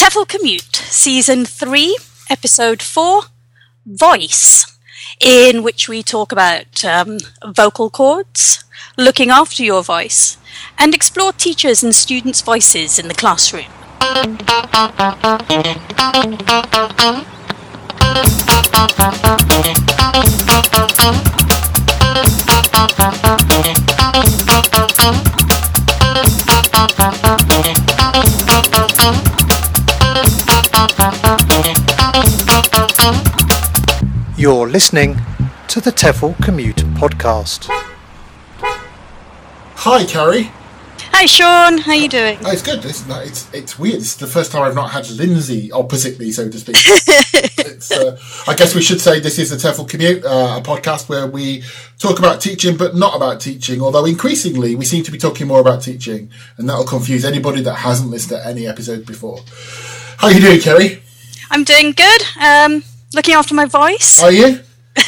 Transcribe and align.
TEFL 0.00 0.26
Commute, 0.28 0.76
Season 0.76 1.44
3, 1.44 1.94
Episode 2.30 2.80
4, 2.80 3.24
Voice, 3.84 4.78
in 5.20 5.62
which 5.62 5.90
we 5.90 6.02
talk 6.02 6.32
about 6.32 6.82
um, 6.86 7.18
vocal 7.46 7.90
cords, 7.90 8.64
looking 8.96 9.28
after 9.28 9.62
your 9.62 9.82
voice, 9.82 10.38
and 10.78 10.94
explore 10.94 11.34
teachers' 11.34 11.82
and 11.82 11.94
students' 11.94 12.40
voices 12.40 12.98
in 12.98 13.08
the 13.08 13.14
classroom. 13.14 13.66
You're 34.40 34.68
listening 34.70 35.20
to 35.68 35.82
the 35.82 35.92
TEFL 35.92 36.42
Commute 36.42 36.76
Podcast. 36.96 37.66
Hi, 38.56 40.04
Ceri. 40.04 40.44
Hi, 41.12 41.26
Shaun. 41.26 41.76
How 41.76 41.92
you 41.92 42.08
doing? 42.08 42.38
Oh, 42.46 42.50
it's 42.50 42.62
good. 42.62 42.82
It's, 42.86 43.06
it's, 43.06 43.52
it's 43.52 43.78
weird. 43.78 43.96
It's 43.96 44.16
the 44.16 44.26
first 44.26 44.50
time 44.50 44.62
I've 44.62 44.74
not 44.74 44.92
had 44.92 45.10
Lindsay 45.10 45.70
opposite 45.70 46.18
me, 46.18 46.32
so 46.32 46.48
to 46.48 46.58
speak. 46.58 46.76
it's, 46.78 47.90
uh, 47.90 48.18
I 48.48 48.54
guess 48.54 48.74
we 48.74 48.80
should 48.80 49.02
say 49.02 49.20
this 49.20 49.38
is 49.38 49.50
the 49.50 49.56
TEFL 49.56 49.86
Commute, 49.86 50.24
uh, 50.24 50.56
a 50.58 50.62
podcast 50.62 51.10
where 51.10 51.26
we 51.26 51.62
talk 51.98 52.18
about 52.18 52.40
teaching, 52.40 52.78
but 52.78 52.96
not 52.96 53.14
about 53.14 53.42
teaching. 53.42 53.82
Although 53.82 54.06
increasingly 54.06 54.74
we 54.74 54.86
seem 54.86 55.04
to 55.04 55.12
be 55.12 55.18
talking 55.18 55.48
more 55.48 55.60
about 55.60 55.82
teaching, 55.82 56.30
and 56.56 56.66
that'll 56.66 56.86
confuse 56.86 57.26
anybody 57.26 57.60
that 57.60 57.74
hasn't 57.74 58.08
listened 58.08 58.40
to 58.40 58.46
any 58.46 58.66
episode 58.66 59.04
before. 59.04 59.40
How 60.16 60.28
are 60.28 60.32
you 60.32 60.40
doing, 60.40 60.60
Ceri? 60.60 61.02
I'm 61.50 61.62
doing 61.62 61.92
good. 61.92 62.22
Um, 62.40 62.84
looking 63.14 63.34
after 63.34 63.54
my 63.54 63.66
voice. 63.66 64.22
Are 64.22 64.32
you? 64.32 64.60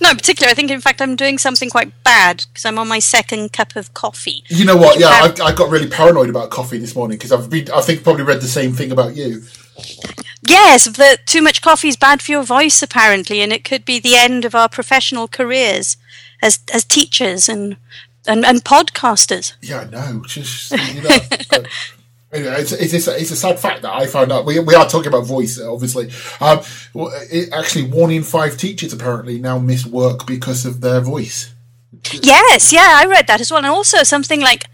no, 0.00 0.10
in 0.10 0.16
particular. 0.16 0.50
I 0.50 0.54
think, 0.54 0.70
in 0.70 0.80
fact, 0.80 1.02
I'm 1.02 1.16
doing 1.16 1.38
something 1.38 1.68
quite 1.68 1.92
bad 2.04 2.44
because 2.48 2.64
I'm 2.64 2.78
on 2.78 2.88
my 2.88 2.98
second 2.98 3.52
cup 3.52 3.76
of 3.76 3.92
coffee. 3.94 4.44
You 4.48 4.64
know 4.64 4.76
what? 4.76 4.98
Yeah, 4.98 5.08
I, 5.08 5.34
I 5.42 5.54
got 5.54 5.70
really 5.70 5.88
paranoid 5.88 6.30
about 6.30 6.50
coffee 6.50 6.78
this 6.78 6.94
morning 6.94 7.18
because 7.18 7.32
I've 7.32 7.50
been, 7.50 7.70
I 7.72 7.80
think, 7.80 8.04
probably 8.04 8.22
read 8.22 8.40
the 8.40 8.48
same 8.48 8.72
thing 8.72 8.92
about 8.92 9.16
you. 9.16 9.42
Yes, 10.46 10.86
that 10.96 11.26
too 11.26 11.42
much 11.42 11.62
coffee 11.62 11.88
is 11.88 11.96
bad 11.96 12.22
for 12.22 12.32
your 12.32 12.44
voice, 12.44 12.82
apparently, 12.82 13.40
and 13.40 13.52
it 13.52 13.64
could 13.64 13.84
be 13.84 13.98
the 13.98 14.16
end 14.16 14.44
of 14.44 14.54
our 14.54 14.68
professional 14.68 15.28
careers 15.28 15.96
as 16.42 16.60
as 16.72 16.84
teachers 16.84 17.48
and 17.48 17.76
and, 18.26 18.44
and 18.44 18.64
podcasters. 18.64 19.54
Yeah, 19.60 19.80
I 19.80 19.84
know. 19.84 20.24
Just 20.26 20.72
you 20.72 21.02
know, 21.02 21.18
it's, 22.32 22.72
it's, 22.72 23.08
a, 23.08 23.20
it's 23.20 23.30
a 23.30 23.36
sad 23.36 23.58
fact 23.58 23.82
that 23.82 23.92
I 23.92 24.06
found 24.06 24.32
out. 24.32 24.46
We, 24.46 24.58
we 24.60 24.74
are 24.74 24.88
talking 24.88 25.08
about 25.08 25.26
voice, 25.26 25.60
obviously. 25.60 26.10
Um, 26.40 26.60
it, 27.30 27.52
actually, 27.52 27.84
one 27.84 28.10
in 28.10 28.22
five 28.22 28.56
teachers 28.56 28.92
apparently 28.92 29.38
now 29.38 29.58
miss 29.58 29.84
work 29.84 30.26
because 30.26 30.64
of 30.64 30.80
their 30.80 31.00
voice. 31.00 31.52
Yes, 32.10 32.72
yeah, 32.72 33.00
I 33.02 33.06
read 33.06 33.26
that 33.26 33.40
as 33.40 33.50
well. 33.50 33.58
And 33.58 33.66
also 33.66 34.02
something 34.02 34.40
like 34.40 34.64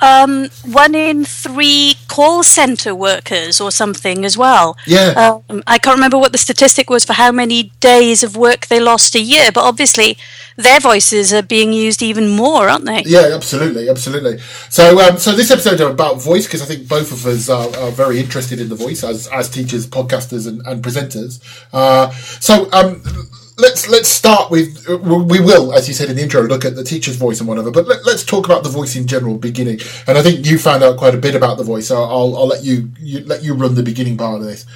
um, 0.00 0.48
one 0.64 0.94
in 0.94 1.24
three 1.24 1.94
call 2.08 2.42
center 2.42 2.94
workers 2.94 3.60
or 3.60 3.70
something 3.70 4.24
as 4.24 4.36
well. 4.36 4.76
Yeah. 4.86 5.40
Um, 5.48 5.62
I 5.66 5.78
can't 5.78 5.96
remember 5.96 6.18
what 6.18 6.32
the 6.32 6.38
statistic 6.38 6.90
was 6.90 7.04
for 7.04 7.14
how 7.14 7.32
many 7.32 7.72
days 7.80 8.22
of 8.22 8.36
work 8.36 8.66
they 8.66 8.80
lost 8.80 9.14
a 9.14 9.20
year, 9.20 9.50
but 9.52 9.64
obviously 9.64 10.18
their 10.56 10.80
voices 10.80 11.32
are 11.32 11.42
being 11.42 11.72
used 11.72 12.02
even 12.02 12.28
more, 12.28 12.68
aren't 12.68 12.84
they? 12.84 13.02
Yeah, 13.04 13.30
absolutely, 13.34 13.88
absolutely. 13.88 14.38
So, 14.70 15.00
um, 15.00 15.18
so 15.18 15.32
this 15.32 15.50
episode 15.50 15.74
is 15.74 15.80
about 15.80 16.20
voice 16.20 16.46
because 16.46 16.62
I 16.62 16.66
think 16.66 16.88
both 16.88 17.12
of 17.12 17.26
us 17.26 17.48
are, 17.48 17.68
are, 17.76 17.90
very 17.90 18.18
interested 18.18 18.60
in 18.60 18.68
the 18.68 18.74
voice 18.74 19.04
as 19.04 19.26
as 19.28 19.48
teachers, 19.48 19.86
podcasters, 19.86 20.46
and, 20.46 20.60
and 20.66 20.82
presenters. 20.82 21.40
Uh, 21.72 22.10
so, 22.10 22.68
um, 22.72 23.02
let's 23.58 23.88
let's 23.88 24.08
start 24.08 24.50
with 24.50 24.86
we 24.88 25.40
will, 25.40 25.72
as 25.72 25.88
you 25.88 25.94
said 25.94 26.10
in 26.10 26.16
the 26.16 26.22
intro, 26.22 26.42
look 26.42 26.64
at 26.64 26.76
the 26.76 26.84
teacher's 26.84 27.16
voice 27.16 27.40
and 27.40 27.48
whatever. 27.48 27.70
But 27.70 27.86
let, 27.86 28.06
us 28.06 28.24
talk 28.24 28.46
about 28.46 28.62
the 28.62 28.68
voice 28.68 28.96
in 28.96 29.06
general, 29.06 29.38
beginning. 29.38 29.80
And 30.06 30.18
I 30.18 30.22
think 30.22 30.46
you 30.46 30.58
found 30.58 30.82
out 30.82 30.98
quite 30.98 31.14
a 31.14 31.18
bit 31.18 31.34
about 31.34 31.58
the 31.58 31.64
voice, 31.64 31.88
so 31.88 32.02
I'll 32.02 32.36
I'll 32.36 32.46
let 32.46 32.64
you, 32.64 32.90
you 32.98 33.20
let 33.24 33.42
you 33.42 33.54
run 33.54 33.74
the 33.74 33.82
beginning 33.82 34.16
part 34.16 34.40
of 34.40 34.46
this. 34.46 34.66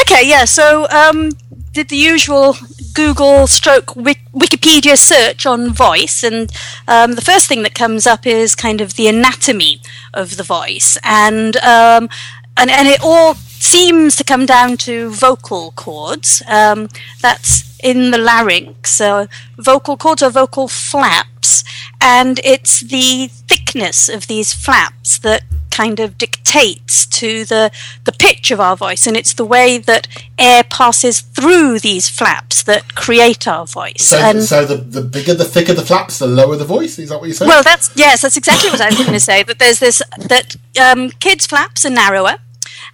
Okay, 0.00 0.28
yeah. 0.28 0.44
So 0.44 0.88
um, 0.90 1.30
did 1.72 1.88
the 1.88 1.96
usual 1.96 2.56
Google 2.94 3.46
stroke 3.46 3.86
Wikipedia 3.94 4.96
search 4.96 5.46
on 5.46 5.72
voice, 5.72 6.22
and 6.22 6.50
um, 6.86 7.14
the 7.14 7.22
first 7.22 7.48
thing 7.48 7.62
that 7.62 7.74
comes 7.74 8.06
up 8.06 8.26
is 8.26 8.54
kind 8.54 8.80
of 8.80 8.94
the 8.94 9.08
anatomy 9.08 9.80
of 10.14 10.36
the 10.36 10.42
voice, 10.42 10.98
and 11.04 11.56
um, 11.58 12.08
and 12.56 12.70
and 12.70 12.88
it 12.88 13.00
all 13.02 13.36
seems 13.62 14.16
to 14.16 14.24
come 14.24 14.46
down 14.46 14.76
to 14.78 15.10
vocal 15.10 15.72
cords. 15.72 16.42
Um, 16.48 16.88
that's 17.20 17.68
in 17.82 18.10
the 18.10 18.18
larynx. 18.18 18.92
So 18.92 19.28
vocal 19.56 19.96
cords 19.96 20.22
are 20.22 20.30
vocal 20.30 20.68
flaps, 20.68 21.64
and 22.00 22.40
it's 22.44 22.80
the 22.80 23.28
thickness 23.28 24.08
of 24.08 24.26
these 24.26 24.52
flaps 24.52 25.18
that 25.18 25.42
kind 25.70 26.00
of 26.00 26.18
dictates 26.18 27.06
to 27.06 27.44
the 27.44 27.70
the 28.04 28.12
pitch 28.12 28.50
of 28.50 28.60
our 28.60 28.76
voice, 28.76 29.06
and 29.06 29.16
it's 29.16 29.34
the 29.34 29.44
way 29.44 29.78
that 29.78 30.08
air 30.38 30.64
passes 30.64 31.20
through 31.20 31.78
these 31.78 32.08
flaps 32.08 32.62
that 32.64 32.94
create 32.94 33.46
our 33.46 33.66
voice. 33.66 34.02
So, 34.02 34.18
and 34.18 34.42
so 34.42 34.64
the, 34.64 34.76
the 34.76 35.02
bigger, 35.02 35.34
the 35.34 35.44
thicker 35.44 35.74
the 35.74 35.84
flaps, 35.84 36.18
the 36.18 36.26
lower 36.26 36.56
the 36.56 36.64
voice. 36.64 36.98
Is 36.98 37.10
that 37.10 37.18
what 37.20 37.26
you're 37.26 37.34
saying? 37.34 37.48
Well, 37.48 37.62
that's 37.62 37.90
yes, 37.94 38.22
that's 38.22 38.36
exactly 38.36 38.70
what 38.70 38.80
I 38.80 38.86
was 38.86 38.98
going 38.98 39.12
to 39.12 39.20
say. 39.20 39.42
That 39.44 39.58
there's 39.58 39.78
this 39.78 40.02
that 40.18 40.56
um, 40.80 41.10
kids' 41.10 41.46
flaps 41.46 41.86
are 41.86 41.90
narrower 41.90 42.38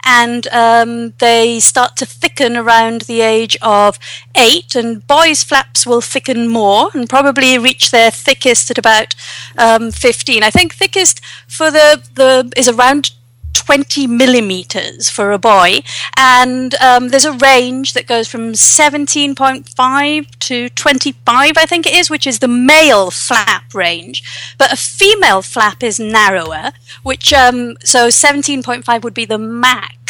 and 0.04 0.46
um, 0.48 1.14
they 1.18 1.60
start 1.60 1.96
to 1.96 2.06
thicken 2.06 2.56
around 2.56 3.02
the 3.02 3.20
age 3.20 3.56
of 3.62 3.98
eight. 4.34 4.74
And 4.74 5.06
boys' 5.06 5.42
flaps 5.42 5.86
will 5.86 6.00
thicken 6.00 6.48
more 6.48 6.90
and 6.94 7.08
probably 7.08 7.58
reach 7.58 7.90
their 7.90 8.10
thickest 8.10 8.70
at 8.70 8.78
about 8.78 9.14
um, 9.56 9.90
15. 9.90 10.42
I 10.42 10.50
think 10.50 10.74
thickest 10.74 11.20
for 11.48 11.70
the, 11.70 12.02
the 12.14 12.52
is 12.56 12.68
around 12.68 13.12
20 13.54 14.06
millimeters 14.06 15.08
for 15.08 15.32
a 15.32 15.38
boy, 15.38 15.80
and 16.16 16.74
um, 16.76 17.08
there's 17.08 17.24
a 17.24 17.32
range 17.32 17.94
that 17.94 18.06
goes 18.06 18.28
from 18.28 18.52
17.5 18.52 20.38
to 20.40 20.68
25, 20.68 21.56
I 21.56 21.66
think 21.66 21.86
it 21.86 21.94
is, 21.94 22.10
which 22.10 22.26
is 22.26 22.40
the 22.40 22.48
male 22.48 23.10
flap 23.10 23.72
range. 23.72 24.22
But 24.58 24.72
a 24.72 24.76
female 24.76 25.42
flap 25.42 25.82
is 25.82 25.98
narrower, 25.98 26.72
which 27.02 27.32
um, 27.32 27.76
so 27.84 28.08
17.5 28.08 29.02
would 29.02 29.14
be 29.14 29.24
the 29.24 29.38
max 29.38 30.03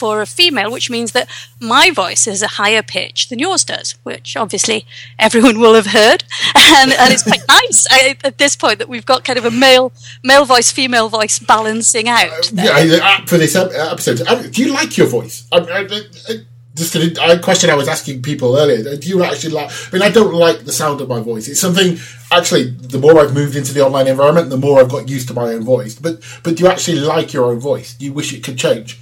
for 0.00 0.22
a 0.22 0.26
female, 0.26 0.72
which 0.72 0.88
means 0.88 1.12
that 1.12 1.28
my 1.60 1.90
voice 1.90 2.26
is 2.26 2.40
a 2.42 2.54
higher 2.60 2.82
pitch 2.82 3.28
than 3.28 3.38
yours 3.38 3.64
does, 3.64 3.96
which 4.02 4.34
obviously 4.34 4.86
everyone 5.18 5.60
will 5.60 5.74
have 5.74 5.88
heard, 6.00 6.24
and, 6.54 6.90
and 6.92 7.12
it's 7.12 7.22
quite 7.22 7.44
nice 7.48 7.86
I, 7.90 8.16
at 8.24 8.38
this 8.38 8.56
point 8.56 8.78
that 8.78 8.88
we've 8.88 9.04
got 9.04 9.24
kind 9.24 9.38
of 9.38 9.44
a 9.44 9.50
male 9.50 9.92
male 10.24 10.46
voice, 10.46 10.72
female 10.72 11.10
voice 11.10 11.38
balancing 11.38 12.08
out. 12.08 12.50
Uh, 12.52 12.62
yeah, 12.62 13.24
for 13.26 13.36
this 13.36 13.54
episode, 13.54 14.22
uh, 14.26 14.42
do 14.54 14.64
you 14.64 14.72
like 14.72 14.96
your 14.96 15.06
voice? 15.06 15.46
I, 15.52 15.58
I, 15.58 16.44
just 16.74 16.94
a, 16.94 17.32
a, 17.32 17.38
question 17.38 17.68
I 17.68 17.74
was 17.74 17.88
asking 17.88 18.22
people 18.22 18.56
earlier. 18.56 18.96
Do 18.96 19.08
you 19.08 19.22
actually 19.22 19.52
like? 19.52 19.70
I 19.70 19.92
mean, 19.92 20.02
I 20.02 20.10
don't 20.10 20.32
like 20.32 20.64
the 20.64 20.72
sound 20.72 21.00
of 21.00 21.08
my 21.08 21.20
voice. 21.20 21.46
It's 21.48 21.60
something. 21.60 21.98
Actually, 22.32 22.70
the 22.70 22.98
more 22.98 23.18
I've 23.20 23.34
moved 23.34 23.56
into 23.56 23.74
the 23.74 23.84
online 23.84 24.06
environment, 24.06 24.50
the 24.50 24.56
more 24.56 24.80
I've 24.80 24.88
got 24.88 25.08
used 25.08 25.28
to 25.28 25.34
my 25.34 25.52
own 25.54 25.62
voice. 25.62 25.94
But 25.94 26.22
but 26.42 26.56
do 26.56 26.64
you 26.64 26.70
actually 26.70 27.00
like 27.00 27.32
your 27.32 27.46
own 27.46 27.60
voice? 27.60 27.94
Do 27.94 28.04
you 28.04 28.12
wish 28.12 28.32
it 28.32 28.42
could 28.44 28.56
change? 28.56 28.98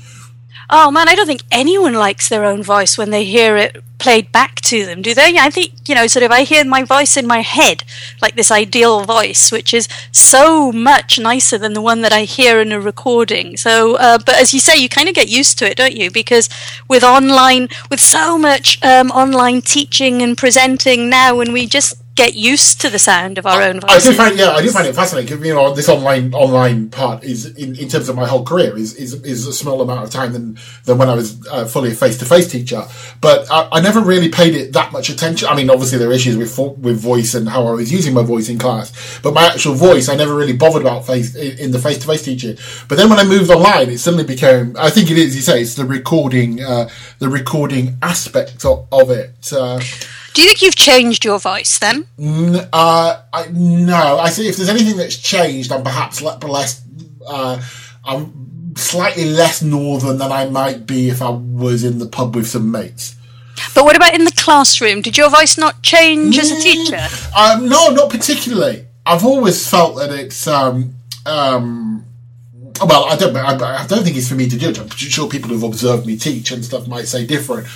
Oh 0.71 0.91
man, 0.91 1.09
I 1.09 1.15
don't 1.15 1.27
think 1.27 1.45
anyone 1.51 1.95
likes 1.95 2.29
their 2.29 2.45
own 2.45 2.63
voice 2.63 2.99
when 2.99 3.11
they 3.11 3.25
hear 3.25 3.57
it 3.57 3.83
played 3.99 4.31
back 4.33 4.57
to 4.61 4.87
them, 4.87 5.03
do 5.03 5.15
they? 5.15 5.37
I 5.39 5.51
think, 5.51 5.73
you 5.89 5.95
know, 5.95 6.07
sort 6.07 6.23
of 6.23 6.31
I 6.31 6.43
hear 6.43 6.65
my 6.65 6.85
voice 6.85 7.17
in 7.17 7.27
my 7.27 7.41
head, 7.41 7.85
like 8.23 8.37
this 8.37 8.51
ideal 8.51 9.05
voice, 9.05 9.51
which 9.51 9.75
is 9.75 9.89
so 10.13 10.71
much 10.73 11.19
nicer 11.19 11.59
than 11.59 11.73
the 11.73 11.83
one 11.83 12.03
that 12.03 12.13
I 12.13 12.23
hear 12.23 12.61
in 12.61 12.71
a 12.73 12.81
recording. 12.81 13.57
So, 13.57 13.97
uh, 13.97 14.19
but 14.19 14.37
as 14.37 14.55
you 14.55 14.61
say, 14.61 14.77
you 14.77 14.89
kind 14.89 15.09
of 15.09 15.15
get 15.15 15.29
used 15.29 15.59
to 15.59 15.71
it, 15.71 15.77
don't 15.77 15.97
you? 15.97 16.11
Because 16.11 16.49
with 16.89 17.03
online, 17.03 17.69
with 17.91 18.01
so 18.01 18.39
much 18.39 18.83
um, 18.85 19.11
online 19.11 19.63
teaching 19.63 20.23
and 20.23 20.39
presenting 20.39 21.11
now, 21.11 21.41
and 21.41 21.53
we 21.53 21.67
just 21.67 21.95
get 22.19 22.35
used 22.35 22.81
to 22.81 22.91
the 22.91 22.99
sound 22.99 23.39
of 23.39 23.47
our 23.47 23.63
own 23.63 23.79
voices. 23.79 24.09
I 24.09 24.11
do 24.11 24.17
find, 24.17 24.39
yeah, 24.39 24.51
I 24.51 24.61
do 24.61 24.71
find 24.71 24.89
it 24.89 24.95
fascinating. 24.95 25.43
You 25.45 25.55
know, 25.55 25.73
this 25.73 25.89
online 25.89 26.35
online 26.35 26.91
part 26.91 27.23
is 27.23 27.47
in, 27.57 27.77
in 27.77 27.89
terms 27.89 28.09
of 28.09 28.17
my 28.17 28.27
whole 28.27 28.45
career 28.45 28.77
is, 28.77 28.97
is 28.97 29.15
is 29.23 29.47
a 29.47 29.53
small 29.53 29.81
amount 29.81 30.03
of 30.03 30.11
time 30.11 30.33
than 30.33 30.59
than 30.85 30.99
when 30.99 31.09
I 31.09 31.15
was 31.15 31.47
uh, 31.47 31.65
fully 31.65 31.93
a 31.93 31.95
face 31.95 32.19
to 32.19 32.25
face 32.25 32.51
teacher. 32.51 32.83
But 33.21 33.49
I, 33.51 33.69
I, 33.71 33.81
never 33.81 34.01
really 34.01 34.29
paid 34.29 34.57
it 34.57 34.73
that 34.73 34.93
much 34.93 35.09
attention. 35.09 35.47
I 35.49 35.55
mean, 35.55 35.71
obviously 35.71 35.99
there 35.99 36.09
are 36.09 36.13
issues 36.13 36.37
with 36.37 36.59
with 36.79 37.01
voice 37.01 37.35
and 37.35 37.49
how 37.49 37.69
I 37.69 37.71
was 37.71 37.93
using 37.93 38.15
my 38.15 38.25
voice 38.25 38.49
in 38.49 38.59
class, 38.59 39.21
but 39.23 39.33
my 39.33 39.45
actual 39.47 39.75
voice 39.75 40.09
I 40.09 40.17
never 40.17 40.35
really 40.35 40.57
bothered 40.57 40.83
about 40.83 41.07
face 41.07 41.37
in 41.37 41.71
the 41.71 41.79
face 41.79 41.99
to 41.99 42.07
face 42.09 42.25
teaching. 42.25 42.59
But 42.89 42.99
then 42.99 43.09
when 43.11 43.21
I 43.21 43.25
moved 43.25 43.49
online, 43.49 43.91
it 43.91 43.99
suddenly 43.99 44.25
became. 44.25 44.77
I 44.77 44.91
think 44.91 45.13
it 45.13 45.19
is. 45.19 45.37
You 45.37 45.43
say 45.43 45.63
it's 45.63 45.77
the 45.77 45.85
recording, 45.85 46.61
uh, 46.61 46.89
the 47.21 47.29
recording 47.29 47.97
aspect 48.03 48.65
of, 48.65 48.89
of 48.91 49.11
it. 49.11 49.53
Uh, 49.53 49.81
do 50.35 50.43
you 50.43 50.49
think 50.49 50.63
you've 50.63 50.77
changed 50.77 51.25
your 51.25 51.39
voice 51.39 51.79
then? 51.79 52.07
Uh, 52.73 53.23
I, 53.33 53.49
no, 53.53 54.19
I 54.19 54.29
see. 54.29 54.49
If 54.49 54.57
there's 54.57 54.69
anything 54.69 54.97
that's 54.97 55.17
changed, 55.17 55.73
I'm 55.73 55.83
perhaps 55.83 56.23
less. 56.23 56.83
Uh, 57.27 57.63
I'm 58.05 58.75
slightly 58.77 59.25
less 59.25 59.63
northern 59.63 60.19
than 60.19 60.31
I 60.31 60.49
might 60.49 60.87
be 60.87 61.09
if 61.09 61.21
I 61.21 61.31
was 61.31 61.85
in 61.85 61.99
the 61.99 62.07
pub 62.07 62.37
with 62.37 62.47
some 62.47 62.71
mates. 62.71 63.17
But 63.75 63.85
what 63.85 63.97
about 63.97 64.15
in 64.15 64.25
the 64.25 64.33
classroom? 64.33 65.03
Did 65.03 65.17
your 65.17 65.31
voice 65.31 65.59
not 65.59 65.83
change 65.83 66.39
as 66.39 66.51
a 66.51 66.61
teacher? 66.61 67.01
Um, 67.37 67.69
no, 67.69 67.89
not 67.89 68.11
particularly. 68.11 68.87
I've 69.05 69.25
always 69.25 69.69
felt 69.69 69.97
that 69.97 70.11
it's. 70.11 70.47
Um, 70.47 70.95
um, 71.27 72.05
well, 72.81 73.07
I 73.07 73.17
don't. 73.17 73.37
I, 73.37 73.83
I 73.83 73.87
don't 73.87 74.05
think 74.05 74.17
it's 74.17 74.29
for 74.29 74.35
me 74.37 74.49
to 74.49 74.59
judge. 74.59 74.79
I'm 74.79 74.89
sure 74.91 75.29
people 75.29 75.51
who've 75.51 75.63
observed 75.63 76.07
me 76.07 76.17
teach 76.17 76.53
and 76.53 76.65
stuff 76.65 76.87
might 76.87 77.09
say 77.09 77.27
different. 77.27 77.67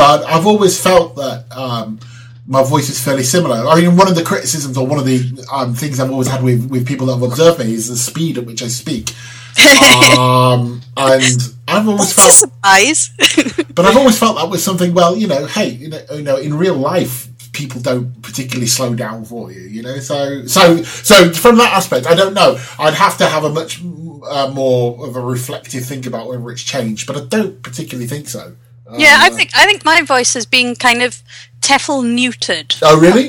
But 0.00 0.24
I've 0.24 0.46
always 0.46 0.82
felt 0.82 1.16
that 1.16 1.44
um, 1.54 2.00
my 2.46 2.62
voice 2.62 2.88
is 2.88 2.98
fairly 2.98 3.22
similar. 3.22 3.68
I 3.68 3.82
mean, 3.82 3.98
one 3.98 4.08
of 4.08 4.14
the 4.14 4.22
criticisms 4.22 4.78
or 4.78 4.86
one 4.86 4.98
of 4.98 5.04
the 5.04 5.46
um, 5.52 5.74
things 5.74 6.00
I've 6.00 6.10
always 6.10 6.26
had 6.26 6.42
with, 6.42 6.70
with 6.70 6.88
people 6.88 7.08
that 7.08 7.16
have 7.16 7.22
observed 7.22 7.58
me 7.58 7.74
is 7.74 7.88
the 7.88 7.96
speed 7.96 8.38
at 8.38 8.46
which 8.46 8.62
I 8.62 8.68
speak. 8.68 9.10
um, 10.18 10.80
and 10.96 11.54
I've 11.68 11.86
always 11.86 11.98
What's 11.98 12.12
felt, 12.14 12.32
surprise? 12.32 13.10
but 13.74 13.84
I've 13.84 13.98
always 13.98 14.18
felt 14.18 14.38
that 14.38 14.48
was 14.48 14.64
something. 14.64 14.94
Well, 14.94 15.16
you 15.16 15.26
know, 15.26 15.44
hey, 15.44 15.68
you 15.68 15.90
know, 15.90 16.00
you 16.12 16.22
know, 16.22 16.36
in 16.38 16.56
real 16.56 16.76
life, 16.76 17.28
people 17.52 17.82
don't 17.82 18.22
particularly 18.22 18.68
slow 18.68 18.94
down 18.94 19.26
for 19.26 19.52
you. 19.52 19.60
You 19.60 19.82
know, 19.82 19.98
so 19.98 20.46
so 20.46 20.82
so 20.82 21.30
from 21.34 21.58
that 21.58 21.74
aspect, 21.74 22.06
I 22.06 22.14
don't 22.14 22.32
know. 22.32 22.58
I'd 22.78 22.94
have 22.94 23.18
to 23.18 23.26
have 23.26 23.44
a 23.44 23.50
much 23.50 23.82
uh, 23.82 24.50
more 24.50 25.06
of 25.06 25.14
a 25.16 25.20
reflective 25.20 25.84
think 25.84 26.06
about 26.06 26.26
whether 26.26 26.50
it's 26.50 26.62
changed, 26.62 27.06
but 27.06 27.18
I 27.18 27.26
don't 27.26 27.62
particularly 27.62 28.06
think 28.08 28.28
so. 28.28 28.56
Yeah, 28.96 29.18
I 29.20 29.30
think 29.30 29.50
I 29.54 29.64
think 29.64 29.84
my 29.84 30.02
voice 30.02 30.34
has 30.34 30.46
been 30.46 30.74
kind 30.74 31.02
of 31.02 31.22
Tefl 31.60 32.02
neutered. 32.04 32.78
Oh, 32.82 32.98
really? 32.98 33.28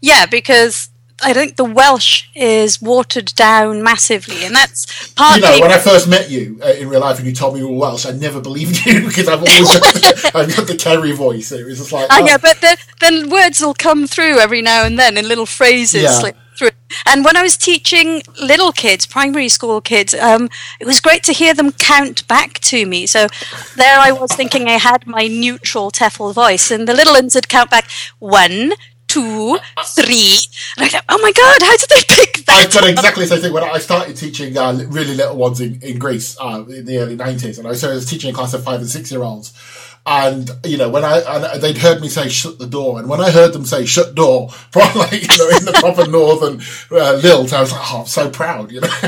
Yeah, 0.00 0.26
because 0.26 0.90
I 1.22 1.32
think 1.32 1.56
the 1.56 1.64
Welsh 1.64 2.28
is 2.34 2.80
watered 2.80 3.34
down 3.34 3.82
massively, 3.82 4.44
and 4.44 4.54
that's 4.54 5.08
you 5.08 5.14
partly. 5.16 5.40
know, 5.42 5.60
when 5.60 5.70
I 5.70 5.78
first 5.78 6.08
met 6.08 6.30
you 6.30 6.58
uh, 6.62 6.68
in 6.68 6.88
real 6.88 7.00
life 7.00 7.18
and 7.18 7.26
you 7.26 7.34
told 7.34 7.54
me 7.54 7.60
you 7.60 7.68
were 7.68 7.76
Welsh, 7.76 8.06
I 8.06 8.12
never 8.12 8.40
believed 8.40 8.84
you 8.86 9.06
because 9.06 9.28
I've 9.28 9.40
always 9.40 9.68
got 9.78 9.94
the, 9.94 10.30
I've 10.34 10.56
got 10.56 10.66
the 10.66 10.74
Ceri 10.74 11.14
voice. 11.14 11.52
It 11.52 11.64
was 11.64 11.78
just 11.78 11.92
like, 11.92 12.10
I 12.10 12.20
oh, 12.20 12.24
know, 12.24 12.38
but 12.38 12.60
the, 12.60 12.76
then 13.00 13.28
words 13.28 13.60
will 13.60 13.74
come 13.74 14.06
through 14.06 14.38
every 14.38 14.62
now 14.62 14.84
and 14.84 14.98
then 14.98 15.16
in 15.16 15.28
little 15.28 15.46
phrases 15.46 16.02
Yeah. 16.02 16.10
slip 16.10 16.36
through. 16.56 16.70
And 17.06 17.24
when 17.24 17.36
I 17.36 17.42
was 17.42 17.56
teaching 17.56 18.22
little 18.40 18.72
kids, 18.72 19.06
primary 19.06 19.48
school 19.48 19.80
kids, 19.80 20.14
um, 20.14 20.48
it 20.80 20.86
was 20.86 21.00
great 21.00 21.22
to 21.24 21.32
hear 21.32 21.54
them 21.54 21.72
count 21.72 22.26
back 22.28 22.54
to 22.60 22.86
me. 22.86 23.06
So 23.06 23.28
there 23.76 23.98
I 23.98 24.12
was 24.12 24.32
thinking 24.32 24.68
I 24.68 24.78
had 24.78 25.06
my 25.06 25.26
neutral 25.26 25.90
Tefl 25.90 26.34
voice, 26.34 26.70
and 26.70 26.86
the 26.86 26.94
little 26.94 27.14
ones 27.14 27.34
would 27.34 27.48
count 27.48 27.70
back 27.70 27.88
one, 28.18 28.72
two, 29.10 29.58
three. 29.84 30.38
And 30.76 30.86
I 30.86 30.88
thought, 30.88 31.04
oh 31.08 31.18
my 31.20 31.32
God, 31.32 31.62
how 31.62 31.76
did 31.76 31.88
they 31.88 32.02
pick 32.08 32.46
that? 32.46 32.66
I've 32.66 32.72
got 32.72 32.88
exactly 32.88 33.24
the 33.24 33.28
same 33.28 33.42
thing. 33.42 33.52
When 33.52 33.64
I 33.64 33.78
started 33.78 34.16
teaching 34.16 34.56
uh, 34.56 34.84
really 34.88 35.14
little 35.14 35.36
ones 35.36 35.60
in, 35.60 35.80
in 35.82 35.98
Greece 35.98 36.36
uh, 36.40 36.64
in 36.68 36.84
the 36.84 36.98
early 36.98 37.16
90s, 37.16 37.58
and 37.58 37.66
I 37.66 37.70
was, 37.70 37.80
so 37.80 37.90
I 37.90 37.94
was 37.94 38.06
teaching 38.06 38.30
a 38.30 38.32
class 38.32 38.54
of 38.54 38.62
five 38.62 38.80
and 38.80 38.88
six 38.88 39.10
year 39.10 39.22
olds. 39.22 39.52
And, 40.06 40.50
you 40.64 40.78
know, 40.78 40.88
when 40.88 41.04
I, 41.04 41.20
and 41.20 41.62
they'd 41.62 41.76
heard 41.76 42.00
me 42.00 42.08
say 42.08 42.28
shut 42.28 42.58
the 42.58 42.66
door. 42.66 42.98
And 42.98 43.08
when 43.08 43.20
I 43.20 43.30
heard 43.30 43.52
them 43.52 43.66
say 43.66 43.84
shut 43.84 44.14
door, 44.14 44.48
probably, 44.72 45.00
like, 45.00 45.12
you 45.12 45.38
know, 45.38 45.56
in 45.56 45.64
the 45.66 45.72
proper 45.78 46.06
northern 46.10 46.62
uh, 46.90 47.20
lilt, 47.22 47.52
I 47.52 47.60
was 47.60 47.72
like, 47.72 47.92
oh, 47.92 48.00
I'm 48.00 48.06
so 48.06 48.30
proud, 48.30 48.72
you 48.72 48.80
know. 48.80 48.88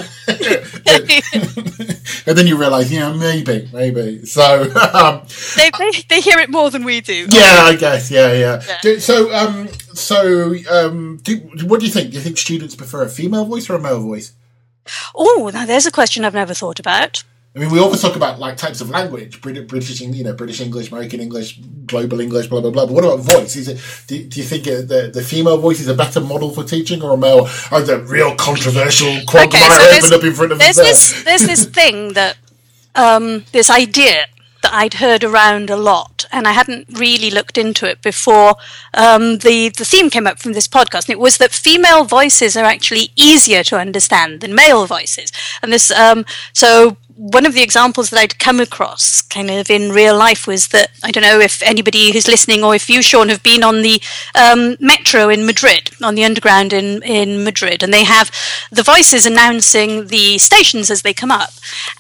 and 2.27 2.37
then 2.39 2.47
you 2.47 2.57
realise, 2.57 2.93
yeah, 2.93 3.13
maybe, 3.13 3.69
maybe. 3.73 4.27
So, 4.27 4.65
um, 4.95 5.23
they, 5.57 5.71
they, 5.79 5.91
they 6.09 6.21
hear 6.21 6.39
it 6.39 6.51
more 6.51 6.71
than 6.71 6.85
we 6.85 7.01
do. 7.01 7.27
yeah, 7.31 7.63
I 7.65 7.75
guess, 7.75 8.11
yeah, 8.11 8.33
yeah. 8.33 8.63
Do, 8.83 9.01
so, 9.01 9.35
um, 9.35 9.69
so, 9.95 10.55
um, 10.71 11.21
do, 11.23 11.37
what 11.65 11.81
do 11.81 11.87
you 11.87 11.93
think? 11.93 12.11
Do 12.11 12.17
you 12.17 12.23
think 12.23 12.37
students 12.37 12.77
prefer 12.77 13.03
a 13.03 13.09
female 13.09 13.47
voice 13.47 13.69
or 13.71 13.77
a 13.77 13.81
male 13.81 14.01
voice? 14.01 14.33
Oh, 15.15 15.51
now 15.53 15.65
there's 15.65 15.87
a 15.87 15.91
question 15.91 16.25
I've 16.25 16.35
never 16.35 16.55
thought 16.55 16.79
about. 16.79 17.25
I 17.55 17.59
mean, 17.59 17.71
we 17.71 17.79
always 17.79 18.01
talk 18.01 18.17
about 18.17 18.39
like 18.39 18.57
types 18.57 18.81
of 18.81 18.89
language, 18.89 19.43
Brit- 19.43 19.69
British, 19.69 20.01
you 20.01 20.25
know, 20.25 20.33
British 20.33 20.63
English, 20.63 20.91
American 20.91 21.21
English, 21.21 21.59
global 21.85 22.19
English, 22.21 22.47
blah 22.47 22.63
blah 22.63 22.71
blah. 22.71 22.87
But 22.87 22.95
what 22.95 23.05
about 23.05 23.21
voice? 23.21 23.57
Is 23.57 23.69
it? 23.69 23.79
Do, 24.07 24.25
do 24.25 24.41
you 24.41 24.47
think 24.47 24.67
uh, 24.67 24.81
the 24.81 25.11
the 25.13 25.23
female 25.23 25.59
voice 25.59 25.79
is 25.79 25.89
a 25.89 25.95
better 25.95 26.21
model 26.21 26.51
for 26.51 26.65
teaching, 26.65 27.03
or 27.03 27.13
a 27.13 27.17
male? 27.19 27.47
Oh, 27.71 27.83
the 27.83 27.99
real 27.99 28.35
controversial 28.37 29.15
quagmire 29.27 29.69
there's, 29.69 30.05
opened 30.05 30.15
up 30.15 30.25
in 30.25 30.33
front 30.33 30.53
of 30.53 30.61
us 30.61 30.65
there's 30.65 30.77
there. 30.77 30.87
this 30.87 31.25
there's 31.25 31.47
this 31.47 31.65
thing 31.67 32.15
that 32.15 32.39
um, 32.95 33.45
this 33.53 33.69
idea 33.69 34.27
that 34.63 34.73
I'd 34.73 34.95
heard 34.95 35.23
around 35.23 35.69
a 35.69 35.77
lot, 35.77 36.25
and 36.33 36.49
I 36.49 36.53
hadn't 36.53 36.87
really 36.89 37.31
looked 37.31 37.59
into 37.59 37.87
it 37.87 38.01
before 38.01 38.55
um, 38.95 39.39
the 39.39 39.69
the 39.69 39.85
theme 39.85 40.09
came 40.09 40.27
up 40.27 40.39
from 40.39 40.55
this 40.55 40.69
podcast. 40.69 41.09
And 41.09 41.11
it 41.11 41.21
was 41.21 41.37
that 41.37 41.53
female 41.53 42.05
voices 42.05 42.57
are 42.57 42.65
actually 42.65 43.11
easier 43.15 43.63
to 43.65 43.79
understand 43.79 44.41
than 44.41 44.55
male 44.55 44.87
voices, 44.87 45.31
and 45.63 45.71
this 45.71 45.91
um, 45.91 46.25
so. 46.55 46.97
One 47.23 47.47
of 47.47 47.55
the 47.55 47.63
examples 47.63 48.11
that 48.11 48.19
I'd 48.19 48.41
come 48.41 48.59
across 48.59 49.23
kind 49.23 49.49
of 49.49 49.71
in 49.71 49.93
real 49.93 50.19
life 50.19 50.49
was 50.49 50.69
that 50.69 50.91
I 51.05 51.13
don't 51.13 51.23
know 51.23 51.39
if 51.39 51.63
anybody 51.63 52.11
who's 52.11 52.27
listening 52.27 52.65
or 52.65 52.75
if 52.75 52.91
you, 52.91 53.01
Shaun, 53.01 53.29
have 53.29 53.45
been 53.45 53.63
on 53.63 53.83
the 53.83 54.03
um, 54.35 54.77
metro 54.81 55.29
in 55.29 55.47
Madrid, 55.47 55.91
on 56.03 56.17
the 56.17 56.25
underground 56.25 56.73
in, 56.73 57.01
in 57.05 57.45
Madrid, 57.45 57.85
and 57.85 57.95
they 57.95 58.03
have 58.03 58.33
the 58.73 58.83
voices 58.83 59.25
announcing 59.25 60.09
the 60.09 60.37
stations 60.39 60.91
as 60.91 61.03
they 61.03 61.15
come 61.15 61.31
up. 61.31 61.51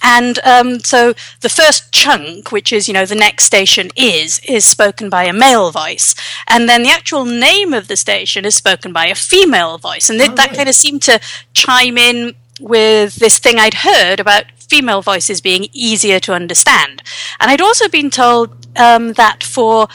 And 0.02 0.40
um, 0.40 0.80
so 0.80 1.14
the 1.38 1.48
first 1.48 1.92
chunk, 1.92 2.50
which 2.50 2.72
is, 2.72 2.88
you 2.88 2.94
know, 2.94 3.06
the 3.06 3.14
next 3.14 3.44
station 3.44 3.90
is, 3.94 4.40
is 4.48 4.64
spoken 4.64 5.08
by 5.08 5.22
a 5.22 5.32
male 5.32 5.70
voice. 5.70 6.16
And 6.48 6.68
then 6.68 6.82
the 6.82 6.90
actual 6.90 7.24
name 7.24 7.72
of 7.72 7.86
the 7.86 7.96
station 7.96 8.44
is 8.44 8.56
spoken 8.56 8.92
by 8.92 9.06
a 9.06 9.14
female 9.14 9.78
voice. 9.78 10.10
And 10.10 10.18
th- 10.18 10.34
that 10.34 10.48
right. 10.48 10.56
kind 10.56 10.68
of 10.68 10.74
seemed 10.74 11.02
to 11.02 11.20
chime 11.54 11.96
in 11.96 12.34
with 12.60 13.16
this 13.16 13.38
thing 13.38 13.58
I'd 13.58 13.74
heard 13.74 14.18
about 14.18 14.46
female 14.72 15.02
voices 15.02 15.42
being 15.42 15.66
easier 15.74 16.18
to 16.18 16.32
understand. 16.32 17.02
And 17.38 17.50
I'd 17.50 17.60
also 17.60 17.90
been 17.90 18.08
told 18.08 18.48
um, 18.86 19.12
that 19.14 19.44
for 19.44 19.86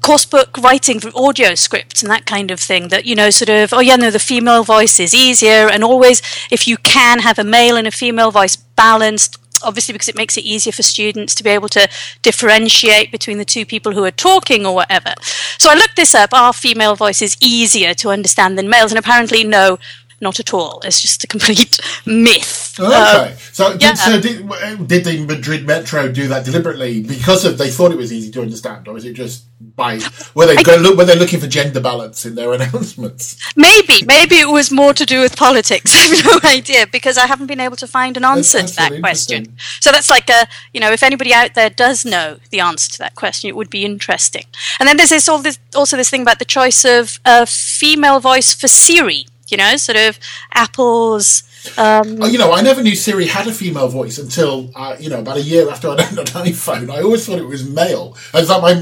coursebook 0.00 0.60
writing 0.60 0.98
for 0.98 1.12
audio 1.14 1.54
scripts 1.54 2.02
and 2.02 2.10
that 2.10 2.26
kind 2.26 2.50
of 2.50 2.58
thing 2.58 2.88
that 2.88 3.06
you 3.06 3.14
know 3.14 3.30
sort 3.30 3.48
of 3.48 3.72
oh 3.72 3.78
yeah 3.78 3.94
no 3.94 4.10
the 4.10 4.18
female 4.18 4.64
voice 4.64 4.98
is 4.98 5.14
easier 5.14 5.68
and 5.72 5.84
always 5.84 6.20
if 6.50 6.66
you 6.66 6.76
can 6.78 7.20
have 7.20 7.38
a 7.38 7.44
male 7.44 7.76
and 7.76 7.86
a 7.86 7.92
female 7.92 8.32
voice 8.32 8.56
balanced 8.56 9.38
obviously 9.62 9.92
because 9.92 10.08
it 10.08 10.16
makes 10.16 10.36
it 10.36 10.44
easier 10.44 10.72
for 10.72 10.82
students 10.82 11.34
to 11.34 11.44
be 11.44 11.50
able 11.50 11.68
to 11.68 11.88
differentiate 12.22 13.10
between 13.10 13.38
the 13.38 13.44
two 13.44 13.64
people 13.64 13.92
who 13.92 14.04
are 14.04 14.10
talking 14.10 14.66
or 14.66 14.74
whatever. 14.74 15.14
So 15.58 15.70
i 15.70 15.74
looked 15.74 15.96
this 15.96 16.14
up 16.14 16.32
are 16.32 16.52
female 16.52 16.96
voices 16.96 17.36
easier 17.40 17.94
to 17.94 18.10
understand 18.10 18.58
than 18.58 18.68
males? 18.68 18.92
And 18.92 18.98
apparently 18.98 19.44
no 19.44 19.78
not 20.22 20.40
at 20.40 20.54
all 20.54 20.80
it's 20.84 21.02
just 21.02 21.24
a 21.24 21.26
complete 21.26 21.78
myth 22.06 22.62
Okay, 22.80 23.32
Um, 23.32 23.36
so 23.52 23.76
did, 23.76 23.98
so 23.98 24.20
did, 24.20 24.48
did 24.88 25.04
the 25.04 25.26
Madrid 25.26 25.66
Metro 25.66 26.10
do 26.10 26.26
that 26.28 26.46
deliberately 26.46 27.02
because 27.02 27.44
of 27.44 27.58
they 27.58 27.68
thought 27.68 27.92
it 27.92 27.98
was 27.98 28.12
easy 28.12 28.30
to 28.30 28.40
understand, 28.40 28.88
or 28.88 28.96
is 28.96 29.04
it 29.04 29.12
just 29.12 29.44
by 29.76 30.00
were 30.34 30.46
they 30.46 30.56
go, 30.62 30.76
look, 30.76 30.96
were 30.96 31.04
they 31.04 31.18
looking 31.18 31.38
for 31.38 31.46
gender 31.46 31.80
balance 31.80 32.24
in 32.24 32.34
their 32.34 32.52
announcements? 32.54 33.36
Maybe, 33.56 34.04
maybe 34.06 34.36
it 34.36 34.48
was 34.48 34.70
more 34.70 34.94
to 34.94 35.04
do 35.04 35.20
with 35.20 35.36
politics. 35.36 35.92
I 35.94 35.98
have 35.98 36.24
no 36.24 36.48
idea 36.48 36.86
because 36.86 37.18
I 37.18 37.26
haven't 37.26 37.46
been 37.46 37.60
able 37.60 37.76
to 37.76 37.86
find 37.86 38.16
an 38.16 38.24
answer 38.24 38.58
that's 38.58 38.72
to 38.72 38.76
that 38.76 39.00
question. 39.00 39.54
So 39.80 39.92
that's 39.92 40.08
like 40.08 40.30
a, 40.30 40.46
you 40.72 40.80
know, 40.80 40.90
if 40.90 41.02
anybody 41.02 41.34
out 41.34 41.54
there 41.54 41.68
does 41.68 42.06
know 42.06 42.38
the 42.50 42.60
answer 42.60 42.90
to 42.92 42.98
that 43.00 43.16
question, 43.16 43.48
it 43.48 43.56
would 43.56 43.70
be 43.70 43.84
interesting. 43.84 44.44
And 44.80 44.88
then 44.88 44.96
there's 44.96 45.10
this 45.10 45.28
all 45.28 45.42
this 45.42 45.58
also 45.74 45.98
this 45.98 46.08
thing 46.08 46.22
about 46.22 46.38
the 46.38 46.46
choice 46.46 46.86
of 46.86 47.20
a 47.26 47.44
female 47.44 48.18
voice 48.18 48.54
for 48.54 48.68
Siri. 48.68 49.26
You 49.52 49.58
know, 49.58 49.76
sort 49.76 49.98
of 49.98 50.18
Apple's. 50.52 51.44
Um, 51.78 52.18
Oh, 52.20 52.26
you 52.26 52.38
know, 52.38 52.52
I 52.52 52.60
never 52.60 52.82
knew 52.82 52.96
Siri 52.96 53.26
had 53.26 53.46
a 53.46 53.52
female 53.52 53.86
voice 53.86 54.18
until 54.18 54.72
uh, 54.74 54.96
you 54.98 55.08
know 55.08 55.20
about 55.20 55.36
a 55.36 55.42
year 55.42 55.70
after 55.70 55.88
I 55.88 55.92
owned 55.92 56.18
an 56.18 56.26
iPhone. 56.26 56.90
I 56.90 57.02
always 57.02 57.24
thought 57.24 57.38
it 57.38 57.46
was 57.46 57.68
male. 57.68 58.16
It's 58.34 58.48
like 58.48 58.62
my 58.62 58.72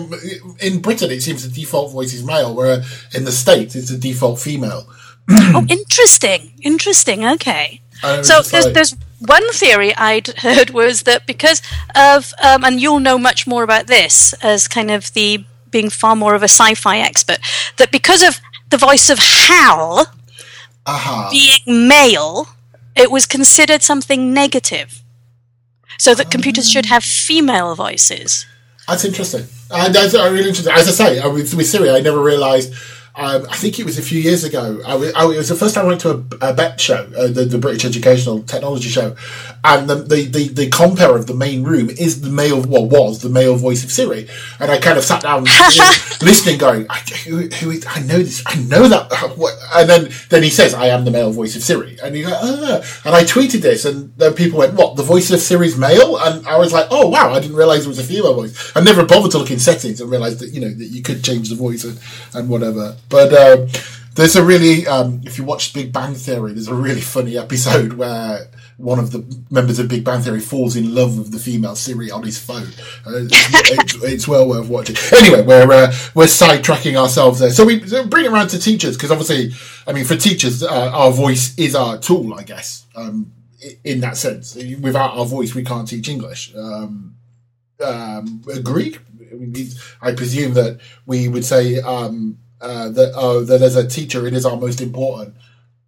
in 0.61 0.81
Britain, 0.81 1.11
it 1.11 1.21
seems 1.21 1.47
the 1.47 1.55
default 1.55 1.93
voice 1.93 2.15
is 2.15 2.25
male, 2.25 2.55
where 2.55 2.83
in 3.15 3.25
the 3.25 3.33
states 3.33 3.75
it's 3.75 3.91
a 3.91 3.99
default 3.99 4.41
female. 4.41 4.87
oh, 5.29 5.67
interesting, 5.69 6.55
interesting. 6.63 7.27
Okay. 7.27 7.83
So 8.23 8.41
there's, 8.41 8.73
there's 8.73 8.97
one 9.19 9.53
theory 9.53 9.95
I'd 9.95 10.29
heard 10.39 10.71
was 10.71 11.03
that 11.03 11.27
because 11.27 11.63
of, 11.95 12.33
um, 12.43 12.65
and 12.65 12.81
you'll 12.81 13.01
know 13.01 13.19
much 13.19 13.47
more 13.47 13.63
about 13.63 13.87
this 13.87 14.33
as 14.43 14.69
kind 14.69 14.91
of 14.91 15.13
the 15.13 15.45
being 15.71 15.91
far 15.91 16.17
more 16.17 16.35
of 16.35 16.43
a 16.43 16.49
sci-fi 16.49 16.99
expert, 16.99 17.39
that 17.77 17.93
because 17.93 18.23
of 18.23 18.41
the 18.71 18.77
voice 18.77 19.11
of 19.11 19.19
Hal 19.19 20.07
Aha. 20.87 21.29
being 21.31 21.89
male, 21.89 22.49
it 22.97 23.11
was 23.11 23.27
considered 23.27 23.83
something 23.83 24.33
negative. 24.33 25.03
So 25.99 26.15
that 26.15 26.31
computers 26.31 26.71
should 26.71 26.87
have 26.87 27.05
female 27.05 27.75
voices. 27.75 28.47
That's 28.89 29.05
interesting. 29.05 29.47
Uh, 29.71 29.91
that's 29.91 30.15
uh, 30.15 30.31
really 30.33 30.49
interesting. 30.49 30.73
As 30.73 30.89
I 30.89 30.93
say, 30.93 31.19
uh, 31.19 31.31
with, 31.31 31.53
with 31.55 31.67
Siri, 31.67 31.91
I 31.91 32.01
never 32.01 32.21
realised 32.23 32.73
um, 33.17 33.47
I 33.51 33.57
think 33.57 33.79
it 33.79 33.85
was 33.85 33.99
a 33.99 34.03
few 34.03 34.21
years 34.21 34.45
ago. 34.45 34.81
I 34.87 34.95
was, 34.95 35.13
I, 35.15 35.25
it 35.25 35.37
was 35.37 35.49
the 35.49 35.57
first 35.57 35.75
time 35.75 35.87
I 35.87 35.89
went 35.89 36.01
to 36.03 36.11
a, 36.11 36.51
a 36.51 36.55
BETT 36.55 36.81
show, 36.81 37.11
uh, 37.17 37.27
the, 37.27 37.45
the 37.45 37.59
British 37.59 37.85
Educational 37.85 38.43
Technology 38.43 38.89
Show, 38.89 39.17
and 39.65 39.91
the, 39.91 39.97
the, 39.97 40.25
the, 40.27 40.49
the 40.49 40.71
compere 40.71 41.17
of 41.17 41.27
the 41.27 41.35
main 41.35 41.65
room 41.65 41.91
is 41.91 42.21
the 42.21 42.31
male, 42.31 42.63
well, 42.63 42.87
was 42.87 43.21
the 43.21 43.29
male 43.29 43.57
voice 43.57 43.83
of 43.83 43.91
Siri. 43.91 44.29
And 44.61 44.71
I 44.71 44.79
kind 44.79 44.97
of 44.97 45.05
sat 45.05 45.23
down 45.23 45.45
listening, 46.23 46.59
going, 46.59 46.87
I, 46.89 46.99
who, 47.27 47.49
who 47.49 47.71
is, 47.71 47.85
I 47.89 48.01
know 48.01 48.19
this, 48.19 48.45
I 48.47 48.57
know 48.63 48.87
that. 48.89 49.11
And 49.75 49.91
then, 49.91 50.11
then 50.29 50.43
he 50.43 50.51
says, 50.51 50.73
I 50.73 50.87
am 50.87 51.05
the 51.05 51.11
male 51.11 51.33
voice 51.33 51.57
of 51.57 51.63
Siri. 51.63 51.99
And 52.03 52.17
you 52.17 52.27
go, 52.27 52.33
ah. 52.33 53.01
And 53.05 53.15
I 53.15 53.25
tweeted 53.25 53.61
this, 53.61 53.85
and 53.85 54.15
then 54.17 54.35
people 54.35 54.61
went, 54.61 54.75
what, 54.75 54.97
the 54.97 55.03
voice 55.03 55.31
of 55.33 55.41
Siri's 55.41 55.77
male? 55.77 56.17
And 56.17 56.47
I 56.47 56.59
was 56.59 56.73
like, 56.73 56.87
oh, 56.91 57.09
wow, 57.09 57.33
I 57.33 57.41
didn't 57.41 57.57
realize 57.57 57.87
it 57.87 57.89
was 57.89 57.99
a 57.99 58.05
female 58.05 58.35
voice. 58.35 58.73
I 58.77 58.83
never 58.83 59.05
bothered 59.05 59.33
to 59.33 59.39
look 59.39 59.51
in 59.51 59.59
settings 59.59 60.01
and 60.01 60.11
realized 60.11 60.39
that, 60.39 60.51
you 60.51 60.61
know, 60.61 60.71
that 60.71 60.87
you 60.87 61.03
could 61.03 61.25
change 61.25 61.49
the 61.49 61.57
voice 61.57 61.85
and, 61.85 61.99
and 62.35 62.49
whatever. 62.49 62.97
But, 63.11 63.33
um, 63.35 63.69
there's 64.15 64.37
a 64.37 64.45
really, 64.45 64.87
um, 64.87 65.21
if 65.25 65.39
you 65.39 65.45
watch 65.45 65.73
Big 65.73 65.93
Bang 65.93 66.15
Theory, 66.15 66.53
there's 66.53 66.69
a 66.69 66.75
really 66.75 67.01
funny 67.01 67.39
episode 67.39 67.95
where 67.95 68.49
one 68.77 68.99
of 68.99 69.13
the 69.13 69.45
members 69.51 69.79
of 69.79 69.89
Big 69.89 70.05
Bang 70.05 70.21
Theory 70.21 70.41
falls 70.41 70.75
in 70.75 70.95
love 70.95 71.19
with 71.19 71.33
the 71.33 71.39
female 71.39 71.77
Siri 71.77 72.11
on 72.11 72.23
his 72.23 72.39
phone. 72.39 72.69
Uh, 73.07 73.27
it's, 73.31 73.95
it's, 74.03 74.29
well 74.29 74.49
worth 74.49 74.69
watching. 74.69 74.97
Anyway, 75.17 75.43
we're 75.43 75.73
uh, 75.73 75.93
we're 76.15 76.27
sidetracking 76.27 76.97
ourselves 76.97 77.41
there. 77.41 77.51
So 77.51 77.65
we 77.65 77.81
bring 77.81 78.25
it 78.25 78.33
around 78.33 78.49
to 78.49 78.59
teachers 78.59 78.97
because 78.97 79.11
obviously, 79.11 79.53
I 79.87 79.93
mean, 79.93 80.05
for 80.05 80.17
teachers, 80.17 80.63
uh, 80.63 80.91
our 80.93 81.11
voice 81.11 81.57
is 81.59 81.75
our 81.75 81.99
tool, 81.99 82.35
I 82.35 82.43
guess. 82.43 82.87
Um, 82.97 83.33
in 83.85 84.01
that 84.01 84.17
sense, 84.17 84.55
without 84.81 85.17
our 85.17 85.27
voice, 85.27 85.55
we 85.55 85.65
can't 85.65 85.87
teach 85.87 86.09
English. 86.09 86.55
Um, 86.55 87.17
um, 87.85 88.43
I 90.03 90.13
presume 90.13 90.55
that 90.55 90.81
we 91.07 91.29
would 91.29 91.45
say 91.45 91.81
um, 91.81 92.39
uh, 92.61 92.89
that 92.91 93.13
oh, 93.17 93.45
that 93.45 93.63
as 93.63 93.77
a 93.77 93.87
teacher, 93.87 94.27
it 94.27 94.35
is 94.35 94.45
our 94.45 94.57
most 94.57 94.81
important 94.81 95.35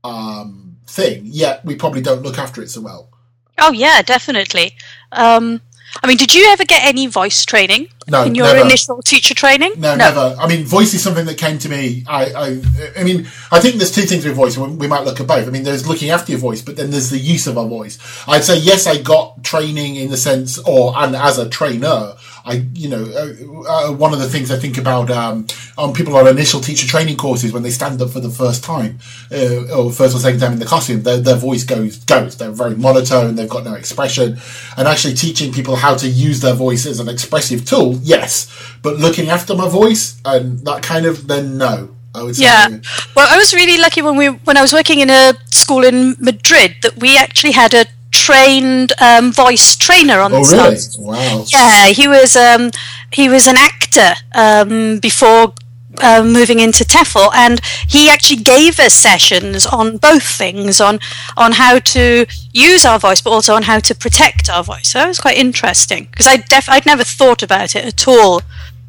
um, 0.04 0.76
thing, 0.86 1.22
yet 1.24 1.64
we 1.64 1.74
probably 1.74 2.00
don't 2.00 2.22
look 2.22 2.38
after 2.38 2.62
it 2.62 2.70
so 2.70 2.80
well. 2.80 3.10
Oh 3.58 3.72
yeah, 3.72 4.02
definitely. 4.02 4.74
Um, 5.12 5.60
I 6.02 6.06
mean, 6.06 6.16
did 6.16 6.34
you 6.34 6.46
ever 6.46 6.64
get 6.64 6.84
any 6.84 7.06
voice 7.06 7.44
training 7.44 7.88
no, 8.08 8.24
in 8.24 8.34
your 8.34 8.46
never. 8.46 8.66
initial 8.66 9.02
teacher 9.02 9.34
training? 9.34 9.74
No, 9.76 9.94
no, 9.94 9.96
never. 9.96 10.36
I 10.38 10.48
mean, 10.48 10.64
voice 10.64 10.94
is 10.94 11.02
something 11.02 11.26
that 11.26 11.36
came 11.36 11.58
to 11.58 11.68
me. 11.68 12.04
I, 12.08 12.24
I, 12.32 13.00
I 13.00 13.04
mean, 13.04 13.26
I 13.50 13.60
think 13.60 13.76
there's 13.76 13.92
two 13.92 14.02
things 14.02 14.24
with 14.24 14.34
voice. 14.34 14.56
We 14.56 14.86
might 14.86 15.04
look 15.04 15.20
at 15.20 15.26
both. 15.26 15.46
I 15.46 15.50
mean, 15.50 15.64
there's 15.64 15.86
looking 15.86 16.08
after 16.08 16.32
your 16.32 16.40
voice, 16.40 16.62
but 16.62 16.76
then 16.76 16.90
there's 16.90 17.10
the 17.10 17.18
use 17.18 17.46
of 17.46 17.58
our 17.58 17.68
voice. 17.68 17.98
I'd 18.26 18.44
say 18.44 18.58
yes, 18.58 18.86
I 18.86 19.02
got 19.02 19.44
training 19.44 19.96
in 19.96 20.10
the 20.10 20.16
sense, 20.16 20.58
or 20.58 20.94
and 20.96 21.14
as 21.14 21.38
a 21.38 21.48
trainer, 21.48 22.14
I, 22.44 22.64
you 22.74 22.88
know, 22.88 23.04
uh, 23.04 23.90
uh, 23.90 23.92
one 23.92 24.12
of 24.12 24.18
the 24.18 24.28
things 24.28 24.50
I 24.50 24.56
think 24.56 24.76
about 24.76 25.10
um, 25.10 25.46
on 25.78 25.92
people 25.92 26.16
on 26.16 26.26
initial 26.26 26.60
teacher 26.60 26.86
training 26.86 27.16
courses 27.16 27.52
when 27.52 27.62
they 27.62 27.70
stand 27.70 28.02
up 28.02 28.10
for 28.10 28.20
the 28.20 28.30
first 28.30 28.64
time 28.64 28.98
uh, 29.30 29.76
or 29.76 29.92
first 29.92 30.14
or 30.14 30.18
second 30.18 30.40
time 30.40 30.52
in 30.52 30.58
the 30.58 30.64
classroom, 30.64 31.02
their, 31.02 31.18
their 31.18 31.36
voice 31.36 31.64
goes 31.64 31.98
goes. 32.04 32.36
They're 32.36 32.50
very 32.50 32.74
monotone. 32.74 33.36
They've 33.36 33.48
got 33.48 33.64
no 33.64 33.74
expression, 33.74 34.38
and 34.76 34.88
actually 34.88 35.14
teaching 35.14 35.52
people 35.52 35.76
how 35.76 35.94
to 35.96 36.08
use 36.08 36.40
their 36.40 36.54
voice 36.54 36.84
as 36.86 36.98
an 36.98 37.08
expressive 37.08 37.64
tool, 37.64 37.98
yes, 38.02 38.52
but 38.82 38.96
looking 38.96 39.28
after 39.28 39.54
my 39.54 39.68
voice 39.68 40.20
and 40.24 40.64
that 40.66 40.82
kind 40.82 41.06
of 41.06 41.28
then 41.28 41.58
no. 41.58 41.94
I 42.14 42.22
would 42.22 42.36
say. 42.36 42.44
Yeah. 42.44 42.68
Well, 43.16 43.26
I 43.30 43.38
was 43.38 43.54
really 43.54 43.80
lucky 43.80 44.02
when 44.02 44.18
we 44.18 44.28
when 44.28 44.58
I 44.58 44.60
was 44.60 44.72
working 44.74 45.00
in 45.00 45.08
a 45.08 45.32
school 45.50 45.82
in 45.82 46.14
Madrid 46.18 46.76
that 46.82 46.98
we 46.98 47.16
actually 47.16 47.52
had 47.52 47.72
a 47.72 47.86
trained 48.12 48.92
um, 49.00 49.32
voice 49.32 49.74
trainer 49.76 50.20
on 50.20 50.32
oh, 50.32 50.44
the 50.44 50.96
really? 50.98 51.08
Wow. 51.08 51.44
Yeah, 51.48 51.86
he 51.86 52.06
was 52.06 52.36
um, 52.36 52.70
he 53.10 53.28
was 53.28 53.46
an 53.46 53.56
actor 53.56 54.14
um, 54.34 54.98
before 54.98 55.54
uh, 56.00 56.22
moving 56.24 56.60
into 56.60 56.84
TEFL, 56.84 57.30
and 57.34 57.60
he 57.88 58.08
actually 58.08 58.42
gave 58.42 58.78
us 58.78 58.94
sessions 58.94 59.66
on 59.66 59.96
both 59.96 60.22
things 60.22 60.80
on 60.80 61.00
on 61.36 61.52
how 61.52 61.78
to 61.78 62.26
use 62.52 62.84
our 62.84 62.98
voice, 62.98 63.20
but 63.20 63.30
also 63.30 63.54
on 63.54 63.64
how 63.64 63.80
to 63.80 63.94
protect 63.94 64.48
our 64.48 64.62
voice. 64.62 64.90
So 64.90 65.00
that 65.00 65.08
was 65.08 65.20
quite 65.20 65.36
interesting 65.36 66.08
because 66.10 66.26
I 66.26 66.36
def- 66.36 66.68
I'd 66.68 66.86
never 66.86 67.04
thought 67.04 67.42
about 67.42 67.74
it 67.74 67.84
at 67.84 68.06
all 68.06 68.42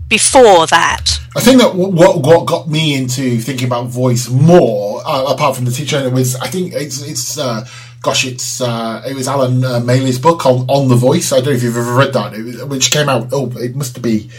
before 0.10 0.68
that. 0.68 1.20
I 1.36 1.42
think 1.42 1.60
that 1.60 1.75
what 1.75 2.22
what 2.22 2.46
got 2.46 2.70
me 2.70 2.96
into 2.96 3.39
thinking 3.39 3.68
about 3.68 3.88
voice 3.88 4.30
more, 4.30 5.01
uh, 5.06 5.25
apart 5.34 5.56
from 5.56 5.65
the 5.65 5.72
teacher, 5.72 6.10
was 6.10 6.36
I 6.36 6.48
think 6.48 6.74
it's 6.74 7.01
it's. 7.01 7.38
Uh, 7.38 7.65
gosh, 8.03 8.25
it's 8.25 8.62
uh, 8.62 9.01
it 9.07 9.15
was 9.15 9.27
Alan 9.27 9.65
uh, 9.65 9.79
Maley's 9.79 10.19
book 10.19 10.45
on 10.45 10.69
on 10.69 10.89
the 10.89 10.95
voice. 10.95 11.31
I 11.31 11.38
don't 11.38 11.45
know 11.45 11.51
if 11.53 11.63
you've 11.63 11.75
ever 11.75 11.95
read 11.95 12.13
that, 12.13 12.67
which 12.67 12.91
came 12.91 13.10
out. 13.10 13.29
Oh, 13.31 13.51
it 13.57 13.75
must 13.75 14.00
be. 14.03 14.29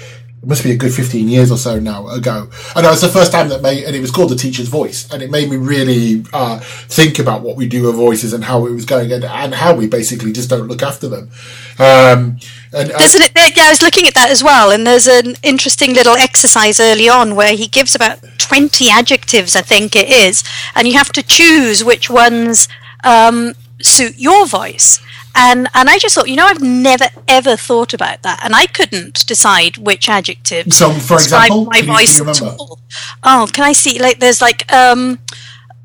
It 0.42 0.48
must 0.48 0.62
be 0.62 0.72
a 0.72 0.76
good 0.76 0.92
15 0.92 1.26
years 1.26 1.50
or 1.50 1.56
so 1.56 1.80
now 1.80 2.06
ago. 2.08 2.50
And 2.76 2.84
it 2.84 2.90
was 2.90 3.00
the 3.00 3.08
first 3.08 3.32
time 3.32 3.48
that 3.48 3.62
made, 3.62 3.84
and 3.84 3.96
it 3.96 4.00
was 4.00 4.10
called 4.10 4.28
The 4.30 4.36
Teacher's 4.36 4.68
Voice. 4.68 5.10
And 5.10 5.22
it 5.22 5.30
made 5.30 5.48
me 5.48 5.56
really, 5.56 6.22
uh, 6.34 6.58
think 6.60 7.18
about 7.18 7.40
what 7.40 7.56
we 7.56 7.66
do 7.66 7.84
with 7.84 7.94
voices 7.94 8.34
and 8.34 8.44
how 8.44 8.66
it 8.66 8.72
was 8.72 8.84
going 8.84 9.10
and, 9.10 9.24
and 9.24 9.54
how 9.54 9.74
we 9.74 9.86
basically 9.86 10.34
just 10.34 10.50
don't 10.50 10.68
look 10.68 10.82
after 10.82 11.08
them. 11.08 11.30
Um, 11.78 12.36
and, 12.74 12.90
Isn't 13.00 13.22
it? 13.22 13.56
Yeah, 13.56 13.64
I 13.64 13.70
was 13.70 13.80
looking 13.80 14.06
at 14.06 14.12
that 14.16 14.28
as 14.28 14.44
well, 14.44 14.70
and 14.70 14.86
there's 14.86 15.06
an 15.06 15.36
interesting 15.42 15.94
little 15.94 16.14
exercise 16.16 16.78
early 16.78 17.08
on 17.08 17.36
where 17.36 17.56
he 17.56 17.66
gives 17.66 17.94
about 17.94 18.18
20 18.36 18.90
adjectives, 18.90 19.56
I 19.56 19.62
think 19.62 19.96
it 19.96 20.10
is, 20.10 20.44
and 20.74 20.86
you 20.86 20.92
have 20.92 21.12
to 21.12 21.22
choose 21.22 21.82
which 21.82 22.10
ones 22.10 22.68
um, 23.04 23.54
suit 23.82 24.18
your 24.18 24.46
voice. 24.46 25.00
And 25.36 25.68
and 25.74 25.90
I 25.90 25.98
just 25.98 26.14
thought, 26.14 26.28
you 26.28 26.36
know, 26.36 26.46
I've 26.46 26.62
never 26.62 27.06
ever 27.26 27.56
thought 27.56 27.92
about 27.92 28.22
that, 28.22 28.40
and 28.44 28.54
I 28.54 28.66
couldn't 28.66 29.26
decide 29.26 29.78
which 29.78 30.08
adjective. 30.08 30.72
So, 30.72 30.92
for 30.92 31.14
example, 31.14 31.64
my 31.64 31.80
can 31.80 31.86
voice. 31.86 32.18
you 32.18 32.24
remember? 32.24 32.56
Oh, 33.24 33.48
can 33.52 33.64
I 33.64 33.72
see? 33.72 33.98
Like, 33.98 34.20
there's 34.20 34.40
like 34.40 34.72
um. 34.72 35.18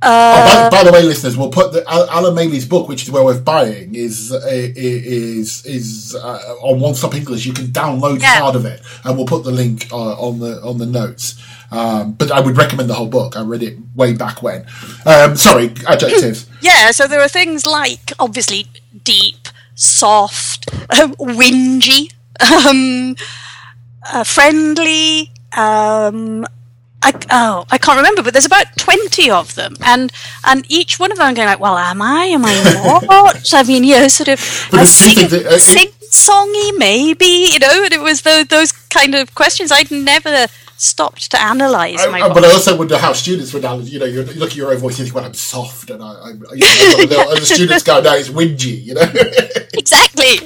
Oh, 0.02 0.70
by, 0.72 0.78
by, 0.78 0.84
the 0.86 0.94
way, 0.94 1.04
listeners, 1.04 1.36
we'll 1.36 1.50
put 1.50 1.74
the 1.74 1.84
Alan 1.90 2.34
Maley's 2.34 2.66
book, 2.66 2.88
which 2.88 3.04
is 3.04 3.12
where 3.12 3.22
we're 3.22 3.42
buying, 3.42 3.96
is 3.96 4.32
uh, 4.32 4.40
is 4.50 5.66
is 5.66 6.16
uh, 6.16 6.56
on 6.62 6.80
One 6.80 6.96
Stop 6.96 7.16
English. 7.16 7.46
You 7.46 7.52
can 7.52 7.66
download 7.66 8.22
Yeah. 8.22 8.40
part 8.40 8.56
of 8.56 8.66
it, 8.66 8.82
and 9.04 9.18
we'll 9.18 9.26
put 9.26 9.44
the 9.44 9.52
link 9.52 9.92
uh, 9.92 10.14
on 10.14 10.40
the 10.40 10.62
on 10.62 10.78
the 10.78 10.86
notes. 10.86 11.36
Um, 11.72 12.14
but 12.14 12.32
I 12.32 12.40
would 12.40 12.58
recommend 12.58 12.90
the 12.90 12.96
whole 12.96 13.08
book. 13.08 13.38
I 13.38 13.42
read 13.44 13.62
it 13.64 13.78
way 13.96 14.14
back 14.14 14.42
when. 14.42 14.66
Um, 15.06 15.36
sorry, 15.36 15.74
adjectives. 15.88 16.48
Yeah, 16.62 16.92
so 16.92 17.08
there 17.08 17.22
are 17.22 17.30
things 17.30 17.66
like 17.66 18.12
obviously 18.20 18.68
deep, 19.06 19.48
soft, 19.76 20.70
um, 21.00 21.14
whingy, 21.16 22.12
um, 22.42 23.16
uh, 24.12 24.26
friendly. 24.26 25.32
Um, 25.56 26.46
I, 27.02 27.14
oh, 27.32 27.66
I 27.72 27.78
can't 27.78 27.96
remember, 27.96 28.24
but 28.24 28.34
there's 28.34 28.46
about 28.46 28.66
twenty 28.78 29.32
of 29.32 29.56
them, 29.56 29.76
and 29.86 30.12
and 30.44 30.66
each 30.70 31.00
one 31.00 31.14
of 31.14 31.18
them 31.18 31.28
I'm 31.28 31.34
going 31.34 31.48
like, 31.48 31.62
well, 31.62 31.78
am 31.78 32.02
I? 32.02 32.26
Am 32.26 32.44
I 32.44 32.62
not? 33.08 33.42
I 33.54 33.64
mean, 33.64 33.86
yeah, 33.86 34.08
sort 34.08 34.28
of. 34.28 34.68
But 34.70 34.82
I 34.82 34.86
sing, 34.86 35.30
that, 35.30 35.46
uh, 35.46 35.60
sing 35.60 35.88
songy, 36.10 36.78
maybe, 36.78 37.50
you 37.54 37.60
know, 37.60 37.84
and 37.86 37.94
it 37.94 38.02
was 38.02 38.24
those, 38.24 38.48
those 38.48 38.72
kind 38.72 39.16
of 39.16 39.34
questions 39.36 39.72
I'd 39.72 39.92
never 39.92 40.48
stopped 40.81 41.31
to 41.31 41.38
analyse 41.39 42.05
my 42.07 42.21
I, 42.21 42.25
I- 42.27 42.33
but 42.33 42.43
I 42.45 42.51
also 42.51 42.77
wonder 42.77 42.98
how 42.98 43.13
students 43.13 43.53
would 43.53 43.65
analyze. 43.65 43.91
You 43.91 44.00
know, 44.00 44.05
you 44.05 44.24
look 44.24 44.51
at 44.51 44.55
your 44.55 44.71
own 44.71 44.77
voice, 44.77 44.98
you 44.98 45.05
think, 45.05 45.15
"Well, 45.15 45.25
I'm 45.25 45.33
soft," 45.33 45.89
and 45.89 46.01
I, 46.01 46.07
I 46.12 46.29
you 46.31 46.36
know, 46.38 46.48
I've 46.51 46.59
got 46.59 47.00
a 47.00 47.07
little- 47.07 47.31
and 47.31 47.41
the 47.41 47.45
students 47.45 47.83
go, 47.83 48.01
"No, 48.01 48.13
it's 48.15 48.29
whingy." 48.29 48.83
You 48.83 48.93
know. 48.95 49.01
exactly. 49.74 50.39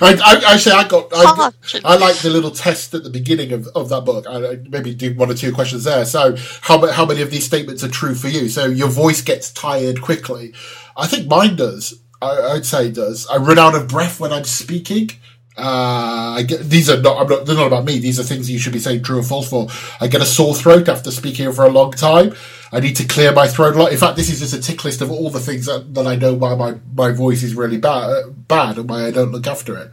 I, 0.00 0.18
I, 0.24 0.54
actually, 0.54 0.72
I 0.72 0.88
got. 0.88 1.08
I, 1.14 1.50
I 1.84 1.96
like 1.96 2.16
the 2.16 2.30
little 2.30 2.50
test 2.50 2.94
at 2.94 3.04
the 3.04 3.10
beginning 3.10 3.52
of, 3.52 3.68
of 3.74 3.88
that 3.90 4.04
book. 4.04 4.26
I, 4.28 4.52
I 4.52 4.56
maybe 4.68 4.94
do 4.94 5.14
one 5.14 5.30
or 5.30 5.34
two 5.34 5.52
questions 5.52 5.84
there. 5.84 6.04
So, 6.04 6.36
how 6.62 6.86
how 6.90 7.06
many 7.06 7.22
of 7.22 7.30
these 7.30 7.44
statements 7.44 7.82
are 7.84 7.88
true 7.88 8.14
for 8.14 8.28
you? 8.28 8.48
So, 8.48 8.66
your 8.66 8.88
voice 8.88 9.22
gets 9.22 9.52
tired 9.52 10.00
quickly. 10.02 10.54
I 10.96 11.06
think 11.06 11.28
mine 11.28 11.56
does. 11.56 12.00
I, 12.20 12.52
I'd 12.54 12.66
say 12.66 12.90
does. 12.90 13.26
I 13.28 13.36
run 13.36 13.58
out 13.58 13.74
of 13.74 13.88
breath 13.88 14.20
when 14.20 14.32
I'm 14.32 14.44
speaking. 14.44 15.10
Uh, 15.56 16.36
I 16.38 16.44
get 16.46 16.60
these 16.60 16.88
are 16.88 17.00
not. 17.00 17.20
I'm 17.20 17.28
not. 17.28 17.46
They're 17.46 17.56
not 17.56 17.66
about 17.66 17.84
me. 17.84 17.98
These 17.98 18.18
are 18.18 18.22
things 18.22 18.50
you 18.50 18.58
should 18.58 18.72
be 18.72 18.78
saying 18.78 19.02
true 19.02 19.18
or 19.18 19.22
false 19.22 19.50
for. 19.50 19.68
I 20.00 20.06
get 20.06 20.22
a 20.22 20.26
sore 20.26 20.54
throat 20.54 20.88
after 20.88 21.10
speaking 21.10 21.52
for 21.52 21.66
a 21.66 21.70
long 21.70 21.92
time. 21.92 22.34
I 22.72 22.80
need 22.80 22.96
to 22.96 23.04
clear 23.04 23.32
my 23.32 23.46
throat 23.46 23.76
a 23.76 23.78
lot. 23.78 23.92
In 23.92 23.98
fact, 23.98 24.16
this 24.16 24.30
is 24.30 24.40
just 24.40 24.54
a 24.54 24.60
tick 24.60 24.82
list 24.82 25.02
of 25.02 25.10
all 25.10 25.28
the 25.28 25.40
things 25.40 25.66
that, 25.66 25.92
that 25.92 26.06
I 26.06 26.16
know 26.16 26.32
why 26.32 26.54
my, 26.54 26.76
my 26.94 27.12
voice 27.12 27.42
is 27.42 27.54
really 27.54 27.76
bad, 27.76 28.48
bad, 28.48 28.78
and 28.78 28.88
why 28.88 29.04
I 29.04 29.10
don't 29.10 29.30
look 29.30 29.46
after 29.46 29.76
it. 29.76 29.92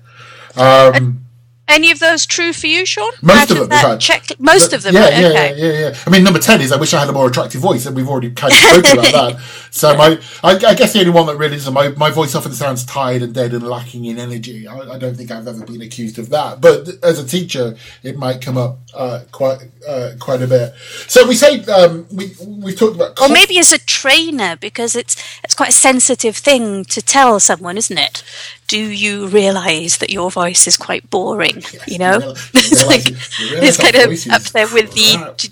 Um, 0.57 1.28
Any 1.69 1.91
of 1.91 1.99
those 1.99 2.25
true 2.25 2.51
for 2.51 2.65
you, 2.65 2.83
Shaun? 2.83 3.11
Most 3.21 3.51
Out 3.51 3.51
of 3.51 3.57
them, 3.57 3.69
that 3.69 3.99
check, 4.01 4.27
most 4.39 4.73
of 4.73 4.81
them. 4.81 4.95
Yeah, 4.95 5.01
right, 5.01 5.13
yeah, 5.13 5.27
okay. 5.27 5.55
yeah, 5.55 5.65
yeah, 5.65 5.79
yeah. 5.89 5.97
I 6.07 6.09
mean, 6.09 6.23
number 6.23 6.39
ten 6.39 6.61
is 6.61 6.71
I 6.71 6.77
wish 6.77 6.95
I 6.95 6.99
had 6.99 7.09
a 7.09 7.13
more 7.13 7.27
attractive 7.27 7.61
voice, 7.61 7.85
and 7.85 7.95
we've 7.95 8.09
already 8.09 8.31
kind 8.31 8.51
of 8.51 8.57
spoken 8.57 8.97
about 8.97 9.11
that. 9.38 9.41
So 9.69 9.95
my, 9.95 10.19
I, 10.43 10.55
I 10.55 10.73
guess 10.73 10.93
the 10.93 10.99
only 11.01 11.11
one 11.11 11.27
that 11.27 11.38
really 11.38 11.57
is 11.57 11.69
my 11.69 11.89
my 11.89 12.09
voice 12.09 12.33
often 12.33 12.53
sounds 12.53 12.83
tired 12.83 13.21
and 13.21 13.35
dead 13.35 13.53
and 13.53 13.61
lacking 13.61 14.05
in 14.05 14.17
energy. 14.17 14.67
I, 14.67 14.79
I 14.79 14.97
don't 14.97 15.15
think 15.15 15.29
I've 15.29 15.47
ever 15.47 15.63
been 15.63 15.83
accused 15.83 16.17
of 16.17 16.29
that, 16.29 16.59
but 16.59 16.89
as 17.03 17.19
a 17.19 17.25
teacher, 17.25 17.75
it 18.01 18.17
might 18.17 18.41
come 18.41 18.57
up 18.57 18.79
uh, 18.95 19.21
quite 19.31 19.59
uh, 19.88 20.13
quite 20.19 20.41
a 20.41 20.47
bit. 20.47 20.73
So 21.07 21.27
we 21.27 21.35
say 21.35 21.63
um, 21.65 22.07
we 22.11 22.33
we've 22.47 22.79
talked 22.79 22.95
about 22.95 23.21
Or 23.21 23.29
maybe 23.29 23.59
as 23.59 23.71
a 23.71 23.77
trainer, 23.77 24.55
because 24.55 24.95
it's 24.95 25.15
it's 25.43 25.53
quite 25.53 25.69
a 25.69 25.73
sensitive 25.73 26.35
thing 26.35 26.83
to 26.85 26.99
tell 26.99 27.39
someone, 27.39 27.77
isn't 27.77 27.97
it? 27.97 28.23
Do 28.69 28.79
you 28.79 29.27
realise 29.27 29.97
that 29.97 30.09
your 30.11 30.31
voice 30.31 30.65
is 30.67 30.77
quite 30.77 31.09
boring? 31.09 31.63
you 31.88 31.97
know, 31.97 32.19
you 32.19 32.31
it's 32.53 32.85
like 32.85 33.09
you 33.09 33.15
it's 33.61 33.77
kind 33.77 33.95
of 33.95 34.11
up 34.31 34.43
there 34.53 34.67
with 34.73 34.93
the. 34.93 35.33
Do, 35.38 35.49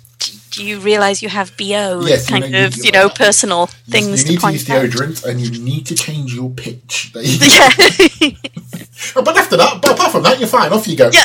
you 0.63 0.79
realise 0.79 1.21
you 1.21 1.29
have 1.29 1.55
BO, 1.55 2.01
Yes, 2.07 2.27
you 2.27 2.39
kind 2.39 2.51
know, 2.51 2.65
of, 2.65 2.83
you 2.83 2.91
know, 2.91 3.09
personal 3.09 3.67
things 3.67 4.23
you 4.23 4.25
to 4.25 4.29
need 4.31 4.35
to 4.37 4.41
point 4.41 4.53
use 4.53 4.69
out. 4.71 4.85
deodorant 4.85 5.25
and 5.25 5.39
you 5.39 5.63
need 5.63 5.85
to 5.85 5.93
change 5.93 6.33
your 6.33 6.49
pitch. 6.49 7.11
You. 7.15 7.37
Yeah. 7.41 8.29
Oh, 9.15 9.21
but 9.21 9.37
after 9.37 9.55
that, 9.57 9.79
but 9.81 9.91
apart 9.91 10.11
from 10.11 10.23
that, 10.23 10.39
you're 10.39 10.47
fine. 10.47 10.73
Off 10.73 10.87
you 10.87 10.97
go. 10.97 11.11
Yeah. 11.13 11.23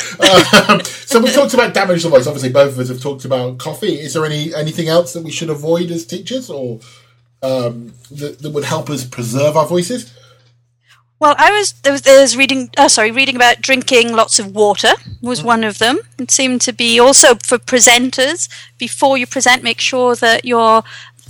Um, 0.69 0.83
so 0.85 1.19
we 1.21 1.31
talked 1.31 1.55
about 1.55 1.73
damage 1.73 2.03
to 2.03 2.09
the 2.09 2.17
voice. 2.17 2.27
Obviously, 2.27 2.51
both 2.51 2.73
of 2.73 2.79
us 2.79 2.89
have 2.89 3.01
talked 3.01 3.25
about 3.25 3.57
coffee. 3.59 3.99
Is 3.99 4.13
there 4.13 4.27
any 4.27 4.55
anything 4.55 4.89
else 4.89 5.15
that 5.15 5.23
we 5.23 5.31
should 5.31 5.49
avoid 5.49 5.91
as 5.91 6.05
teachers, 6.05 6.51
or 6.51 6.81
um, 7.43 7.95
that, 8.11 8.41
that 8.41 8.51
would 8.51 8.65
help 8.65 8.91
us 8.91 9.05
preserve 9.07 9.57
our 9.57 9.67
voices? 9.67 10.13
Well, 11.23 11.37
I 11.39 11.53
was 11.53 11.75
there 11.85 11.93
was, 11.93 12.03
there 12.03 12.21
was 12.21 12.37
reading. 12.37 12.71
Oh, 12.77 12.89
sorry, 12.89 13.13
reading 13.13 13.37
about 13.37 13.61
drinking 13.61 14.13
lots 14.13 14.41
of 14.41 14.57
water 14.57 14.95
was 15.21 15.41
mm. 15.41 15.45
one 15.45 15.63
of 15.63 15.79
them. 15.79 16.01
It 16.19 16.33
seemed 16.33 16.61
to 16.63 16.73
be 16.73 16.99
also 16.99 17.37
for 17.37 17.59
presenters. 17.59 18.49
Before 18.77 19.17
you 19.17 19.29
present, 19.29 19.63
make 19.63 19.79
sure 19.79 20.17
that 20.17 20.45
your 20.45 20.83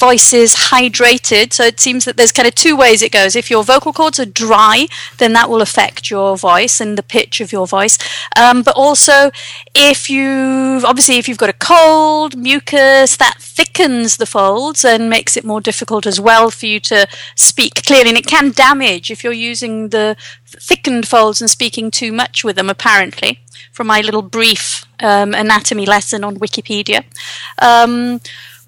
voice 0.02 0.32
is 0.32 0.56
hydrated. 0.72 1.52
So 1.52 1.62
it 1.64 1.78
seems 1.78 2.04
that 2.06 2.16
there's 2.16 2.32
kind 2.32 2.48
of 2.48 2.56
two 2.56 2.76
ways 2.76 3.02
it 3.02 3.12
goes. 3.12 3.36
If 3.36 3.50
your 3.52 3.62
vocal 3.62 3.92
cords 3.92 4.18
are 4.18 4.26
dry, 4.46 4.88
then 5.18 5.32
that 5.34 5.48
will 5.48 5.62
affect 5.62 6.10
your 6.10 6.36
voice 6.36 6.80
and 6.80 6.98
the 6.98 7.04
pitch 7.04 7.40
of 7.40 7.52
your 7.52 7.68
voice. 7.68 7.96
Um, 8.36 8.64
but 8.64 8.74
also, 8.74 9.30
if 9.76 10.10
you've 10.10 10.84
obviously 10.84 11.18
if 11.18 11.28
you've 11.28 11.44
got 11.44 11.56
a 11.56 11.64
cold, 11.72 12.36
mucus, 12.36 13.16
that 13.16 13.36
thickens 13.38 14.16
the 14.16 14.26
folds 14.26 14.84
and 14.84 15.08
makes 15.08 15.36
it 15.36 15.44
more 15.44 15.60
difficult 15.60 16.04
as 16.04 16.18
well 16.18 16.50
for 16.50 16.66
you 16.66 16.80
to 16.80 17.06
speak 17.36 17.74
clearly. 17.86 18.10
And 18.10 18.18
it 18.18 18.26
can 18.26 18.50
damage 18.50 19.08
if 19.08 19.22
you're 19.22 19.32
using 19.52 19.90
the 19.90 20.16
thickened 20.46 21.06
folds 21.06 21.40
and 21.40 21.48
speaking 21.48 21.92
too 21.92 22.10
much 22.10 22.42
with 22.42 22.56
them. 22.56 22.68
Apparently, 22.68 23.38
from 23.70 23.86
my 23.86 24.00
little 24.00 24.22
brief 24.22 24.84
um, 24.98 25.34
anatomy 25.34 25.86
lesson 25.86 26.24
on 26.24 26.36
Wikipedia. 26.36 27.04
Um, 27.58 28.20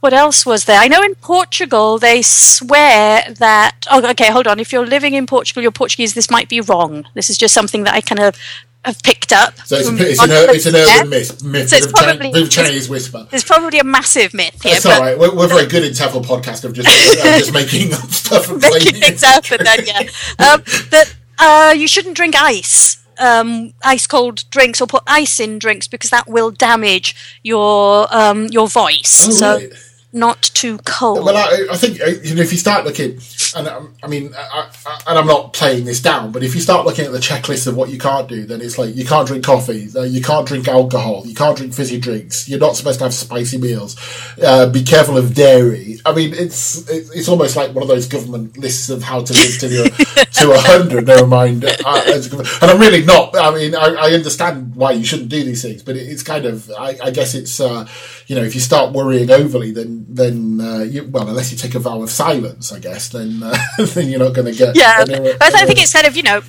what 0.04 0.12
else 0.12 0.44
was 0.44 0.66
there? 0.66 0.78
I 0.78 0.86
know 0.86 1.02
in 1.02 1.14
Portugal 1.14 1.98
they 1.98 2.20
swear 2.20 3.24
that. 3.38 3.86
Oh, 3.90 4.06
okay, 4.10 4.30
hold 4.30 4.46
on. 4.46 4.60
If 4.60 4.70
you're 4.70 4.86
living 4.86 5.14
in 5.14 5.26
Portugal, 5.26 5.62
you're 5.62 5.72
Portuguese. 5.72 6.12
This 6.12 6.30
might 6.30 6.50
be 6.50 6.60
wrong. 6.60 7.06
This 7.14 7.30
is 7.30 7.38
just 7.38 7.54
something 7.54 7.84
that 7.84 7.94
I 7.94 8.02
kind 8.02 8.20
of 8.20 8.36
have 8.84 9.02
picked 9.02 9.32
up. 9.32 9.58
So 9.64 9.76
it's, 9.76 9.88
it's, 9.88 10.22
an, 10.22 10.28
it's 10.30 10.66
an 10.66 10.76
urban 10.76 11.08
myth, 11.08 11.42
myth 11.42 11.70
So 11.70 11.76
it's 11.76 11.86
probably- 11.90 12.32
bit 12.32 12.50
Chinese 12.50 12.86
whisper. 12.86 13.26
There's 13.30 13.44
probably 13.44 13.78
a 13.78 13.84
massive 13.84 14.34
myth 14.34 14.62
here, 14.62 14.74
It's 14.74 14.84
but 14.84 14.92
all 14.92 15.00
right. 15.00 15.18
We're, 15.18 15.34
we're 15.34 15.48
very 15.48 15.66
good 15.66 15.84
in 15.84 15.92
TEFL 15.92 16.22
podcast 16.26 16.64
of 16.64 16.74
just, 16.74 16.86
just 16.86 17.54
making 17.60 17.94
up 17.94 18.10
stuff 18.10 18.50
and 18.50 18.60
making 18.60 19.00
things 19.00 19.22
up 19.22 19.50
and 19.52 19.64
then 19.64 19.86
yeah, 19.86 20.00
um, 20.52 20.62
that 20.90 21.14
uh, 21.38 21.74
you 21.74 21.88
shouldn't 21.88 22.14
drink 22.14 22.34
ice. 22.36 23.00
Um, 23.16 23.72
ice 23.84 24.08
cold 24.08 24.44
drinks 24.50 24.80
or 24.80 24.88
put 24.88 25.04
ice 25.06 25.38
in 25.38 25.60
drinks 25.60 25.86
because 25.86 26.10
that 26.10 26.28
will 26.28 26.50
damage 26.50 27.38
your 27.44 28.08
um, 28.14 28.46
your 28.48 28.66
voice. 28.66 29.28
Oh, 29.28 29.30
so 29.30 29.56
right. 29.58 29.72
Not 30.14 30.42
too 30.54 30.78
cold. 30.84 31.24
Well, 31.24 31.36
I, 31.36 31.66
I 31.72 31.76
think 31.76 32.00
uh, 32.00 32.06
you 32.06 32.36
know 32.36 32.42
if 32.42 32.52
you 32.52 32.58
start 32.58 32.84
looking, 32.84 33.18
and 33.56 33.66
um, 33.66 33.94
I 34.02 34.06
mean, 34.06 34.32
I, 34.34 34.70
I, 34.86 35.00
and 35.08 35.18
I'm 35.18 35.26
not 35.26 35.52
playing 35.52 35.84
this 35.84 36.00
down, 36.00 36.30
but 36.30 36.44
if 36.44 36.54
you 36.54 36.60
start 36.60 36.86
looking 36.86 37.04
at 37.04 37.12
the 37.12 37.18
checklist 37.18 37.66
of 37.66 37.76
what 37.76 37.90
you 37.90 37.98
can't 37.98 38.28
do, 38.28 38.46
then 38.46 38.60
it's 38.60 38.78
like 38.78 38.94
you 38.94 39.04
can't 39.04 39.26
drink 39.26 39.44
coffee, 39.44 39.88
uh, 39.94 40.02
you 40.02 40.22
can't 40.22 40.46
drink 40.46 40.68
alcohol, 40.68 41.24
you 41.26 41.34
can't 41.34 41.56
drink 41.56 41.74
fizzy 41.74 41.98
drinks, 41.98 42.48
you're 42.48 42.60
not 42.60 42.76
supposed 42.76 43.00
to 43.00 43.04
have 43.04 43.12
spicy 43.12 43.58
meals, 43.58 43.96
uh, 44.42 44.70
be 44.70 44.84
careful 44.84 45.18
of 45.18 45.34
dairy. 45.34 45.98
I 46.06 46.14
mean, 46.14 46.32
it's 46.32 46.88
it's 46.88 47.28
almost 47.28 47.56
like 47.56 47.74
one 47.74 47.82
of 47.82 47.88
those 47.88 48.06
government 48.06 48.56
lists 48.56 48.88
of 48.90 49.02
how 49.02 49.20
to 49.20 49.32
live 49.32 49.58
to 49.58 49.68
your, 49.68 49.86
to 50.32 50.52
a 50.52 50.58
hundred. 50.58 51.06
Never 51.06 51.26
mind, 51.26 51.64
as 51.64 52.26
a 52.26 52.30
government- 52.30 52.62
and 52.62 52.70
I'm 52.70 52.78
really 52.78 53.04
not. 53.04 53.36
I 53.36 53.54
mean, 53.54 53.74
I, 53.74 53.94
I 53.94 54.12
understand 54.12 54.74
why 54.76 54.92
you 54.92 55.04
shouldn't 55.04 55.28
do 55.28 55.42
these 55.44 55.62
things, 55.62 55.82
but 55.82 55.96
it, 55.96 56.08
it's 56.08 56.22
kind 56.22 56.44
of, 56.46 56.70
I, 56.78 56.96
I 57.02 57.10
guess 57.10 57.34
it's, 57.34 57.58
uh, 57.60 57.86
you 58.26 58.36
know, 58.36 58.42
if 58.42 58.54
you 58.54 58.60
start 58.60 58.92
worrying 58.92 59.30
overly, 59.30 59.70
then 59.72 60.06
then 60.08 60.60
uh, 60.60 60.78
you, 60.80 61.04
well, 61.10 61.28
unless 61.28 61.50
you 61.52 61.58
take 61.58 61.74
a 61.74 61.78
vow 61.78 62.02
of 62.02 62.10
silence, 62.10 62.72
I 62.72 62.78
guess, 62.78 63.08
then 63.08 63.42
uh, 63.42 63.56
then 63.78 64.08
you're 64.08 64.20
not 64.20 64.34
going 64.34 64.46
to 64.52 64.58
get. 64.58 64.76
yeah, 64.76 65.04
anywhere- 65.08 65.36
but 65.38 65.54
I 65.54 65.66
think 65.66 65.80
it's 65.80 65.92
kind 65.92 66.06
of 66.06 66.16
you 66.16 66.22
know, 66.22 66.42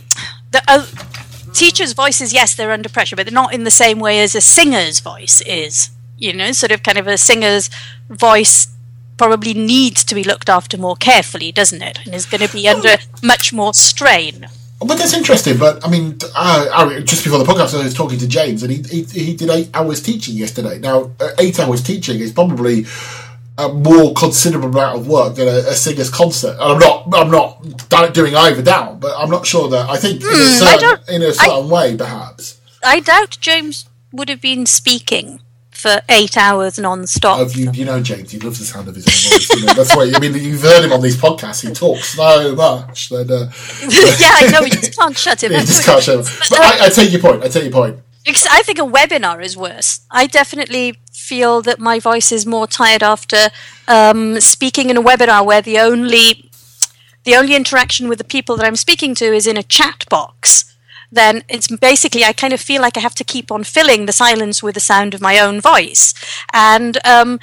the 0.51 0.61
uh, 0.67 0.85
teachers' 1.53 1.93
voices. 1.93 2.33
Yes, 2.33 2.55
they're 2.55 2.71
under 2.71 2.89
pressure, 2.89 3.15
but 3.15 3.25
they're 3.25 3.33
not 3.33 3.53
in 3.53 3.63
the 3.63 3.71
same 3.71 3.99
way 3.99 4.19
as 4.21 4.35
a 4.35 4.41
singer's 4.41 4.99
voice 4.99 5.41
is. 5.41 5.89
You 6.17 6.31
know, 6.31 6.53
sort 6.53 6.71
of 6.71 6.81
kind 6.81 6.97
of 6.97 7.07
a 7.07 7.17
singer's 7.17 7.69
voice 8.09 8.67
probably 9.17 9.53
needs 9.53 10.03
to 10.05 10.15
be 10.15 10.23
looked 10.23 10.49
after 10.49 10.77
more 10.77 10.95
carefully, 10.95 11.51
doesn't 11.51 11.81
it? 11.81 11.99
And 12.05 12.13
is 12.13 12.25
going 12.25 12.45
to 12.45 12.51
be 12.51 12.67
under 12.67 12.97
much 13.23 13.53
more 13.53 13.73
strain. 13.73 14.47
But 14.79 14.97
that's 14.97 15.13
interesting. 15.13 15.57
But 15.57 15.85
I 15.85 15.89
mean, 15.89 16.17
uh, 16.35 16.67
I, 16.73 16.99
just 16.99 17.23
before 17.23 17.39
the 17.39 17.45
podcast, 17.45 17.79
I 17.79 17.83
was 17.83 17.93
talking 17.93 18.19
to 18.19 18.27
James, 18.27 18.61
and 18.61 18.71
he 18.71 18.81
he, 18.83 19.03
he 19.03 19.35
did 19.35 19.49
eight 19.49 19.69
hours 19.73 20.01
teaching 20.01 20.35
yesterday. 20.35 20.79
Now, 20.79 21.11
uh, 21.19 21.29
eight 21.39 21.59
hours 21.59 21.81
teaching 21.81 22.19
is 22.19 22.31
probably 22.33 22.85
a 23.57 23.69
more 23.69 24.13
considerable 24.13 24.67
amount 24.67 24.99
of 24.99 25.07
work 25.07 25.35
than 25.35 25.47
a, 25.47 25.59
a 25.69 25.73
singer's 25.75 26.09
concert. 26.09 26.57
And 26.59 26.61
I'm 26.61 26.79
not 26.79 27.07
I'm 27.13 27.31
not 27.31 28.13
doing 28.13 28.35
either 28.35 28.61
down, 28.61 28.99
but 28.99 29.15
I'm 29.17 29.29
not 29.29 29.45
sure 29.47 29.69
that 29.69 29.89
I 29.89 29.95
think 29.95 30.21
in 30.21 30.27
a 30.27 30.31
Hmm, 30.33 30.59
certain, 30.59 31.15
in 31.15 31.21
a 31.23 31.33
certain 31.33 31.69
way, 31.69 31.95
perhaps. 31.95 32.59
I 32.83 32.99
doubt 32.99 33.37
James 33.39 33.87
would 34.11 34.27
have 34.27 34.41
been 34.41 34.65
speaking 34.65 35.39
for 35.85 36.01
eight 36.09 36.35
hours 36.35 36.79
non-stop. 36.79 37.39
Of 37.39 37.55
you, 37.55 37.71
you 37.71 37.85
know, 37.85 38.01
James, 38.01 38.31
he 38.31 38.39
loves 38.39 38.57
the 38.57 38.65
sound 38.65 38.87
of 38.87 38.95
his 38.95 39.05
own 39.05 39.37
voice. 39.37 39.49
You 39.51 39.67
know, 39.67 39.73
that's 39.75 39.95
why 39.95 40.11
I 40.11 40.19
mean, 40.19 40.33
you've 40.33 40.63
heard 40.63 40.83
him 40.83 40.91
on 40.91 40.99
these 40.99 41.15
podcasts. 41.15 41.61
He 41.61 41.71
talks 41.75 42.15
so 42.15 42.55
much 42.55 43.09
that 43.09 43.29
uh, 43.29 43.45
yeah, 44.19 44.31
I 44.33 44.51
know. 44.51 44.65
You 44.65 44.71
just 44.71 44.97
can't 44.97 45.15
shut 45.15 45.43
him. 45.43 45.53
up. 45.55 45.63
just 45.63 45.85
can't 45.85 46.01
show. 46.01 46.23
But 46.49 46.59
I, 46.59 46.87
I 46.87 46.89
take 46.89 47.11
your 47.11 47.21
point. 47.21 47.43
I 47.43 47.49
take 47.49 47.65
your 47.65 47.71
point. 47.71 47.99
Because 48.25 48.47
I 48.49 48.63
think 48.63 48.79
a 48.79 48.81
webinar 48.81 49.43
is 49.43 49.55
worse. 49.55 49.99
I 50.09 50.25
definitely 50.25 50.95
feel 51.13 51.61
that 51.61 51.77
my 51.77 51.99
voice 51.99 52.31
is 52.31 52.47
more 52.47 52.65
tired 52.65 53.03
after 53.03 53.49
um, 53.87 54.41
speaking 54.41 54.89
in 54.89 54.97
a 54.97 55.03
webinar 55.03 55.45
where 55.45 55.61
the 55.61 55.77
only 55.77 56.49
the 57.25 57.35
only 57.35 57.55
interaction 57.55 58.07
with 58.09 58.17
the 58.17 58.23
people 58.23 58.57
that 58.57 58.65
I'm 58.65 58.75
speaking 58.75 59.13
to 59.15 59.25
is 59.25 59.45
in 59.45 59.55
a 59.55 59.63
chat 59.63 60.05
box. 60.09 60.74
Then 61.11 61.43
it's 61.49 61.67
basically 61.67 62.23
I 62.23 62.33
kind 62.33 62.53
of 62.53 62.61
feel 62.61 62.81
like 62.81 62.97
I 62.97 63.01
have 63.01 63.15
to 63.15 63.23
keep 63.23 63.51
on 63.51 63.63
filling 63.63 64.05
the 64.05 64.11
silence 64.11 64.61
with 64.61 64.75
the 64.75 64.81
sound 64.81 65.13
of 65.13 65.21
my 65.21 65.39
own 65.39 65.61
voice, 65.61 66.13
and 66.53 66.97
um, 67.05 67.39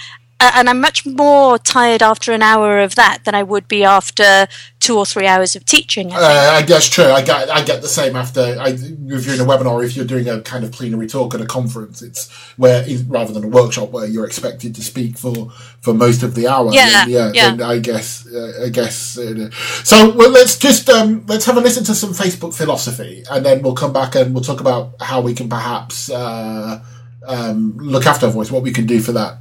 and 0.54 0.68
I'm 0.68 0.80
much 0.80 1.06
more 1.06 1.58
tired 1.58 2.02
after 2.02 2.32
an 2.32 2.42
hour 2.42 2.80
of 2.80 2.94
that 2.94 3.24
than 3.24 3.34
I 3.34 3.42
would 3.42 3.68
be 3.68 3.84
after 3.84 4.46
two 4.80 4.98
or 4.98 5.06
three 5.06 5.26
hours 5.26 5.54
of 5.56 5.64
teaching. 5.64 6.12
I. 6.12 6.16
Uh, 6.16 6.50
I 6.52 6.62
guess 6.62 6.88
true. 6.88 7.04
I 7.04 7.22
get 7.22 7.50
I 7.50 7.62
get 7.62 7.82
the 7.82 7.88
same 7.88 8.16
after 8.16 8.40
I, 8.40 8.68
if 8.68 9.26
you're 9.26 9.34
in 9.34 9.40
a 9.40 9.44
webinar. 9.44 9.84
If 9.84 9.96
you're 9.96 10.04
doing 10.04 10.28
a 10.28 10.40
kind 10.42 10.64
of 10.64 10.72
plenary 10.72 11.06
talk 11.06 11.34
at 11.34 11.40
a 11.40 11.46
conference, 11.46 12.02
it's 12.02 12.30
where 12.56 12.84
rather 13.06 13.32
than 13.32 13.44
a 13.44 13.48
workshop 13.48 13.90
where 13.90 14.06
you're 14.06 14.26
expected 14.26 14.74
to 14.74 14.82
speak 14.82 15.18
for 15.18 15.50
for 15.80 15.94
most 15.94 16.22
of 16.22 16.34
the 16.34 16.48
hour. 16.48 16.70
Yeah, 16.72 17.06
yeah. 17.06 17.32
yeah. 17.32 17.66
I 17.66 17.78
guess 17.78 18.26
uh, 18.26 18.64
I 18.64 18.68
guess. 18.68 19.18
Uh, 19.18 19.50
so 19.84 20.14
well, 20.14 20.30
let's 20.30 20.58
just 20.58 20.88
um, 20.88 21.24
let's 21.26 21.44
have 21.46 21.56
a 21.56 21.60
listen 21.60 21.84
to 21.84 21.94
some 21.94 22.10
Facebook 22.10 22.54
philosophy, 22.54 23.24
and 23.30 23.44
then 23.44 23.62
we'll 23.62 23.74
come 23.74 23.92
back 23.92 24.14
and 24.14 24.34
we'll 24.34 24.44
talk 24.44 24.60
about 24.60 24.94
how 25.00 25.20
we 25.20 25.34
can 25.34 25.48
perhaps 25.48 26.10
uh, 26.10 26.82
um, 27.26 27.76
look 27.78 28.06
after 28.06 28.26
our 28.26 28.32
voice, 28.32 28.50
what 28.50 28.62
we 28.62 28.72
can 28.72 28.86
do 28.86 29.00
for 29.00 29.12
that. 29.12 29.38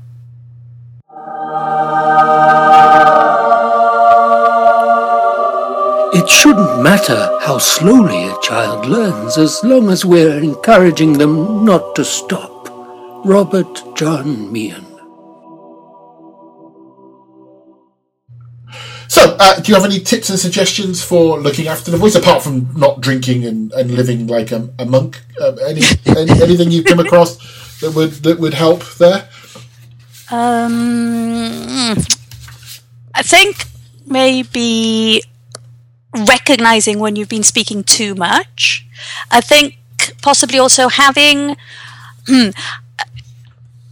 It 6.14 6.28
shouldn't 6.28 6.84
matter 6.84 7.40
how 7.42 7.58
slowly 7.58 8.28
a 8.28 8.36
child 8.42 8.86
learns 8.86 9.38
as 9.38 9.64
long 9.64 9.90
as 9.90 10.04
we're 10.04 10.40
encouraging 10.40 11.14
them 11.14 11.64
not 11.64 11.96
to 11.96 12.04
stop. 12.04 12.68
Robert 13.24 13.82
John 13.96 14.52
Meehan. 14.52 14.86
So, 19.08 19.38
uh, 19.40 19.60
do 19.62 19.72
you 19.72 19.76
have 19.76 19.86
any 19.86 20.00
tips 20.00 20.30
and 20.30 20.38
suggestions 20.38 21.02
for 21.02 21.40
looking 21.40 21.68
after 21.68 21.92
the 21.92 21.98
voice, 21.98 22.16
apart 22.16 22.44
from 22.44 22.70
not 22.76 23.00
drinking 23.00 23.46
and, 23.46 23.72
and 23.72 23.92
living 23.92 24.28
like 24.28 24.52
a, 24.52 24.70
a 24.80 24.86
monk? 24.86 25.22
Uh, 25.40 25.54
any, 25.66 25.82
any 26.06 26.32
anything 26.42 26.72
you've 26.72 26.86
come 26.86 27.00
across 27.00 27.80
that 27.80 27.92
would 27.92 28.12
that 28.24 28.38
would 28.38 28.54
help 28.54 28.84
there? 28.96 29.30
Um, 30.30 31.96
I 33.14 33.22
think 33.22 33.66
maybe 34.06 35.22
recognizing 36.16 37.00
when 37.00 37.16
you've 37.16 37.30
been 37.30 37.44
speaking 37.44 37.84
too 37.84 38.16
much. 38.16 38.86
I 39.30 39.42
think 39.42 39.78
possibly 40.22 40.60
also 40.60 40.90
having 40.90 41.56
hmm, 42.28 42.50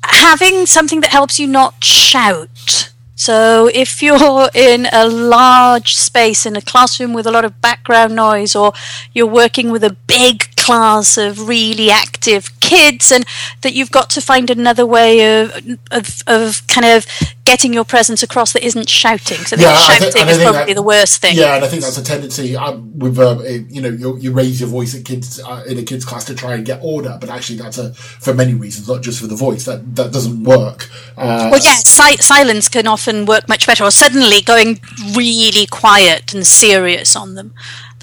having 0.03 0.65
something 0.65 1.01
that 1.01 1.11
helps 1.11 1.39
you 1.39 1.47
not 1.47 1.83
shout. 1.83 2.91
So 3.15 3.69
if 3.73 4.01
you're 4.01 4.49
in 4.53 4.87
a 4.93 5.07
large 5.07 5.95
space 5.95 6.45
in 6.45 6.55
a 6.55 6.61
classroom 6.61 7.13
with 7.13 7.27
a 7.27 7.31
lot 7.31 7.43
of 7.43 7.59
background 7.59 8.15
noise 8.15 8.55
or 8.55 8.71
you're 9.13 9.27
working 9.27 9.71
with 9.71 9.83
a 9.83 9.95
big 10.07 10.48
class 10.69 11.17
of 11.17 11.47
really 11.47 11.89
active 11.91 12.57
kids, 12.59 13.11
and 13.11 13.25
that 13.61 13.73
you've 13.73 13.91
got 13.91 14.09
to 14.11 14.21
find 14.21 14.49
another 14.49 14.85
way 14.85 15.41
of 15.41 15.51
of, 15.91 16.21
of 16.27 16.67
kind 16.67 16.85
of 16.85 17.05
getting 17.45 17.73
your 17.73 17.83
presence 17.83 18.21
across 18.21 18.53
that 18.53 18.63
isn't 18.63 18.87
shouting. 18.87 19.37
So 19.39 19.55
Yeah, 19.55 19.75
shouting 19.75 20.11
thi- 20.11 20.19
and 20.21 20.29
I 20.29 20.33
is 20.33 20.37
probably 20.37 20.73
that- 20.73 20.75
the 20.75 20.83
worst 20.83 21.19
thing. 21.21 21.35
Yeah, 21.35 21.55
and 21.55 21.65
I 21.65 21.67
think 21.67 21.81
that's 21.81 21.97
a 21.97 22.03
tendency 22.03 22.55
um, 22.55 22.97
with 22.99 23.17
um, 23.19 23.41
eh, 23.45 23.61
you 23.69 23.81
know 23.81 23.89
you, 23.89 24.17
you 24.17 24.31
raise 24.31 24.59
your 24.61 24.69
voice 24.69 24.93
at 24.95 25.03
kids 25.05 25.39
uh, 25.39 25.63
in 25.67 25.77
a 25.79 25.83
kids 25.83 26.05
class 26.05 26.25
to 26.25 26.35
try 26.35 26.53
and 26.53 26.63
get 26.65 26.79
order, 26.83 27.17
but 27.19 27.29
actually 27.29 27.57
that's 27.57 27.77
a 27.79 27.93
for 27.93 28.33
many 28.33 28.53
reasons, 28.53 28.87
not 28.87 29.01
just 29.01 29.19
for 29.19 29.27
the 29.27 29.35
voice. 29.35 29.65
That 29.65 29.95
that 29.95 30.11
doesn't 30.13 30.43
work. 30.43 30.89
Uh, 31.17 31.49
Well, 31.51 31.61
yeah, 31.63 31.75
si- 31.97 32.17
silence 32.21 32.69
can 32.69 32.85
often 32.87 33.25
work 33.25 33.49
much 33.49 33.65
better, 33.65 33.83
or 33.83 33.91
suddenly 33.91 34.41
going 34.41 34.79
really 35.15 35.65
quiet 35.65 36.33
and 36.33 36.45
serious 36.45 37.15
on 37.15 37.33
them. 37.35 37.53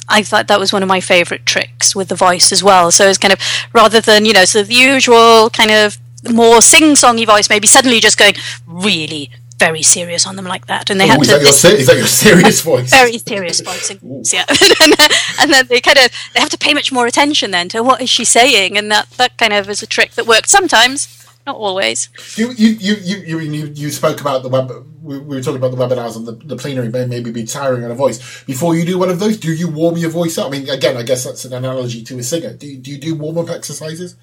I 0.09 0.23
thought 0.23 0.49
that 0.49 0.61
was 0.61 0.73
one 0.73 0.83
of 0.83 0.88
my 0.88 1.01
favourite 1.01 1.47
tricks 1.47 1.95
with 1.97 2.09
the 2.09 2.14
voice 2.14 2.53
as 2.53 2.62
well. 2.62 2.90
So 2.90 3.09
it's 3.09 3.19
kind 3.19 3.33
of 3.33 3.40
rather 3.73 4.01
than 4.01 4.25
you 4.25 4.33
know, 4.33 4.45
so 4.45 4.62
the 4.62 4.75
usual 4.75 5.51
kind 5.51 5.71
of 5.71 5.99
more 6.33 6.61
sing-songy 6.61 7.27
voice, 7.27 7.49
maybe 7.49 7.66
suddenly 7.66 8.01
just 8.01 8.19
going 8.19 8.35
really 8.66 9.31
very 9.59 9.83
serious 9.83 10.27
on 10.27 10.37
them 10.37 10.45
like 10.45 10.66
that, 10.66 10.90
and 10.90 11.01
they 11.01 11.07
oh, 11.07 11.09
had 11.09 11.21
is 11.23 11.29
to 11.29 11.35
that 11.35 11.40
your 11.40 11.79
is 11.79 11.87
that 11.87 11.97
your 11.97 12.07
serious 12.07 12.61
voice? 12.61 12.90
very 12.90 13.19
serious 13.19 13.61
voice, 13.61 13.90
Yeah, 14.33 14.45
and, 14.83 14.92
then, 14.92 15.11
and 15.40 15.53
then 15.53 15.66
they 15.69 15.81
kind 15.81 15.99
of 15.99 16.12
they 16.35 16.40
have 16.40 16.51
to 16.51 16.59
pay 16.59 16.75
much 16.75 16.92
more 16.92 17.07
attention 17.07 17.51
then 17.53 17.69
to 17.71 17.83
what 17.83 18.01
is 18.03 18.11
she 18.11 18.25
saying, 18.25 18.77
and 18.77 18.90
that 18.90 19.11
that 19.12 19.37
kind 19.38 19.53
of 19.53 19.69
is 19.71 19.83
a 19.83 19.87
trick 19.87 20.12
that 20.12 20.27
works 20.27 20.51
sometimes, 20.51 21.15
not 21.46 21.56
always. 21.56 22.09
You, 22.37 22.50
you, 22.52 22.70
you, 22.70 22.94
you, 22.96 23.38
you, 23.38 23.66
you, 23.74 23.90
spoke 23.90 24.20
about 24.20 24.42
the 24.42 24.48
web. 24.48 24.70
We 25.02 25.18
we 25.18 25.37
were 25.37 25.42
talking 25.42 25.62
about 25.62 25.70
the 25.70 25.76
webinars 25.76 26.16
and 26.16 26.26
the, 26.26 26.32
the 26.32 26.56
plenary 26.56 26.88
may 26.88 27.06
maybe 27.06 27.30
be 27.30 27.44
tiring 27.44 27.85
on 27.85 27.90
a 27.90 27.94
voice. 27.94 28.44
Before 28.44 28.74
you 28.74 28.85
do 28.85 28.98
one 28.98 29.11
of 29.11 29.20
those, 29.20 29.37
do 29.37 29.52
you 29.52 29.68
warm 29.68 29.96
your 29.96 30.11
voice 30.11 30.37
up? 30.38 30.48
I 30.48 30.50
mean, 30.50 30.68
again, 30.68 30.96
I 30.96 31.02
guess 31.02 31.24
that's 31.24 31.44
an 31.44 31.52
analogy 31.52 32.02
to 32.04 32.18
a 32.18 32.22
singer. 32.22 32.54
Do 32.54 32.66
you, 32.66 32.78
do 32.78 32.90
you 32.90 32.98
do 32.98 33.14
warm 33.14 33.38
up 33.38 33.48
exercises? 33.48 34.16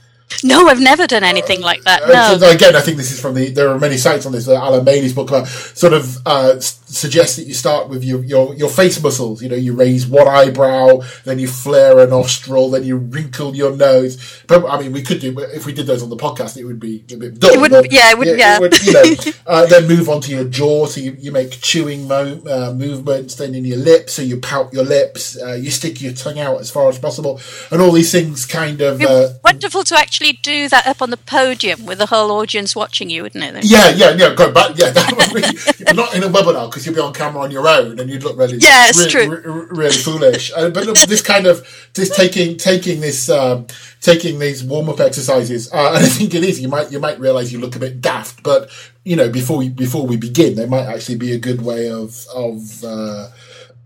No, 0.44 0.68
I've 0.68 0.80
never 0.80 1.08
done 1.08 1.24
anything 1.24 1.62
like 1.62 1.82
that. 1.84 2.04
Uh, 2.04 2.38
No. 2.40 2.50
again, 2.50 2.76
I 2.76 2.82
think 2.82 2.98
this 2.98 3.12
is 3.12 3.20
from 3.20 3.34
the. 3.36 3.50
There 3.50 3.70
are 3.70 3.80
many 3.80 3.98
sites 3.98 4.26
on 4.26 4.32
this. 4.32 4.48
Uh, 4.48 4.56
Alan 4.56 4.84
Maley's 4.84 5.14
book 5.14 5.30
about 5.30 5.48
sort 5.48 5.94
of 5.94 6.18
uh, 6.26 6.54
s- 6.58 6.80
suggests 6.86 7.36
that 7.38 7.44
you 7.48 7.54
start 7.54 7.90
with 7.90 8.04
your, 8.04 8.24
your 8.24 8.54
your 8.56 8.70
face 8.70 9.02
muscles. 9.02 9.42
You 9.44 9.50
know, 9.50 9.56
you 9.56 9.74
raise 9.74 10.08
one 10.08 10.28
eyebrow, 10.28 11.02
then 11.26 11.40
you 11.40 11.48
flare 11.48 12.00
a 12.00 12.08
nostril, 12.08 12.70
then 12.70 12.84
you 12.84 12.98
wrinkle 12.98 13.56
your 13.56 13.76
nose. 13.76 14.44
But 14.48 14.66
I 14.70 14.80
mean, 14.80 14.92
we 14.92 15.02
could 15.02 15.20
do 15.20 15.38
if 15.40 15.66
we 15.66 15.74
did 15.74 15.88
those 15.88 16.04
on 16.04 16.10
the 16.10 16.18
podcast, 16.18 16.58
it 16.58 16.66
would 16.66 16.80
be 16.80 17.04
a 17.12 17.16
bit 17.18 17.40
dull. 17.40 17.54
It 17.54 17.60
wouldn't- 17.62 17.84
but- 17.86 17.92
yeah, 17.92 18.12
it 18.12 18.18
wouldn't- 18.18 18.38
yeah. 18.40 18.60
would, 18.60 18.84
you 18.86 18.94
know, 18.94 19.04
uh, 19.48 19.66
then 19.66 19.88
move 19.88 20.10
on 20.10 20.22
to 20.22 20.32
your 20.32 20.46
jaw. 20.46 20.86
So 20.86 21.02
you, 21.02 21.16
you 21.20 21.32
make 21.32 21.52
chewing 21.62 22.08
mo- 22.08 22.42
uh, 22.50 22.74
movements. 22.74 23.36
Then 23.36 23.56
in 23.56 23.66
your 23.66 23.78
lips, 23.78 24.14
so 24.14 24.22
you 24.22 24.38
pout 24.40 24.74
your 24.74 24.84
lips. 24.86 25.38
Uh, 25.42 25.54
you 25.54 25.72
stick 25.72 26.02
your 26.02 26.14
tongue 26.14 26.40
out 26.40 26.60
as 26.62 26.70
far 26.72 26.90
as 26.90 27.00
possible, 27.00 27.40
and 27.72 27.82
all 27.82 27.92
these 27.92 28.12
things 28.12 28.46
kind 28.46 28.82
of. 28.82 29.02
Uh, 29.02 29.30
Wonderful 29.44 29.84
to 29.86 29.98
actually 29.98 30.23
do 30.32 30.70
that 30.70 30.88
up 30.88 31.02
on 31.02 31.10
the 31.10 31.18
podium 31.18 31.86
with 31.86 31.98
the 31.98 32.06
whole 32.06 32.32
audience 32.32 32.76
watching 32.76 33.10
you, 33.10 33.24
wouldn't 33.24 33.44
it? 33.44 33.66
Yeah, 33.66 33.90
yeah, 33.90 34.12
yeah. 34.16 34.34
Go 34.34 34.52
back. 34.52 34.78
Yeah, 34.78 34.92
that 34.92 35.12
would 35.18 35.34
be 35.34 35.94
not 35.94 36.16
in 36.16 36.24
a 36.24 36.28
webinar 36.28 36.70
because 36.70 36.86
you'd 36.86 36.96
be 36.96 37.02
on 37.02 37.14
camera 37.14 37.42
on 37.44 37.52
your 37.52 37.68
own 37.68 38.00
and 38.00 38.10
you'd 38.10 38.24
look 38.24 38.38
really, 38.38 38.58
Yeah, 38.60 38.88
it's 38.88 39.04
re- 39.04 39.10
true. 39.12 39.36
re- 39.36 39.68
really 39.72 39.98
foolish. 39.98 40.52
Uh, 40.56 40.70
but 40.70 40.86
this 41.10 41.22
kind 41.22 41.46
of 41.46 41.68
this 41.94 42.16
taking 42.16 42.56
taking 42.56 43.02
this 43.02 43.30
um, 43.30 43.68
taking 44.00 44.40
these 44.40 44.64
warm 44.64 44.88
up 44.90 45.00
exercises, 45.02 45.72
uh, 45.74 45.94
and 45.96 46.06
I 46.06 46.08
think 46.08 46.34
it 46.34 46.44
is. 46.44 46.62
You 46.62 46.70
might 46.70 46.92
you 46.92 47.00
might 47.00 47.20
realize 47.20 47.52
you 47.52 47.60
look 47.60 47.76
a 47.76 47.80
bit 47.80 48.00
daft, 48.00 48.44
but 48.44 48.70
you 49.04 49.16
know 49.18 49.28
before 49.30 49.58
we, 49.58 49.68
before 49.70 50.08
we 50.08 50.16
begin, 50.16 50.56
they 50.56 50.66
might 50.66 50.86
actually 50.86 51.18
be 51.18 51.34
a 51.34 51.38
good 51.40 51.62
way 51.62 51.90
of 51.92 52.26
of. 52.34 52.84
Uh, 52.84 53.28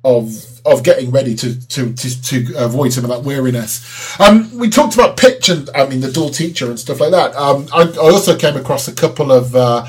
of 0.07 0.61
of 0.65 0.83
getting 0.83 1.11
ready 1.11 1.35
to 1.35 1.67
to 1.67 1.93
to, 1.93 2.21
to 2.23 2.53
avoid 2.57 2.93
some 2.93 3.03
of 3.03 3.09
that 3.09 3.23
weariness. 3.23 4.19
Um, 4.19 4.57
we 4.57 4.69
talked 4.69 4.95
about 4.95 5.17
pitch 5.17 5.49
and 5.49 5.69
I 5.75 5.85
mean 5.85 5.99
the 5.99 6.11
dual 6.11 6.29
teacher 6.29 6.69
and 6.69 6.79
stuff 6.79 7.01
like 7.01 7.11
that. 7.11 7.35
Um, 7.35 7.67
I, 7.73 7.81
I 7.81 8.09
also 8.09 8.37
came 8.37 8.55
across 8.55 8.87
a 8.87 8.95
couple 8.95 9.31
of. 9.31 9.55
Uh, 9.55 9.85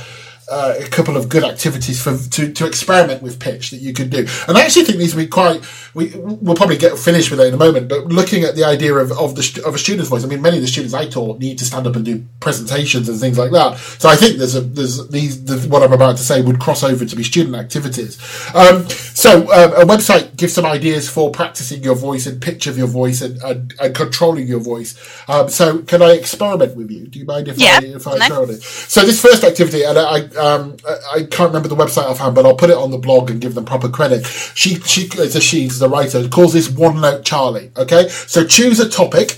uh, 0.50 0.74
a 0.78 0.88
couple 0.88 1.16
of 1.16 1.28
good 1.28 1.44
activities 1.44 2.00
for 2.02 2.16
to, 2.16 2.52
to 2.52 2.66
experiment 2.66 3.22
with 3.22 3.38
pitch 3.40 3.70
that 3.70 3.78
you 3.78 3.92
could 3.92 4.10
do, 4.10 4.26
and 4.48 4.56
I 4.56 4.62
actually 4.62 4.84
think 4.84 4.98
these 4.98 5.14
will 5.14 5.22
be 5.22 5.28
quite. 5.28 5.62
We 5.94 6.12
we'll 6.16 6.56
probably 6.56 6.76
get 6.76 6.98
finished 6.98 7.30
with 7.30 7.40
it 7.40 7.46
in 7.48 7.54
a 7.54 7.58
moment, 7.58 7.88
but 7.88 8.06
looking 8.06 8.44
at 8.44 8.54
the 8.54 8.64
idea 8.64 8.94
of 8.94 9.12
of 9.12 9.34
the 9.34 9.62
of 9.66 9.74
a 9.74 9.78
student's 9.78 10.08
voice, 10.10 10.24
I 10.24 10.28
mean, 10.28 10.42
many 10.42 10.56
of 10.56 10.62
the 10.62 10.68
students 10.68 10.94
I 10.94 11.08
taught 11.08 11.38
need 11.38 11.58
to 11.58 11.64
stand 11.64 11.86
up 11.86 11.96
and 11.96 12.04
do 12.04 12.24
presentations 12.40 13.08
and 13.08 13.18
things 13.18 13.38
like 13.38 13.52
that. 13.52 13.78
So 13.78 14.08
I 14.08 14.16
think 14.16 14.38
there's 14.38 14.54
a 14.54 14.60
there's 14.60 15.08
these 15.08 15.44
the, 15.44 15.58
what 15.68 15.82
I'm 15.82 15.92
about 15.92 16.16
to 16.18 16.22
say 16.22 16.42
would 16.42 16.60
cross 16.60 16.82
over 16.82 17.04
to 17.04 17.16
be 17.16 17.22
student 17.22 17.56
activities. 17.56 18.18
Um, 18.54 18.88
so 18.88 19.42
um, 19.52 19.72
a 19.72 19.84
website 19.84 20.36
gives 20.36 20.52
some 20.52 20.66
ideas 20.66 21.08
for 21.08 21.30
practicing 21.30 21.82
your 21.82 21.94
voice 21.94 22.26
and 22.26 22.40
pitch 22.40 22.66
of 22.66 22.78
your 22.78 22.86
voice 22.86 23.20
and, 23.20 23.42
and, 23.42 23.74
and 23.80 23.94
controlling 23.94 24.46
your 24.46 24.60
voice. 24.60 24.94
Um, 25.28 25.48
so 25.48 25.82
can 25.82 26.02
I 26.02 26.12
experiment 26.12 26.76
with 26.76 26.90
you? 26.90 27.06
Do 27.06 27.18
you 27.18 27.24
mind 27.24 27.48
if 27.48 27.58
Yeah, 27.58 27.80
I 27.82 27.86
if 27.86 28.06
I 28.06 28.10
no. 28.12 28.16
experiment? 28.16 28.62
So 28.62 29.02
this 29.02 29.20
first 29.20 29.44
activity, 29.44 29.84
and 29.84 29.98
I 29.98 30.28
um, 30.38 30.76
I 31.12 31.24
can't 31.30 31.50
remember 31.52 31.68
the 31.68 31.76
website 31.76 32.04
offhand, 32.08 32.34
but 32.34 32.46
I'll 32.46 32.56
put 32.56 32.70
it 32.70 32.76
on 32.76 32.90
the 32.90 32.98
blog 32.98 33.30
and 33.30 33.40
give 33.40 33.54
them 33.54 33.64
proper 33.64 33.88
credit. 33.88 34.24
She 34.26 34.76
she 34.76 35.08
it's 35.12 35.34
a 35.34 35.40
she's 35.40 35.78
the 35.78 35.88
writer 35.88 36.28
calls 36.28 36.52
this 36.52 36.70
one 36.70 37.00
note 37.00 37.24
Charlie. 37.24 37.70
Okay, 37.76 38.08
so 38.08 38.46
choose 38.46 38.80
a 38.80 38.88
topic. 38.88 39.36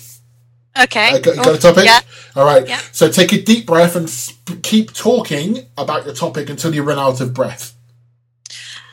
Okay. 0.81 1.17
Uh, 1.17 1.19
got, 1.19 1.37
you 1.37 1.43
got 1.43 1.47
Oh, 1.49 1.55
a 1.55 1.59
topic? 1.59 1.85
Yeah. 1.85 2.01
All 2.37 2.45
right. 2.45 2.67
Yeah. 2.67 2.81
So 2.93 3.11
take 3.11 3.33
a 3.33 3.43
deep 3.43 3.67
breath 3.67 3.97
and 3.97 4.09
sp- 4.09 4.63
keep 4.63 4.93
talking 4.93 5.67
about 5.77 6.05
your 6.05 6.15
topic 6.15 6.49
until 6.49 6.75
you 6.75 6.83
run 6.83 6.99
out 6.99 7.21
of 7.21 7.35
breath. 7.35 7.75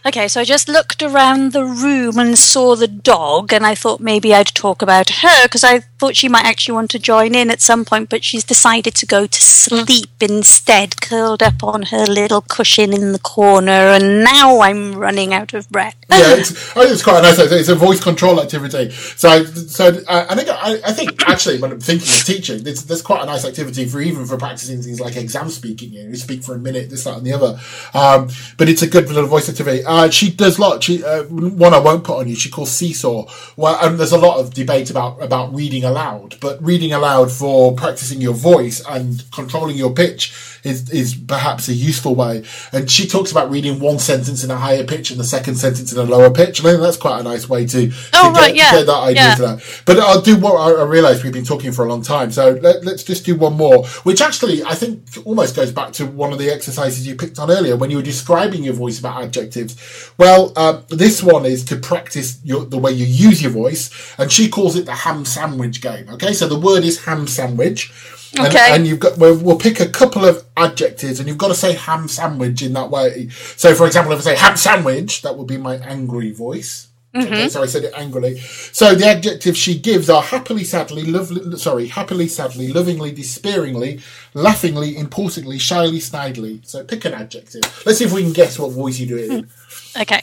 Okay, 0.06 0.30
so 0.30 0.40
I 0.40 0.46
just 0.46 0.70
looked 0.70 1.04
around 1.04 1.52
the 1.52 1.66
room 1.66 2.18
and 2.18 2.38
saw 2.40 2.76
the 2.78 2.88
dog, 2.88 3.52
and 3.52 3.66
I 3.66 3.76
thought 3.76 4.00
maybe 4.00 4.34
I'd 4.34 4.48
talk 4.48 4.82
about 4.82 5.10
her 5.10 5.44
because 5.44 5.66
I 5.66 5.82
thought 5.98 6.16
she 6.16 6.30
might 6.30 6.46
actually 6.46 6.76
want 6.76 6.92
to 6.92 7.00
join 7.00 7.34
in 7.34 7.50
at 7.50 7.62
some 7.62 7.84
point, 7.84 8.10
but 8.10 8.24
she's 8.24 8.44
decided 8.44 8.94
to 8.96 9.06
go 9.06 9.26
to 9.26 9.42
sleep 9.42 10.10
instead, 10.22 11.02
curled 11.02 11.42
up 11.42 11.64
on 11.64 11.84
her 11.84 12.06
little 12.06 12.42
cushion 12.42 12.94
in 12.94 13.12
the 13.12 13.20
corner, 13.20 13.72
and 13.72 14.24
now 14.24 14.62
I'm 14.62 14.96
running 14.96 15.34
out 15.34 15.54
of 15.54 15.70
breath. 15.70 15.96
yeah, 16.10 16.36
it's, 16.38 16.78
I 16.78 16.84
it's 16.84 17.04
quite 17.04 17.20
a 17.20 17.22
nice. 17.24 17.40
It's 17.40 17.70
a 17.70 17.76
voice 17.76 18.02
control 18.02 18.40
activity. 18.40 18.92
So, 18.92 19.30
I, 19.30 19.44
so 19.44 20.04
uh, 20.08 20.26
I 20.30 20.36
think 20.36 20.50
I, 20.50 20.80
I 20.86 20.94
think 20.94 21.28
actually 21.28 21.60
when 21.60 21.72
I'm 21.72 21.80
thinking 21.80 22.08
of 22.08 22.26
teaching, 22.26 22.64
there's, 22.64 22.84
there's 22.86 23.02
quite 23.02 23.24
a 23.24 23.26
nice 23.26 23.46
activity 23.46 23.86
for 23.86 24.00
even 24.00 24.26
for 24.26 24.38
practicing 24.38 24.82
things 24.82 25.00
like 25.00 25.16
exam 25.16 25.50
speaking. 25.50 25.92
You, 25.92 26.04
know, 26.04 26.10
you 26.10 26.16
speak 26.16 26.44
for 26.44 26.54
a 26.56 26.60
minute, 26.60 26.90
this, 26.90 27.04
that, 27.06 27.18
and 27.18 27.26
the 27.26 27.34
other. 27.34 27.60
Um, 27.94 28.30
but 28.58 28.70
it's 28.70 28.82
a 28.82 28.88
good 28.88 29.10
little 29.10 29.28
voice 29.30 29.50
activity. 29.50 29.84
Uh, 29.84 30.10
she 30.10 30.32
does 30.32 30.60
lot. 30.60 30.84
She 30.84 31.04
uh, 31.04 31.24
one 31.24 31.74
I 31.74 31.80
won't 31.80 32.04
put 32.04 32.20
on 32.20 32.28
you. 32.28 32.36
She 32.36 32.50
calls 32.50 32.72
seesaw. 32.72 33.26
Well, 33.56 33.78
and 33.82 34.00
there's 34.00 34.12
a 34.12 34.18
lot 34.18 34.40
of 34.40 34.54
debate 34.54 34.92
about 34.92 35.22
about 35.22 35.54
reading 35.54 35.87
aloud, 35.88 36.36
but 36.40 36.62
reading 36.64 36.94
aloud 36.94 37.32
for 37.32 37.74
practicing 37.74 38.22
your 38.22 38.34
voice 38.34 38.84
and 38.88 39.24
controlling 39.32 39.78
your 39.78 39.94
pitch 39.94 40.34
is 40.64 40.90
is 40.90 41.16
perhaps 41.16 41.68
a 41.70 41.74
useful 41.74 42.16
way. 42.16 42.44
And 42.72 42.90
she 42.92 43.08
talks 43.08 43.32
about 43.32 43.50
reading 43.50 43.80
one 43.80 44.00
sentence 44.00 44.44
in 44.44 44.52
a 44.52 44.58
higher 44.58 44.84
pitch 44.84 45.12
and 45.12 45.20
the 45.20 45.24
second 45.24 45.56
sentence 45.56 45.94
in 45.94 46.00
a 46.00 46.04
lower 46.04 46.30
pitch. 46.30 46.60
And 46.60 46.68
I 46.68 46.72
think 46.72 46.84
that's 46.84 46.98
quite 46.98 47.20
a 47.20 47.24
nice 47.24 47.48
way 47.48 47.66
to, 47.66 47.90
to 47.90 47.96
Oh, 48.14 48.34
get, 48.34 48.40
right, 48.40 48.56
yeah, 48.56 48.72
get 48.72 48.86
that 48.88 48.94
idea 48.96 49.22
yeah. 49.22 49.36
to 49.36 49.42
that. 49.44 49.82
But 49.86 50.00
I'll 50.00 50.22
do 50.22 50.38
what 50.38 50.56
I, 50.56 50.82
I 50.82 50.84
realise 50.86 51.24
we've 51.24 51.34
been 51.34 51.46
talking 51.46 51.72
for 51.72 51.86
a 51.86 51.90
long 51.90 52.02
time. 52.02 52.32
So 52.32 52.52
let, 52.52 52.84
let's 52.84 53.04
just 53.04 53.26
do 53.26 53.36
one 53.36 53.54
more, 53.56 53.86
which 54.04 54.22
actually 54.22 54.64
I 54.64 54.74
think 54.76 55.04
almost 55.26 55.56
goes 55.56 55.72
back 55.72 55.94
to 55.94 56.06
one 56.06 56.34
of 56.34 56.40
the 56.40 56.50
exercises 56.50 57.08
you 57.08 57.16
picked 57.16 57.40
on 57.40 57.50
earlier 57.50 57.76
when 57.78 57.90
you 57.90 57.98
were 57.98 58.04
describing 58.04 58.64
your 58.64 58.74
voice 58.74 59.00
about 59.00 59.24
adjectives. 59.24 60.12
Well, 60.18 60.52
um, 60.58 60.84
this 60.90 61.24
one 61.24 61.46
is 61.46 61.64
to 61.66 61.76
practice 61.76 62.40
your, 62.44 62.66
the 62.66 62.78
way 62.78 62.92
you 62.92 63.06
use 63.06 63.42
your 63.42 63.52
voice, 63.52 63.90
and 64.18 64.32
she 64.32 64.50
calls 64.50 64.76
it 64.76 64.86
the 64.86 64.94
ham 64.94 65.24
sandwich 65.26 65.77
game. 65.82 66.10
Okay, 66.10 66.34
so 66.34 66.48
the 66.48 66.60
word 66.60 66.84
is 66.84 67.06
ham 67.06 67.28
sandwich. 67.28 67.92
And, 68.38 68.48
Okay. 68.48 68.76
and 68.76 68.86
you've 68.86 69.00
got 69.00 69.18
we'll, 69.18 69.38
we'll 69.38 69.58
pick 69.58 69.80
a 69.80 69.88
couple 69.88 70.26
of 70.26 70.44
adjectives, 70.58 71.20
and 71.20 71.28
you've 71.30 71.38
got 71.38 71.48
to 71.48 71.56
say 71.56 71.74
ham 71.74 72.08
sandwich 72.08 72.62
in 72.62 72.74
that 72.74 72.90
way. 72.90 73.30
So, 73.56 73.74
for 73.74 73.88
example, 73.88 74.12
if 74.12 74.20
I 74.20 74.22
say 74.22 74.36
ham 74.36 74.58
sandwich, 74.58 75.22
that 75.22 75.38
would 75.38 75.48
be 75.48 75.58
my 75.58 75.76
angry 75.78 76.32
voice. 76.32 76.88
Okay, 77.16 77.26
mm-hmm. 77.26 77.48
so 77.48 77.64
I 77.64 77.66
said 77.66 77.86
it 77.86 77.94
angrily. 77.96 78.38
So 78.40 78.94
the 78.94 79.08
adjectives 79.08 79.58
she 79.58 79.80
gives 79.80 80.10
are 80.10 80.22
happily, 80.22 80.64
sadly, 80.64 81.04
lovely. 81.04 81.58
Sorry, 81.58 81.88
happily, 81.88 82.28
sadly, 82.28 82.68
lovingly, 82.68 83.12
despairingly, 83.12 84.02
laughingly, 84.34 84.98
importantly, 84.98 85.58
shyly, 85.58 86.00
snidely. 86.00 86.66
So 86.68 86.84
pick 86.84 87.06
an 87.06 87.14
adjective. 87.14 87.64
Let's 87.86 88.00
see 88.00 88.06
if 88.06 88.14
we 88.14 88.24
can 88.24 88.34
guess 88.34 88.60
what 88.60 88.72
voice 88.72 89.00
you 89.00 89.08
do 89.08 89.18
it 89.18 89.32
in. 89.32 89.50
Okay. 90.00 90.22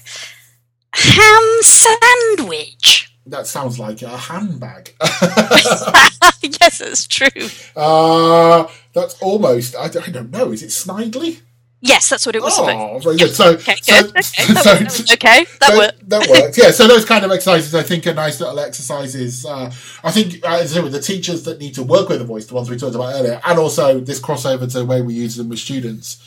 Ham 0.92 1.58
sandwich. 1.62 3.12
That 3.26 3.46
sounds 3.46 3.78
like 3.78 4.02
a 4.02 4.16
handbag. 4.16 4.94
yes, 5.00 6.80
it's 6.80 7.06
true. 7.06 7.28
uh, 7.74 8.66
that's 8.92 9.18
almost. 9.22 9.74
I 9.76 9.88
don't, 9.88 10.06
I 10.08 10.12
don't 10.12 10.30
know. 10.30 10.52
Is 10.52 10.62
it 10.62 10.68
snidely? 10.68 11.40
Yes, 11.80 12.08
that's 12.08 12.24
what 12.24 12.34
it 12.34 12.40
was 12.40 12.58
about. 12.58 12.76
Oh, 12.76 12.98
very 12.98 13.16
good. 13.18 13.34
So, 13.34 13.52
Okay, 13.54 13.74
so. 13.82 13.98
Okay, 13.98 14.02
so- 14.02 14.06
that, 14.08 14.14
was, 14.14 14.32
that 14.32 14.84
was 14.84 15.12
okay. 15.12 15.44
That 15.60 15.70
so 15.70 15.76
worked. 15.76 16.08
That 16.08 16.28
works. 16.30 16.56
Yeah. 16.56 16.70
So 16.70 16.86
those 16.88 17.04
kind 17.04 17.26
of 17.26 17.30
exercises, 17.30 17.74
I 17.74 17.82
think, 17.82 18.06
are 18.06 18.14
nice 18.14 18.40
little 18.40 18.58
exercises. 18.58 19.44
Uh, 19.44 19.70
I 20.02 20.10
think, 20.10 20.42
uh, 20.42 20.60
as 20.60 20.74
I 20.76 20.80
with 20.80 20.92
the 20.92 21.00
teachers 21.00 21.42
that 21.44 21.58
need 21.58 21.74
to 21.74 21.82
work 21.82 22.08
with 22.08 22.20
the 22.20 22.24
voice, 22.24 22.46
the 22.46 22.54
ones 22.54 22.70
we 22.70 22.78
talked 22.78 22.94
about 22.94 23.14
earlier, 23.14 23.38
and 23.44 23.58
also 23.58 24.00
this 24.00 24.18
crossover 24.18 24.60
to 24.60 24.78
the 24.78 24.84
way 24.86 25.02
we 25.02 25.12
use 25.12 25.36
them 25.36 25.50
with 25.50 25.58
students. 25.58 26.22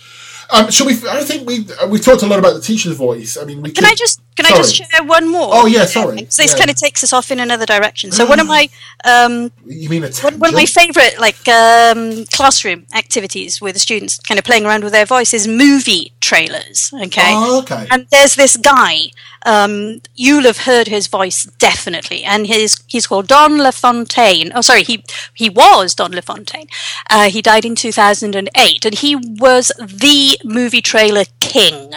Um, 0.49 0.71
shall 0.71 0.87
we? 0.87 0.93
I 1.09 1.23
think 1.23 1.47
we 1.47 1.65
uh, 1.81 1.87
we 1.87 1.99
talked 1.99 2.23
a 2.23 2.25
lot 2.25 2.39
about 2.39 2.53
the 2.53 2.61
teacher's 2.61 2.95
voice. 2.95 3.35
I 3.37 3.43
mean, 3.43 3.61
we 3.61 3.71
Can 3.71 3.83
could- 3.83 3.91
I 3.91 3.95
just 3.95 4.21
can 4.35 4.45
I 4.45 4.49
just 4.51 4.75
share 4.75 5.03
one 5.03 5.27
more? 5.29 5.49
Oh, 5.51 5.65
yeah, 5.65 5.85
sorry. 5.85 6.25
So 6.29 6.41
this 6.43 6.53
Yeah. 6.53 6.57
kind 6.59 6.69
of 6.69 6.75
takes 6.77 7.03
us 7.03 7.11
off 7.11 7.31
in 7.31 7.39
another 7.39 7.65
direction. 7.65 8.11
So 8.11 8.25
one 8.25 8.39
of 8.39 8.47
my 8.47 8.69
um, 9.03 9.51
You 9.65 9.89
mean 9.89 10.03
one, 10.03 10.39
one 10.39 10.49
of 10.49 10.55
my 10.55 10.65
favourite 10.65 11.19
like 11.19 11.45
um, 11.47 12.23
classroom 12.33 12.85
activities 12.93 13.59
with 13.59 13.73
the 13.73 13.79
students, 13.79 14.19
kind 14.19 14.37
of 14.37 14.45
playing 14.45 14.65
around 14.65 14.83
with 14.83 14.93
their 14.93 15.05
voice, 15.05 15.33
is 15.33 15.47
movie 15.47 16.13
trailers. 16.27 16.91
Okay. 16.93 17.31
Oh, 17.33 17.61
okay. 17.61 17.87
And 17.89 18.05
there's 18.11 18.35
this 18.35 18.57
guy. 18.57 19.11
Um, 19.45 20.01
you'll 20.13 20.43
have 20.43 20.65
heard 20.69 20.87
his 20.87 21.07
voice 21.07 21.45
definitely, 21.57 22.23
and 22.23 22.47
his 22.47 22.83
he's 22.87 23.07
called 23.07 23.27
Don 23.27 23.57
LaFontaine. 23.59 24.51
Oh, 24.53 24.61
sorry, 24.61 24.83
he 24.83 25.03
he 25.33 25.49
was 25.49 25.95
Don 25.95 26.11
LaFontaine. 26.11 26.67
Uh, 27.09 27.29
he 27.29 27.41
died 27.41 27.63
in 27.63 27.75
2008, 27.75 28.85
and 28.85 28.95
he 28.95 29.15
was 29.15 29.71
the 29.79 30.37
movie 30.43 30.81
trailer 30.81 31.23
king. 31.39 31.93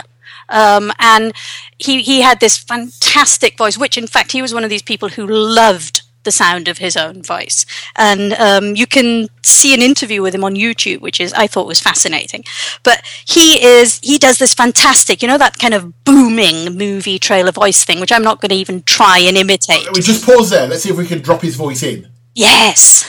Um, 0.49 0.93
and 0.99 1.33
he 1.79 2.03
he 2.03 2.21
had 2.21 2.39
this 2.39 2.57
fantastic 2.57 3.59
voice, 3.59 3.77
which 3.77 3.99
in 3.99 4.07
fact 4.07 4.33
he 4.33 4.43
was 4.43 4.55
one 4.55 4.65
of 4.65 4.71
these 4.71 4.83
people 4.83 5.11
who 5.11 5.27
loved 5.27 6.00
the 6.25 6.33
sound 6.33 6.69
of 6.69 6.79
his 6.79 6.97
own 6.97 7.23
voice. 7.23 7.67
And 7.97 8.33
um, 8.35 8.77
you 8.77 8.87
can 8.87 9.29
see 9.43 9.75
an 9.75 9.83
interview 9.83 10.23
with 10.23 10.35
him 10.35 10.45
on 10.45 10.55
YouTube, 10.55 11.01
which 11.01 11.21
is 11.21 11.33
I 11.33 11.47
thought 11.47 11.67
was 11.67 11.81
fascinating. 11.81 12.45
But 12.83 13.03
he 13.27 13.65
is 13.65 13.99
he 14.03 14.19
does 14.19 14.39
this 14.39 14.55
fantastic, 14.55 15.23
you 15.23 15.29
know, 15.29 15.39
that 15.39 15.59
kind 15.59 15.75
of 15.75 16.05
booming 16.05 16.77
movie 16.77 17.19
trailer 17.19 17.53
voice 17.53 17.85
thing, 17.85 18.01
which 18.01 18.13
I'm 18.13 18.23
not 18.23 18.41
going 18.41 18.51
to 18.51 18.57
even 18.57 18.83
try 18.83 19.19
and 19.19 19.37
imitate. 19.37 19.87
We 19.95 20.01
just 20.01 20.25
pause 20.25 20.51
there. 20.51 20.67
Let's 20.67 20.83
see 20.83 20.91
if 20.91 20.97
we 20.97 21.07
can 21.07 21.21
drop 21.21 21.43
his 21.43 21.57
voice 21.57 21.83
in. 21.83 22.09
Yes. 22.35 23.07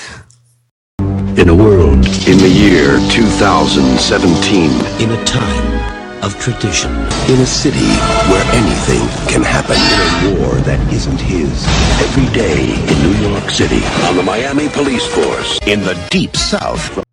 In 0.99 1.47
a 1.49 1.55
world 1.55 2.05
in 2.27 2.37
the 2.37 2.49
year 2.49 2.97
2017, 3.09 4.71
in 5.01 5.11
a 5.11 5.23
time 5.23 6.00
of 6.21 6.37
tradition, 6.39 6.91
in 7.29 7.39
a 7.41 7.45
city 7.45 7.89
where 8.29 8.45
anything 8.53 9.01
can 9.27 9.43
happen, 9.43 9.75
in 9.75 10.37
a 10.37 10.39
war 10.39 10.55
that 10.61 10.79
isn't 10.93 11.19
his, 11.19 11.65
every 11.99 12.27
day 12.33 12.73
in 12.73 13.01
New 13.01 13.29
York 13.29 13.49
City, 13.49 13.81
on 14.07 14.15
the 14.15 14.23
Miami 14.23 14.69
Police 14.69 15.05
Force, 15.07 15.59
in 15.67 15.81
the 15.81 15.95
deep 16.09 16.35
south. 16.35 17.03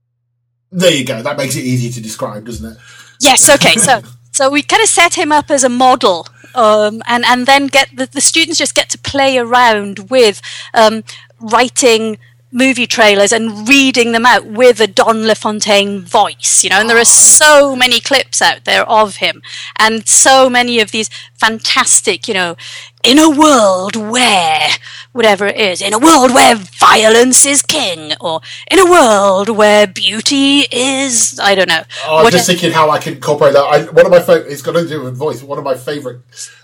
There 0.71 0.93
you 0.93 1.05
go. 1.05 1.23
That 1.23 1.37
makes 1.37 1.57
it 1.57 1.65
easy 1.65 1.91
to 1.91 2.01
describe, 2.01 2.45
doesn't 2.45 2.73
it? 2.73 2.79
Yes. 3.21 3.49
Okay. 3.49 3.75
So 3.77 4.03
so 4.33 4.51
we 4.51 4.63
kind 4.63 4.83
of 4.83 4.89
set 4.89 5.15
him 5.15 5.33
up 5.33 5.51
as 5.51 5.65
a 5.65 5.69
model. 5.69 6.27
Um, 6.55 7.03
and 7.07 7.25
and 7.27 7.47
then 7.47 7.67
get 7.67 7.91
the, 7.95 8.07
the 8.07 8.21
students 8.21 8.59
just 8.59 8.75
get 8.75 8.89
to 8.91 8.99
play 8.99 9.39
around 9.39 10.11
with 10.11 10.41
um, 10.75 11.05
writing 11.41 12.19
movie 12.51 12.87
trailers 12.87 13.33
and 13.33 13.69
reading 13.69 14.13
them 14.13 14.25
out 14.25 14.47
with 14.47 14.81
a 14.81 14.87
Don 14.87 15.27
LaFontaine 15.27 16.01
voice, 16.01 16.65
you 16.65 16.71
know, 16.71 16.81
and 16.81 16.89
there 16.89 16.97
are 16.97 17.01
ah. 17.01 17.05
so 17.05 17.77
many 17.77 18.01
clips 18.01 18.41
out 18.41 18.65
there 18.65 18.89
of 18.89 19.17
him 19.17 19.43
and 19.79 20.09
so 20.09 20.49
many 20.49 20.81
of 20.81 20.91
these 20.91 21.11
fantastic, 21.35 22.27
you 22.27 22.35
know, 22.35 22.57
in 23.05 23.19
a 23.19 23.31
world 23.31 23.97
where 23.97 24.71
whatever 25.13 25.47
it 25.47 25.57
is, 25.57 25.83
in 25.83 25.93
a 25.93 25.99
world 25.99 26.33
where 26.33 26.57
violence 26.57 27.45
is 27.45 27.63
king, 27.63 28.13
or 28.21 28.41
in 28.71 28.79
a 28.79 28.85
world 28.85 29.49
where 29.49 29.87
beauty 29.87 30.61
is, 30.71 31.41
I 31.43 31.55
don't 31.55 31.69
know. 31.69 31.83
Oh, 32.07 32.25
I'm 32.25 32.31
just 32.31 32.47
thinking 32.47 32.73
how 32.73 32.91
I 32.91 32.99
can 32.99 33.15
incorporate 33.15 33.53
that. 33.55 33.65
I, 33.65 33.83
one 33.85 34.07
of 34.07 34.13
my 34.13 34.21
favorite, 34.21 34.51
it's 34.51 34.63
got 34.63 34.73
to 34.73 34.87
do 34.87 35.03
with 35.03 35.17
voice. 35.17 35.43
One 35.43 35.59
of 35.59 35.65
my 35.65 35.75
favorite 35.75 36.21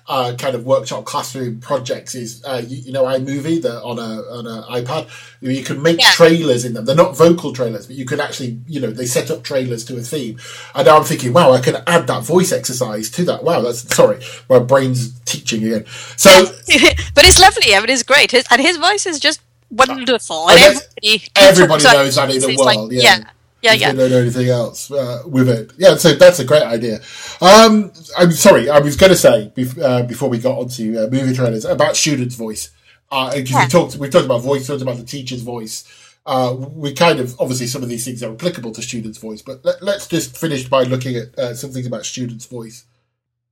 uh, 0.06 0.34
kind 0.36 0.54
of 0.54 0.66
workshop 0.66 1.04
classroom 1.06 1.60
projects 1.60 2.14
is, 2.14 2.44
uh, 2.44 2.62
you, 2.66 2.76
you 2.76 2.92
know, 2.92 3.04
iMovie 3.04 3.62
the, 3.62 3.82
on 3.82 3.98
a 3.98 4.20
on 4.30 4.46
an 4.46 4.62
iPad. 4.64 5.08
You 5.40 5.64
can 5.64 5.82
make 5.82 5.98
Yeah. 6.00 6.10
trailers 6.10 6.64
in 6.64 6.74
them. 6.74 6.84
They're 6.84 6.94
not 6.94 7.16
vocal 7.16 7.52
trailers, 7.54 7.86
but 7.86 7.96
you 7.96 8.04
can 8.04 8.20
actually, 8.20 8.60
you 8.66 8.80
know, 8.80 8.90
they 8.90 9.06
set 9.06 9.30
up 9.30 9.42
trailers 9.42 9.84
to 9.86 9.96
a 9.96 10.02
theme. 10.02 10.38
And 10.74 10.86
now 10.86 10.98
I'm 10.98 11.04
thinking, 11.04 11.32
wow, 11.32 11.52
I 11.52 11.60
can 11.60 11.76
add 11.86 12.06
that 12.08 12.22
voice 12.22 12.52
exercise 12.52 13.08
to 13.12 13.24
that. 13.24 13.44
Wow, 13.44 13.62
that's 13.62 13.80
sorry, 13.94 14.20
my 14.50 14.58
brain's 14.58 15.18
teaching 15.20 15.64
again. 15.64 15.86
So 16.16 16.30
but 17.14 17.24
it's 17.24 17.40
lovely. 17.40 17.74
I 17.74 17.80
mean, 17.80 17.88
it's 17.90 18.02
great, 18.02 18.30
His- 18.30 18.46
and 18.50 18.60
his 18.60 18.76
voice 18.76 19.06
is 19.06 19.18
just 19.18 19.40
wonderful. 19.70 20.44
I 20.48 20.52
And 20.54 20.62
everybody, 21.02 21.22
everybody 21.36 21.84
knows 21.84 22.14
that 22.16 22.30
in 22.30 22.40
the 22.40 22.48
it's 22.50 22.60
like, 22.62 22.76
world. 22.76 22.92
yeah, 22.92 23.02
yeah. 23.02 23.24
Yeah, 23.64 23.72
yeah. 23.72 23.92
They 23.92 23.98
don't 23.98 24.10
know 24.10 24.18
anything 24.20 24.48
else 24.48 24.90
uh, 24.90 25.22
with 25.26 25.48
it. 25.48 25.72
Yeah, 25.76 25.96
so 25.96 26.14
that's 26.14 26.38
a 26.38 26.44
great 26.44 26.62
idea. 26.62 27.00
Um, 27.40 27.92
I'm 28.18 28.32
sorry, 28.32 28.68
I 28.70 28.78
was 28.80 28.96
going 28.96 29.10
to 29.10 29.16
say 29.16 29.50
bef- 29.56 29.80
uh, 29.82 30.02
before 30.04 30.28
we 30.28 30.38
got 30.38 30.58
onto 30.58 30.98
uh, 30.98 31.08
movie 31.10 31.34
trailers 31.34 31.64
about 31.64 31.96
students' 31.96 32.36
voice 32.36 32.70
because 33.10 33.50
Yeah. 33.50 33.64
we 33.64 33.68
talked 33.70 33.96
we 33.96 34.08
talked 34.08 34.24
about 34.26 34.42
voice, 34.42 34.66
talked 34.66 34.82
about 34.82 34.96
the 34.96 35.04
teacher's 35.04 35.42
voice. 35.42 35.84
Uh, 36.26 36.54
we 36.58 36.92
kind 36.94 37.20
of 37.20 37.38
obviously 37.38 37.66
some 37.66 37.82
of 37.82 37.88
these 37.88 38.04
things 38.04 38.22
are 38.22 38.32
applicable 38.32 38.72
to 38.72 38.82
students' 38.82 39.18
voice, 39.18 39.42
but 39.42 39.64
let, 39.64 39.82
let's 39.82 40.06
just 40.08 40.36
finish 40.36 40.68
by 40.68 40.82
looking 40.84 41.16
at 41.16 41.38
uh, 41.38 41.54
some 41.54 41.70
things 41.70 41.86
about 41.86 42.04
students' 42.06 42.46
voice. 42.46 42.84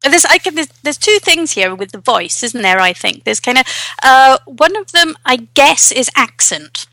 And 0.04 0.12
There's, 0.12 0.24
I 0.24 0.38
can, 0.38 0.54
there's, 0.56 0.72
there's 0.82 0.98
two 0.98 1.18
things 1.20 1.52
here 1.52 1.74
with 1.76 1.92
the 1.92 2.00
voice, 2.00 2.42
isn't 2.42 2.62
there? 2.62 2.80
I 2.80 2.92
think 2.92 3.22
there's 3.24 3.40
kind 3.40 3.58
of 3.58 3.66
uh, 4.02 4.38
one 4.46 4.74
of 4.76 4.90
them, 4.92 5.14
I 5.24 5.36
guess, 5.54 5.92
is 5.92 6.10
accent, 6.16 6.86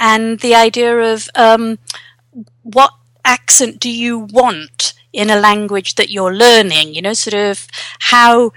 and 0.00 0.40
the 0.40 0.54
idea 0.54 0.96
of 0.98 1.28
um, 1.36 1.78
what 2.62 2.92
accent 3.24 3.80
do 3.80 3.90
you 3.90 4.18
want 4.18 4.94
in 5.12 5.30
a 5.30 5.40
language 5.40 5.96
that 5.96 6.10
you're 6.10 6.34
learning? 6.34 6.94
You 6.94 7.02
know, 7.02 7.14
sort 7.14 7.34
of 7.34 7.66
how 8.00 8.52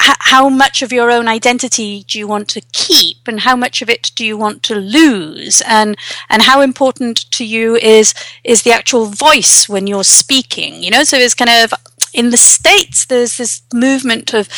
how 0.00 0.48
much 0.48 0.82
of 0.82 0.92
your 0.92 1.10
own 1.10 1.26
identity 1.28 2.04
do 2.06 2.18
you 2.18 2.28
want 2.28 2.48
to 2.48 2.60
keep 2.72 3.26
and 3.26 3.40
how 3.40 3.56
much 3.56 3.82
of 3.82 3.90
it 3.90 4.12
do 4.14 4.24
you 4.24 4.38
want 4.38 4.62
to 4.62 4.74
lose 4.74 5.60
and 5.66 5.96
and 6.30 6.42
how 6.42 6.60
important 6.60 7.30
to 7.32 7.44
you 7.44 7.76
is 7.76 8.14
is 8.44 8.62
the 8.62 8.70
actual 8.70 9.06
voice 9.06 9.68
when 9.68 9.86
you're 9.86 10.04
speaking 10.04 10.82
you 10.82 10.90
know 10.90 11.02
so 11.02 11.16
it's 11.16 11.34
kind 11.34 11.50
of 11.50 11.72
in 12.14 12.30
the 12.30 12.36
states 12.36 13.04
there's 13.06 13.36
this 13.36 13.62
movement 13.74 14.32
of 14.32 14.48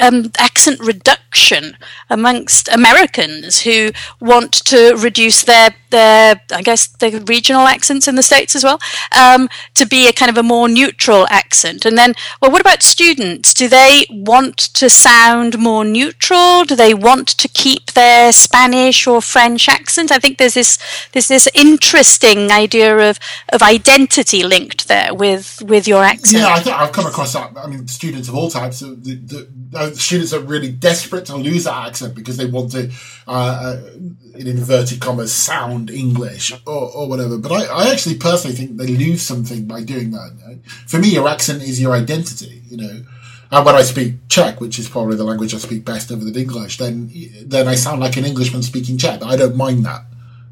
um, 0.00 0.30
accent 0.38 0.80
reduction 0.80 1.76
amongst 2.08 2.68
Americans 2.68 3.62
who 3.62 3.90
want 4.20 4.52
to 4.52 4.94
reduce 4.96 5.42
their 5.42 5.74
their 5.90 6.40
I 6.52 6.62
guess 6.62 6.86
the 6.88 7.22
regional 7.26 7.66
accents 7.66 8.08
in 8.08 8.14
the 8.14 8.22
states 8.22 8.54
as 8.54 8.64
well 8.64 8.78
um, 9.16 9.48
to 9.74 9.86
be 9.86 10.08
a 10.08 10.12
kind 10.12 10.30
of 10.30 10.36
a 10.36 10.42
more 10.42 10.68
neutral 10.68 11.26
accent 11.30 11.84
and 11.84 11.96
then 11.96 12.14
well 12.40 12.50
what 12.50 12.60
about 12.60 12.82
students 12.82 13.54
do 13.54 13.68
they 13.68 14.06
want 14.10 14.56
to 14.56 14.88
sound 14.88 15.58
more 15.58 15.84
neutral 15.84 16.64
do 16.64 16.74
they 16.76 16.94
want 16.94 17.28
to 17.28 17.48
keep 17.48 17.92
their 17.92 18.32
Spanish 18.32 19.06
or 19.06 19.20
French 19.20 19.68
accent 19.68 20.12
I 20.12 20.18
think 20.18 20.38
there's 20.38 20.54
this 20.54 20.78
there's 21.12 21.28
this 21.28 21.48
interesting 21.54 22.50
idea 22.50 23.10
of 23.10 23.18
of 23.52 23.62
identity 23.62 24.42
linked 24.42 24.88
there 24.88 25.14
with 25.14 25.62
with 25.62 25.86
your 25.88 26.04
accent 26.04 26.42
Yeah, 26.42 26.48
I 26.48 26.60
think 26.60 26.76
I've 26.76 26.92
come 26.92 27.06
across 27.06 27.32
that. 27.32 27.52
I 27.56 27.66
mean, 27.66 27.86
students 27.88 28.28
of 28.28 28.34
all 28.34 28.50
types. 28.50 28.82
uh, 28.82 28.94
The, 28.98 29.14
the, 29.16 29.48
uh, 29.78 29.90
students 29.92 30.32
are 30.32 30.40
really 30.40 30.70
desperate 30.70 31.26
to 31.26 31.36
lose 31.36 31.64
that 31.64 31.88
accent 31.88 32.14
because 32.14 32.36
they 32.36 32.46
want 32.46 32.72
to, 32.72 32.90
uh, 33.26 33.30
uh, 33.30 33.82
in 34.38 34.46
inverted 34.46 35.00
commas, 35.00 35.32
sound 35.32 35.90
English 35.90 36.52
or, 36.66 36.90
or 36.94 37.08
whatever. 37.08 37.38
But 37.38 37.52
I, 37.52 37.64
I 37.64 37.90
actually 37.90 38.16
personally 38.16 38.56
think 38.56 38.76
they 38.76 38.86
lose 38.86 39.22
something 39.22 39.66
by 39.66 39.82
doing 39.82 40.10
that. 40.12 40.32
you 40.38 40.46
know. 40.46 40.58
For 40.86 40.98
me, 40.98 41.08
your 41.08 41.28
accent 41.28 41.62
is 41.62 41.80
your 41.80 41.92
identity. 41.92 42.62
You 42.68 42.76
know. 42.76 43.02
And 43.50 43.64
when 43.64 43.74
I 43.74 43.82
speak 43.82 44.28
Czech, 44.28 44.60
which 44.60 44.78
is 44.78 44.88
probably 44.88 45.16
the 45.16 45.24
language 45.24 45.54
I 45.54 45.58
speak 45.58 45.84
best 45.84 46.12
other 46.12 46.24
than 46.24 46.36
English, 46.36 46.78
then 46.78 47.10
then 47.44 47.66
I 47.66 47.74
sound 47.74 48.00
like 48.00 48.16
an 48.16 48.24
Englishman 48.24 48.62
speaking 48.62 48.98
Czech. 48.98 49.22
I 49.22 49.36
don't 49.36 49.56
mind 49.56 49.84
that. 49.86 50.04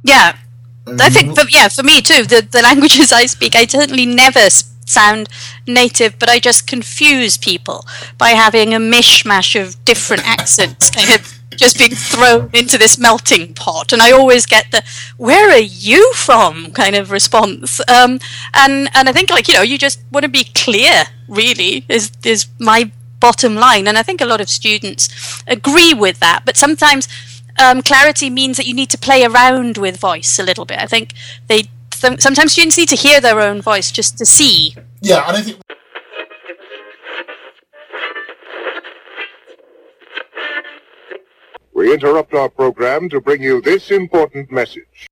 Yeah, 0.02 0.36
um, 0.86 0.96
I 1.00 1.10
think, 1.10 1.38
for, 1.38 1.48
yeah, 1.48 1.68
for 1.68 1.82
me 1.82 2.00
too. 2.00 2.24
The 2.24 2.46
the 2.50 2.62
languages 2.62 3.12
I 3.12 3.26
speak, 3.26 3.54
I 3.54 3.66
certainly 3.66 4.06
never 4.06 4.48
sound 4.86 5.28
native, 5.66 6.18
but 6.18 6.28
I 6.28 6.38
just 6.38 6.66
confuse 6.66 7.36
people 7.36 7.84
by 8.18 8.30
having 8.30 8.72
a 8.72 8.78
mishmash 8.78 9.60
of 9.60 9.84
different 9.84 10.26
accents, 10.26 10.90
kind 10.90 11.10
of 11.10 11.35
just 11.56 11.78
being 11.78 11.90
thrown 11.90 12.50
into 12.52 12.78
this 12.78 12.98
melting 12.98 13.54
pot. 13.54 13.92
And 13.92 14.02
I 14.02 14.12
always 14.12 14.46
get 14.46 14.70
the 14.70 14.82
"Where 15.16 15.50
are 15.50 15.58
you 15.58 16.12
from?" 16.14 16.72
kind 16.72 16.96
of 16.96 17.10
response. 17.10 17.80
Um, 17.88 18.20
and 18.54 18.88
and 18.94 19.08
I 19.08 19.12
think 19.12 19.30
like 19.30 19.48
you 19.48 19.54
know, 19.54 19.62
you 19.62 19.78
just 19.78 20.00
want 20.10 20.24
to 20.24 20.28
be 20.30 20.44
clear. 20.44 21.04
Really, 21.28 21.84
is 21.88 22.12
is 22.24 22.46
my 22.58 22.90
bottom 23.20 23.54
line, 23.54 23.88
and 23.88 23.98
I 23.98 24.02
think 24.02 24.20
a 24.20 24.26
lot 24.26 24.40
of 24.40 24.48
students 24.48 25.42
agree 25.46 25.94
with 25.94 26.20
that. 26.20 26.42
But 26.44 26.56
sometimes 26.56 27.08
um, 27.58 27.82
clarity 27.82 28.30
means 28.30 28.56
that 28.56 28.66
you 28.66 28.74
need 28.74 28.90
to 28.90 28.98
play 28.98 29.24
around 29.24 29.78
with 29.78 29.98
voice 29.98 30.38
a 30.38 30.42
little 30.42 30.64
bit. 30.64 30.78
I 30.78 30.86
think 30.86 31.14
they 31.48 31.64
some, 31.92 32.18
sometimes 32.18 32.52
students 32.52 32.76
need 32.76 32.90
to 32.90 32.96
hear 32.96 33.20
their 33.20 33.40
own 33.40 33.62
voice 33.62 33.90
just 33.90 34.18
to 34.18 34.26
see. 34.26 34.74
Yeah, 35.00 35.26
and 35.26 35.36
I 35.36 35.42
think 35.42 35.60
We 41.76 41.92
interrupt 41.92 42.32
our 42.32 42.48
program 42.48 43.10
to 43.10 43.20
bring 43.20 43.42
you 43.42 43.60
this 43.60 43.90
important 43.90 44.50
message. 44.50 45.08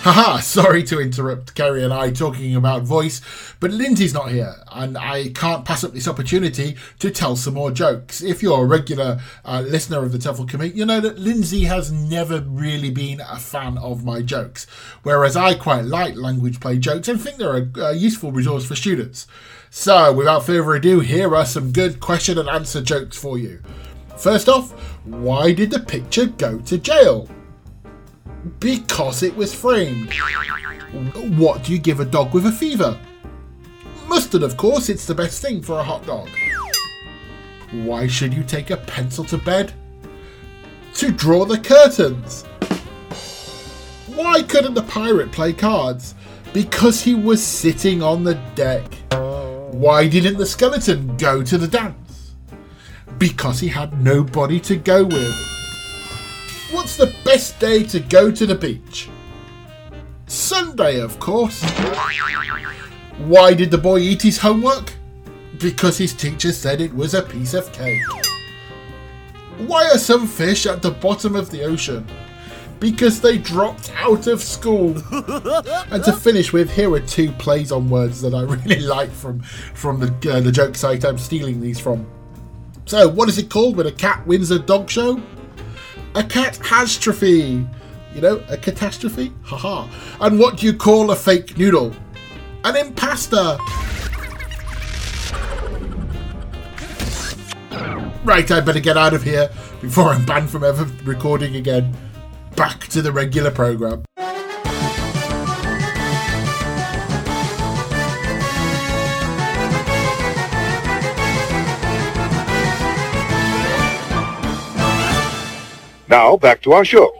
Haha, 0.02 0.40
sorry 0.40 0.82
to 0.84 0.98
interrupt 0.98 1.54
Ceri 1.54 1.84
and 1.84 1.92
I 1.92 2.10
talking 2.10 2.56
about 2.56 2.84
voice, 2.84 3.20
but 3.60 3.70
Lindsay's 3.70 4.14
not 4.14 4.30
here, 4.30 4.54
and 4.72 4.96
I 4.96 5.28
can't 5.28 5.66
pass 5.66 5.84
up 5.84 5.92
this 5.92 6.08
opportunity 6.08 6.78
to 7.00 7.10
tell 7.10 7.36
some 7.36 7.52
more 7.52 7.70
jokes. 7.70 8.22
If 8.22 8.42
you're 8.42 8.62
a 8.62 8.66
regular 8.66 9.20
uh, 9.44 9.60
listener 9.60 10.02
of 10.02 10.12
the 10.12 10.16
TEFL 10.16 10.48
Commute, 10.48 10.74
you 10.74 10.86
know 10.86 11.00
that 11.00 11.18
Lindsay 11.18 11.64
has 11.64 11.92
never 11.92 12.40
really 12.40 12.90
been 12.90 13.20
a 13.20 13.38
fan 13.38 13.76
of 13.76 14.02
my 14.02 14.22
jokes, 14.22 14.66
whereas 15.02 15.36
I 15.36 15.52
quite 15.52 15.84
like 15.84 16.16
language 16.16 16.60
play 16.60 16.78
jokes 16.78 17.06
and 17.06 17.20
think 17.20 17.36
they're 17.36 17.58
a, 17.58 17.80
a 17.80 17.92
useful 17.92 18.32
resource 18.32 18.64
for 18.64 18.76
students. 18.76 19.26
So, 19.68 20.14
without 20.14 20.46
further 20.46 20.76
ado, 20.76 21.00
here 21.00 21.36
are 21.36 21.44
some 21.44 21.72
good 21.72 22.00
question 22.00 22.38
and 22.38 22.48
answer 22.48 22.80
jokes 22.80 23.18
for 23.18 23.36
you. 23.36 23.60
First 24.16 24.48
off, 24.48 24.72
why 25.04 25.52
did 25.52 25.70
the 25.70 25.80
picture 25.80 26.24
go 26.24 26.58
to 26.60 26.78
jail? 26.78 27.28
Because 28.58 29.22
it 29.22 29.36
was 29.36 29.54
framed. 29.54 30.12
What 31.36 31.64
do 31.64 31.72
you 31.72 31.78
give 31.78 32.00
a 32.00 32.04
dog 32.04 32.32
with 32.32 32.46
a 32.46 32.52
fever? 32.52 32.98
Mustard, 34.08 34.42
of 34.42 34.56
course, 34.56 34.88
it's 34.88 35.06
the 35.06 35.14
best 35.14 35.40
thing 35.42 35.62
for 35.62 35.78
a 35.78 35.82
hot 35.82 36.04
dog. 36.06 36.28
Why 37.70 38.06
should 38.06 38.34
you 38.34 38.42
take 38.42 38.70
a 38.70 38.76
pencil 38.76 39.24
to 39.24 39.38
bed? 39.38 39.72
To 40.94 41.12
draw 41.12 41.44
the 41.44 41.58
curtains. 41.58 42.44
Why 44.08 44.42
couldn't 44.42 44.74
the 44.74 44.82
pirate 44.82 45.30
play 45.30 45.52
cards? 45.52 46.14
Because 46.52 47.00
he 47.00 47.14
was 47.14 47.42
sitting 47.42 48.02
on 48.02 48.24
the 48.24 48.34
deck. 48.54 48.92
Why 49.72 50.08
didn't 50.08 50.36
the 50.36 50.46
skeleton 50.46 51.16
go 51.16 51.42
to 51.42 51.56
the 51.56 51.68
dance? 51.68 52.34
Because 53.18 53.60
he 53.60 53.68
had 53.68 54.02
nobody 54.02 54.58
to 54.60 54.76
go 54.76 55.04
with. 55.04 55.59
What's 56.70 56.96
the 56.96 57.12
best 57.24 57.58
day 57.58 57.82
to 57.84 57.98
go 57.98 58.30
to 58.30 58.46
the 58.46 58.54
beach? 58.54 59.08
Sunday, 60.28 61.00
of 61.00 61.18
course. 61.18 61.64
Why 63.18 63.54
did 63.54 63.72
the 63.72 63.78
boy 63.78 63.98
eat 63.98 64.22
his 64.22 64.38
homework? 64.38 64.92
Because 65.58 65.98
his 65.98 66.14
teacher 66.14 66.52
said 66.52 66.80
it 66.80 66.94
was 66.94 67.14
a 67.14 67.22
piece 67.22 67.54
of 67.54 67.72
cake. 67.72 68.00
Why 69.66 69.90
are 69.90 69.98
some 69.98 70.28
fish 70.28 70.64
at 70.66 70.80
the 70.80 70.92
bottom 70.92 71.34
of 71.34 71.50
the 71.50 71.62
ocean? 71.62 72.06
Because 72.78 73.20
they 73.20 73.36
dropped 73.36 73.90
out 73.96 74.28
of 74.28 74.40
school. 74.40 74.90
and 75.90 76.04
to 76.04 76.12
finish 76.12 76.52
with, 76.52 76.70
here 76.70 76.92
are 76.94 77.00
two 77.00 77.32
plays 77.32 77.72
on 77.72 77.90
words 77.90 78.22
that 78.22 78.32
I 78.32 78.42
really 78.42 78.80
like 78.80 79.10
from 79.10 79.40
from 79.40 79.98
the 79.98 80.32
uh, 80.32 80.40
the 80.40 80.52
joke 80.52 80.76
site 80.76 81.04
I'm 81.04 81.18
stealing 81.18 81.60
these 81.60 81.80
from. 81.80 82.06
So, 82.86 83.08
what 83.08 83.28
is 83.28 83.38
it 83.38 83.50
called 83.50 83.76
when 83.76 83.88
a 83.88 83.92
cat 83.92 84.24
wins 84.26 84.52
a 84.52 84.58
dog 84.58 84.88
show? 84.88 85.20
A 86.14 86.24
catastrophe. 86.24 87.66
You 88.14 88.20
know, 88.20 88.42
a 88.48 88.56
catastrophe? 88.56 89.32
Haha. 89.42 89.88
And 90.20 90.38
what 90.38 90.56
do 90.56 90.66
you 90.66 90.74
call 90.74 91.10
a 91.10 91.16
fake 91.16 91.56
noodle? 91.56 91.94
An 92.64 92.74
impasta. 92.74 93.58
Right, 98.24 98.50
I 98.50 98.60
better 98.60 98.80
get 98.80 98.96
out 98.96 99.14
of 99.14 99.22
here 99.22 99.50
before 99.80 100.10
I'm 100.10 100.26
banned 100.26 100.50
from 100.50 100.64
ever 100.64 100.84
recording 101.04 101.56
again. 101.56 101.96
Back 102.56 102.86
to 102.88 103.00
the 103.00 103.12
regular 103.12 103.50
programme. 103.50 104.04
Now, 116.10 116.36
back 116.36 116.60
to 116.62 116.72
our 116.72 116.84
show. 116.84 117.19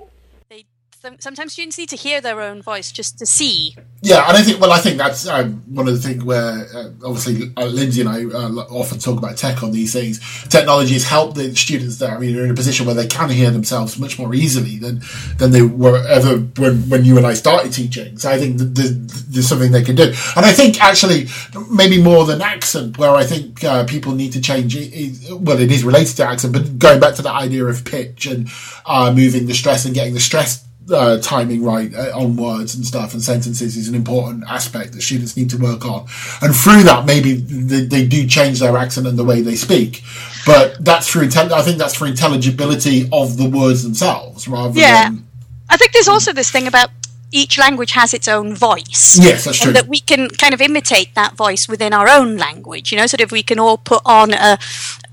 Sometimes 1.18 1.54
students 1.54 1.78
need 1.78 1.88
to 1.88 1.96
hear 1.96 2.20
their 2.20 2.42
own 2.42 2.60
voice 2.60 2.92
just 2.92 3.18
to 3.20 3.24
see. 3.24 3.74
Yeah, 4.02 4.28
and 4.28 4.36
I 4.36 4.42
think 4.42 4.60
well, 4.60 4.70
I 4.70 4.80
think 4.80 4.98
that's 4.98 5.26
um, 5.26 5.62
one 5.74 5.88
of 5.88 5.94
the 5.94 6.00
things 6.06 6.22
where 6.22 6.66
uh, 6.74 6.90
obviously 7.02 7.50
uh, 7.56 7.64
Lindsay 7.64 8.02
and 8.02 8.10
I 8.10 8.24
uh, 8.24 8.50
often 8.68 8.98
talk 8.98 9.16
about 9.16 9.38
tech 9.38 9.62
on 9.62 9.72
these 9.72 9.94
things. 9.94 10.20
Technology 10.48 10.92
has 10.92 11.04
helped 11.04 11.36
the 11.36 11.56
students 11.56 12.00
that 12.00 12.10
I 12.10 12.18
mean, 12.18 12.34
they're 12.34 12.44
in 12.44 12.50
a 12.50 12.54
position 12.54 12.84
where 12.84 12.94
they 12.94 13.06
can 13.06 13.30
hear 13.30 13.50
themselves 13.50 13.98
much 13.98 14.18
more 14.18 14.34
easily 14.34 14.76
than 14.76 15.00
than 15.38 15.52
they 15.52 15.62
were 15.62 16.06
ever 16.06 16.36
when 16.36 16.90
when 16.90 17.06
you 17.06 17.16
and 17.16 17.26
I 17.26 17.32
started 17.32 17.72
teaching. 17.72 18.18
So 18.18 18.30
I 18.30 18.38
think 18.38 18.58
that 18.58 18.74
there's, 18.74 19.24
there's 19.24 19.48
something 19.48 19.72
they 19.72 19.84
can 19.84 19.96
do, 19.96 20.04
and 20.36 20.44
I 20.44 20.52
think 20.52 20.82
actually 20.82 21.28
maybe 21.70 22.02
more 22.02 22.26
than 22.26 22.42
accent, 22.42 22.98
where 22.98 23.12
I 23.12 23.24
think 23.24 23.64
uh, 23.64 23.86
people 23.86 24.12
need 24.12 24.34
to 24.34 24.40
change. 24.42 24.76
It, 24.76 25.32
well, 25.32 25.58
it 25.58 25.72
is 25.72 25.82
related 25.82 26.18
to 26.18 26.26
accent, 26.26 26.52
but 26.52 26.78
going 26.78 27.00
back 27.00 27.14
to 27.14 27.22
the 27.22 27.32
idea 27.32 27.64
of 27.64 27.86
pitch 27.86 28.26
and 28.26 28.50
uh, 28.84 29.10
moving 29.16 29.46
the 29.46 29.54
stress 29.54 29.86
and 29.86 29.94
getting 29.94 30.12
the 30.12 30.20
stress 30.20 30.66
uh, 30.92 31.18
timing 31.20 31.62
right 31.62 31.94
uh, 31.94 32.10
on 32.18 32.36
words 32.36 32.74
and 32.74 32.84
stuff 32.84 33.12
and 33.12 33.22
sentences 33.22 33.76
is 33.76 33.88
an 33.88 33.94
important 33.94 34.44
aspect 34.48 34.92
that 34.92 35.02
students 35.02 35.36
need 35.36 35.50
to 35.50 35.56
work 35.58 35.84
on. 35.84 36.06
And 36.42 36.54
through 36.54 36.82
that, 36.84 37.06
maybe 37.06 37.34
they, 37.34 37.84
they 37.84 38.06
do 38.06 38.26
change 38.26 38.60
their 38.60 38.76
accent 38.76 39.06
and 39.06 39.18
the 39.18 39.24
way 39.24 39.40
they 39.40 39.56
speak. 39.56 40.02
But 40.46 40.82
that's 40.84 41.08
through, 41.08 41.28
intel- 41.28 41.52
I 41.52 41.62
think 41.62 41.78
that's 41.78 41.94
for 41.94 42.06
intelligibility 42.06 43.08
of 43.12 43.36
the 43.36 43.48
words 43.48 43.82
themselves 43.82 44.48
rather 44.48 44.78
Yeah. 44.78 45.10
than. 45.10 45.26
I 45.68 45.76
think 45.76 45.92
there's 45.92 46.08
also 46.08 46.32
this 46.32 46.50
thing 46.50 46.66
about 46.66 46.90
each 47.32 47.58
language 47.58 47.92
has 47.92 48.12
its 48.12 48.26
own 48.26 48.54
voice. 48.54 49.18
Yes, 49.22 49.44
that's 49.44 49.58
true. 49.58 49.68
And 49.68 49.76
that 49.76 49.86
we 49.86 50.00
can 50.00 50.28
kind 50.30 50.52
of 50.52 50.60
imitate 50.60 51.14
that 51.14 51.36
voice 51.36 51.68
within 51.68 51.92
our 51.92 52.08
own 52.08 52.36
language. 52.36 52.90
You 52.90 52.98
know, 52.98 53.06
sort 53.06 53.20
of 53.20 53.30
we 53.30 53.44
can 53.44 53.60
all 53.60 53.78
put 53.78 54.02
on 54.04 54.32
a, 54.32 54.58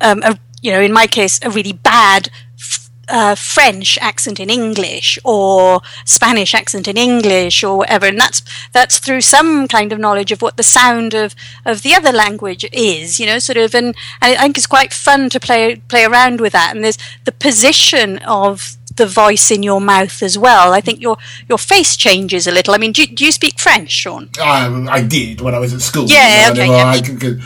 um, 0.01 0.23
a 0.23 0.39
you 0.61 0.71
know, 0.71 0.81
in 0.81 0.91
my 0.91 1.05
case, 1.05 1.39
a 1.43 1.51
really 1.51 1.73
bad 1.73 2.31
uh, 3.09 3.35
French 3.35 3.97
accent 4.01 4.39
in 4.39 4.49
English 4.49 5.17
or 5.23 5.81
Spanish 6.05 6.53
accent 6.53 6.87
in 6.87 6.97
English 6.97 7.63
or 7.63 7.77
whatever, 7.77 8.05
and 8.07 8.19
that's 8.19 8.41
that's 8.73 8.99
through 8.99 9.21
some 9.21 9.67
kind 9.67 9.91
of 9.93 9.99
knowledge 9.99 10.31
of 10.31 10.41
what 10.41 10.57
the 10.57 10.63
sound 10.63 11.13
of, 11.13 11.33
of 11.65 11.81
the 11.83 11.93
other 11.95 12.11
language 12.11 12.65
is. 12.73 13.19
You 13.19 13.25
know, 13.27 13.39
sort 13.39 13.57
of, 13.57 13.73
and 13.75 13.95
I 14.21 14.35
think 14.35 14.57
it's 14.57 14.67
quite 14.67 14.93
fun 14.93 15.29
to 15.29 15.39
play 15.39 15.77
play 15.87 16.03
around 16.05 16.41
with 16.41 16.53
that. 16.53 16.75
And 16.75 16.83
there's 16.83 16.97
the 17.25 17.31
position 17.31 18.19
of 18.19 18.77
the 18.95 19.05
voice 19.05 19.51
in 19.51 19.61
your 19.61 19.79
mouth 19.79 20.23
as 20.23 20.37
well. 20.37 20.73
I 20.73 20.81
think 20.81 20.99
your 21.01 21.17
your 21.47 21.57
face 21.59 21.95
changes 21.95 22.47
a 22.47 22.51
little. 22.51 22.73
I 22.73 22.77
mean, 22.77 22.91
do, 22.91 23.03
you- 23.03 23.15
do 23.15 23.25
you 23.25 23.31
speak 23.31 23.59
French, 23.59 23.91
Shaun? 23.91 24.29
Um, 24.41 24.89
I 24.89 25.01
did 25.03 25.39
when 25.41 25.53
I 25.55 25.59
was 25.59 25.73
at 25.73 25.81
school. 25.81 26.05
Yeah, 26.07 26.49
okay, 26.51 26.67
yeah. 26.67 26.85
I 26.87 27.01
could- 27.01 27.41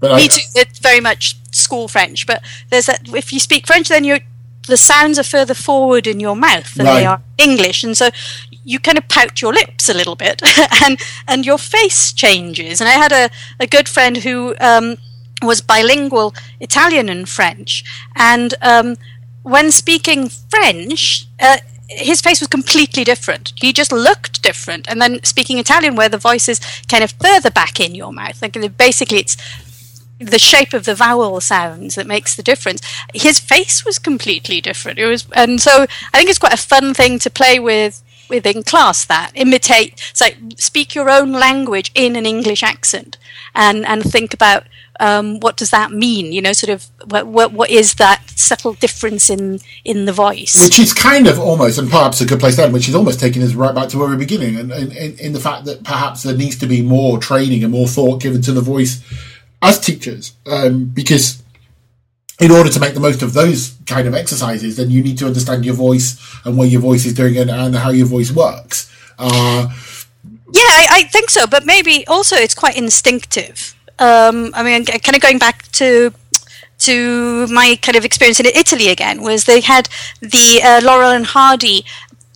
but 0.00 0.12
I, 0.12 0.16
Me 0.18 0.28
too. 0.28 0.40
It's 0.54 0.78
very 0.78 1.00
much 1.00 1.36
school 1.50 1.88
French, 1.88 2.26
but 2.26 2.42
there's 2.70 2.86
that. 2.86 3.08
If 3.14 3.32
you 3.32 3.40
speak 3.40 3.66
French, 3.66 3.88
then 3.88 4.04
you 4.04 4.20
the 4.66 4.76
sounds 4.76 5.18
are 5.18 5.24
further 5.24 5.54
forward 5.54 6.06
in 6.06 6.20
your 6.20 6.36
mouth 6.36 6.74
than 6.74 6.86
Right. 6.86 7.00
they 7.00 7.06
are 7.06 7.20
English, 7.38 7.84
and 7.84 7.96
so 7.96 8.10
you 8.64 8.78
kind 8.80 8.96
of 8.98 9.08
pout 9.08 9.42
your 9.42 9.52
lips 9.52 9.88
a 9.88 9.94
little 9.94 10.16
bit, 10.16 10.42
and 10.84 10.98
and 11.28 11.44
your 11.46 11.58
face 11.58 12.12
changes. 12.12 12.80
And 12.80 12.88
I 12.88 12.94
had 12.94 13.12
a 13.12 13.30
a 13.60 13.66
good 13.66 13.88
friend 13.88 14.18
who. 14.18 14.54
Um, 14.60 14.96
was 15.42 15.60
bilingual 15.60 16.32
Italian 16.60 17.10
and 17.10 17.28
French, 17.28 17.84
and 18.16 18.54
um, 18.62 18.96
when 19.42 19.70
speaking 19.70 20.30
French, 20.30 21.26
uh, 21.38 21.58
his 21.88 22.22
face 22.22 22.40
was 22.40 22.48
completely 22.48 23.04
different. 23.04 23.52
He 23.56 23.72
just 23.72 23.92
looked 23.92 24.42
different. 24.42 24.88
And 24.88 25.02
then 25.02 25.22
speaking 25.22 25.58
Italian, 25.58 25.96
where 25.96 26.08
the 26.08 26.16
voice 26.18 26.48
is 26.48 26.60
kind 26.88 27.04
of 27.04 27.12
further 27.20 27.50
back 27.50 27.78
in 27.78 27.94
your 27.94 28.12
mouth, 28.12 28.40
like 28.40 28.56
basically 28.78 29.18
it's 29.18 29.36
the 30.18 30.38
shape 30.38 30.72
of 30.72 30.84
the 30.84 30.94
vowel 30.94 31.40
sounds 31.40 31.96
that 31.96 32.06
makes 32.06 32.36
the 32.36 32.42
difference. 32.42 32.80
His 33.12 33.38
face 33.38 33.84
was 33.84 33.98
completely 33.98 34.60
different. 34.60 34.98
It 34.98 35.06
was, 35.06 35.26
and 35.32 35.60
so 35.60 35.82
I 36.12 36.18
think 36.18 36.30
it's 36.30 36.38
quite 36.38 36.54
a 36.54 36.58
fun 36.58 36.94
thing 36.94 37.18
to 37.20 37.30
play 37.30 37.58
with 37.58 38.02
within 38.28 38.62
class. 38.62 39.04
That 39.04 39.32
imitate, 39.34 40.00
so 40.12 40.26
speak 40.56 40.94
your 40.94 41.10
own 41.10 41.32
language 41.32 41.90
in 41.94 42.16
an 42.16 42.26
English 42.26 42.62
accent, 42.62 43.18
and 43.54 43.84
and 43.84 44.02
think 44.02 44.32
about 44.32 44.64
um, 45.00 45.40
what 45.40 45.56
does 45.56 45.70
that 45.70 45.90
mean. 45.90 46.32
You 46.32 46.42
know, 46.42 46.52
sort 46.52 46.70
of 46.70 46.86
what 47.10 47.26
what, 47.26 47.52
what 47.52 47.70
is 47.70 47.94
that 47.94 48.22
subtle 48.36 48.74
difference 48.74 49.28
in 49.30 49.58
in 49.84 50.04
the 50.04 50.12
voice. 50.12 50.62
which 50.62 50.78
is 50.78 50.92
kind 50.92 51.26
of 51.26 51.40
almost, 51.40 51.78
and 51.78 51.90
perhaps 51.90 52.20
a 52.20 52.26
good 52.26 52.40
place 52.40 52.56
to 52.56 52.62
end, 52.62 52.72
which 52.72 52.88
is 52.88 52.94
almost 52.94 53.18
taking 53.18 53.42
us 53.42 53.54
right 53.54 53.74
back 53.74 53.88
to 53.88 53.98
where 53.98 54.08
we're 54.08 54.16
beginning, 54.16 54.56
and 54.56 54.72
in 54.72 55.32
the 55.32 55.40
fact 55.40 55.64
that 55.64 55.82
perhaps 55.82 56.22
there 56.22 56.36
needs 56.36 56.56
to 56.58 56.66
be 56.66 56.82
more 56.82 57.18
training 57.18 57.64
and 57.64 57.72
more 57.72 57.88
thought 57.88 58.22
given 58.22 58.42
to 58.42 58.52
the 58.52 58.60
voice 58.60 59.02
as 59.64 59.80
teachers, 59.80 60.24
um, 60.46 60.84
because 60.84 61.42
in 62.40 62.50
order 62.50 62.70
to 62.70 62.80
make 62.80 62.94
the 62.94 63.00
most 63.08 63.22
of 63.22 63.32
those 63.32 63.60
kind 63.86 64.06
of 64.06 64.14
exercises, 64.14 64.76
then 64.76 64.90
you 64.90 65.02
need 65.02 65.16
to 65.18 65.26
understand 65.26 65.64
your 65.64 65.74
voice 65.74 66.08
and 66.44 66.56
what 66.58 66.68
your 66.68 66.80
voice 66.80 67.04
is 67.06 67.14
doing 67.14 67.36
and, 67.38 67.50
and 67.50 67.74
how 67.74 67.90
your 67.90 68.06
voice 68.06 68.30
works. 68.30 68.76
Uh, 69.18 69.62
Yeah, 70.52 70.70
I, 70.80 70.86
I 70.98 71.02
think 71.14 71.30
so, 71.30 71.46
but 71.46 71.62
maybe 71.66 72.06
also 72.06 72.36
it's 72.36 72.54
quite 72.54 72.76
instinctive. 72.76 73.74
Um, 73.98 74.36
I 74.54 74.62
mean, 74.62 74.84
kind 74.84 75.16
of 75.16 75.22
going 75.22 75.38
back 75.38 75.56
to 75.80 76.12
to 76.86 77.46
my 77.48 77.78
kind 77.82 77.96
of 77.96 78.04
experience 78.04 78.40
in 78.40 78.46
Italy 78.46 78.88
again 78.88 79.22
was 79.22 79.44
they 79.44 79.60
had 79.60 79.88
the 80.20 80.60
uh, 80.62 80.80
Laurel 80.82 81.12
and 81.12 81.26
Hardy 81.26 81.84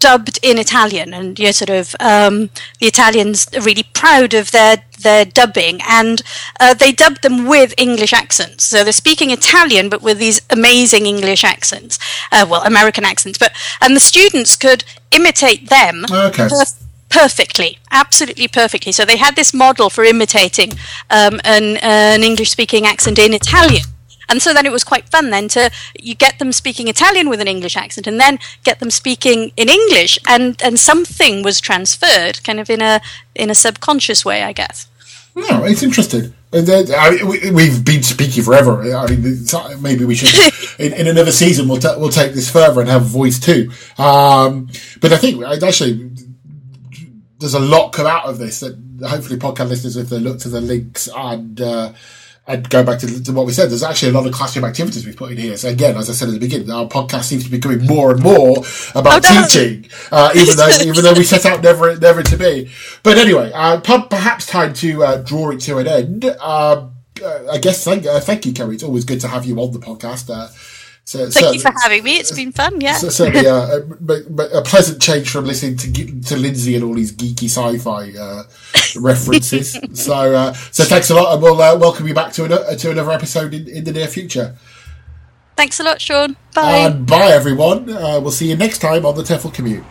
dubbed 0.00 0.38
in 0.42 0.58
Italian, 0.58 1.14
and 1.14 1.38
you 1.38 1.46
know, 1.46 1.50
sort 1.52 1.70
of 1.70 1.94
um, 2.00 2.50
the 2.80 2.86
Italians 2.86 3.46
are 3.54 3.60
really 3.62 3.84
proud 3.94 4.34
of 4.34 4.50
their 4.50 4.78
their 5.02 5.24
dubbing, 5.24 5.80
and 5.88 6.22
uh, 6.60 6.74
they 6.74 6.92
dubbed 6.92 7.22
them 7.22 7.46
with 7.46 7.72
English 7.78 8.12
accents. 8.12 8.64
So 8.64 8.82
they're 8.84 8.92
speaking 8.92 9.30
Italian, 9.30 9.88
but 9.88 10.02
with 10.02 10.18
these 10.18 10.40
amazing 10.50 11.06
English 11.06 11.44
accents, 11.44 11.98
uh, 12.32 12.46
well, 12.48 12.62
American 12.64 13.04
accents. 13.04 13.38
But 13.38 13.52
and 13.80 13.94
the 13.94 14.00
students 14.00 14.56
could 14.56 14.84
imitate 15.10 15.68
them 15.68 16.04
Okay. 16.10 16.48
perf- 16.48 16.82
perfectly, 17.08 17.78
absolutely 17.90 18.48
perfectly. 18.48 18.92
So 18.92 19.04
they 19.04 19.16
had 19.16 19.36
this 19.36 19.54
model 19.54 19.90
for 19.90 20.04
imitating 20.04 20.72
um, 21.10 21.40
an, 21.44 21.78
an 21.78 22.22
English 22.22 22.50
speaking 22.50 22.86
accent 22.86 23.18
in 23.18 23.32
Italian. 23.34 23.84
And 24.28 24.42
so 24.42 24.52
then 24.52 24.66
it 24.66 24.72
was 24.72 24.84
quite 24.84 25.08
fun 25.08 25.30
then 25.30 25.48
to 25.48 25.70
you 25.98 26.14
get 26.14 26.38
them 26.38 26.52
speaking 26.52 26.88
Italian 26.88 27.28
with 27.28 27.40
an 27.40 27.48
English 27.48 27.76
accent 27.76 28.06
and 28.06 28.20
then 28.20 28.38
get 28.64 28.78
them 28.78 28.90
speaking 28.90 29.52
in 29.56 29.68
English 29.68 30.18
and, 30.28 30.60
and 30.62 30.78
something 30.78 31.42
was 31.42 31.60
transferred 31.60 32.42
kind 32.44 32.60
of 32.60 32.68
in 32.70 32.82
a 32.82 33.00
in 33.34 33.50
a 33.50 33.54
subconscious 33.54 34.24
way, 34.24 34.42
I 34.42 34.52
guess. 34.52 34.86
No, 35.34 35.64
it's 35.64 35.82
interesting. 35.82 36.34
And 36.52 36.66
then, 36.66 36.86
I 36.96 37.10
mean, 37.10 37.26
we- 37.28 37.50
we've 37.50 37.84
been 37.84 38.02
speaking 38.02 38.42
forever. 38.42 38.82
I 38.96 39.06
mean, 39.08 39.44
maybe 39.80 40.04
we 40.04 40.14
should, 40.14 40.34
in, 40.80 40.92
in 40.94 41.06
another 41.06 41.30
season, 41.30 41.68
we'll, 41.68 41.78
ta 41.78 41.96
we'll 41.98 42.08
take 42.08 42.32
this 42.32 42.50
further 42.50 42.80
and 42.80 42.88
have 42.90 43.02
voice 43.02 43.38
too. 43.38 43.70
Um, 43.98 44.68
but 45.00 45.12
I 45.12 45.18
think 45.18 45.44
actually, 45.62 46.10
there's 47.38 47.54
a 47.54 47.60
lot 47.60 47.92
come 47.92 48.06
out 48.06 48.24
of 48.24 48.38
this 48.38 48.60
that 48.60 48.76
hopefully 49.06 49.38
podcast 49.38 49.68
listeners, 49.68 49.96
if 49.96 50.08
they 50.08 50.18
look 50.18 50.38
to 50.40 50.48
the 50.48 50.60
links 50.60 51.08
and, 51.14 51.60
uh, 51.60 51.92
and 52.48 52.68
go 52.70 52.82
back 52.82 52.98
to, 53.00 53.22
to 53.22 53.32
what 53.32 53.46
we 53.46 53.52
said, 53.52 53.70
there's 53.70 53.82
actually 53.84 54.08
a 54.08 54.12
lot 54.12 54.26
of 54.26 54.32
classroom 54.32 54.64
activities 54.64 55.06
we've 55.06 55.16
put 55.16 55.30
in 55.30 55.36
here. 55.38 55.56
So 55.56 55.68
again, 55.68 55.96
as 55.96 56.10
I 56.10 56.14
said 56.14 56.28
at 56.28 56.32
the 56.32 56.40
beginning, 56.40 56.70
our 56.70 56.88
podcast 56.88 57.24
seems 57.24 57.44
to 57.44 57.50
be 57.50 57.58
becoming 57.58 57.86
more 57.86 58.10
and 58.12 58.22
more 58.22 58.56
about 58.94 59.22
Oh, 59.26 59.46
teaching, 59.46 59.88
uh, 60.10 60.32
even 60.34 60.56
though 60.56 60.68
even 60.82 61.04
though 61.04 61.12
we 61.14 61.22
set 61.24 61.46
out 61.46 61.62
never 61.62 61.96
never 61.98 62.22
to 62.22 62.36
be. 62.36 62.70
But 63.02 63.18
anyway, 63.18 63.52
uh, 63.54 63.78
perhaps 63.80 64.46
time 64.46 64.72
to 64.74 65.04
uh, 65.04 65.16
draw 65.18 65.50
it 65.50 65.60
to 65.60 65.78
an 65.78 65.86
end. 65.86 66.24
Um 66.24 66.94
uh, 67.22 67.48
I 67.50 67.58
guess 67.58 67.82
thank 67.84 68.06
uh, 68.06 68.20
thank 68.20 68.46
you, 68.46 68.52
Ceri. 68.52 68.74
It's 68.74 68.82
always 68.84 69.04
good 69.04 69.20
to 69.22 69.28
have 69.28 69.44
you 69.44 69.58
on 69.60 69.72
the 69.72 69.80
podcast. 69.80 70.30
Uh, 71.14 71.30
so, 71.30 71.40
Thank 71.40 71.54
you 71.54 71.60
for 71.60 71.72
having 71.82 72.04
me. 72.04 72.18
It's 72.18 72.32
been 72.32 72.52
fun, 72.52 72.82
yeah. 72.82 72.92
so 72.92 73.08
certainly 73.08 73.46
uh, 73.46 73.78
a, 73.78 74.58
a 74.58 74.62
pleasant 74.62 75.00
change 75.00 75.30
from 75.30 75.46
listening 75.46 75.78
to 75.78 76.20
to 76.28 76.36
Lindsay 76.36 76.74
and 76.74 76.84
all 76.84 76.92
these 76.92 77.12
geeky 77.12 77.44
sci-fi 77.44 78.12
uh, 78.18 78.42
references. 79.00 79.78
so 79.94 80.34
uh, 80.34 80.52
so 80.52 80.84
thanks 80.84 81.08
a 81.08 81.14
lot, 81.14 81.32
and 81.32 81.42
we'll 81.42 81.62
uh, 81.62 81.78
welcome 81.78 82.06
you 82.06 82.12
back 82.12 82.32
to 82.32 82.44
another 82.44 82.76
to 82.76 82.90
another 82.90 83.10
episode 83.10 83.54
in, 83.54 83.66
in 83.68 83.84
the 83.84 83.92
near 83.92 84.06
future. 84.06 84.54
Thanks 85.56 85.80
a 85.80 85.82
lot, 85.82 85.98
Shaun. 85.98 86.36
Bye. 86.54 86.76
And 86.76 87.06
bye 87.06 87.30
everyone. 87.32 87.88
Uh, 87.88 88.20
we'll 88.20 88.30
see 88.30 88.50
you 88.50 88.56
next 88.56 88.80
time 88.80 89.06
on 89.06 89.14
the 89.14 89.22
TEFL 89.22 89.54
commute. 89.54 89.84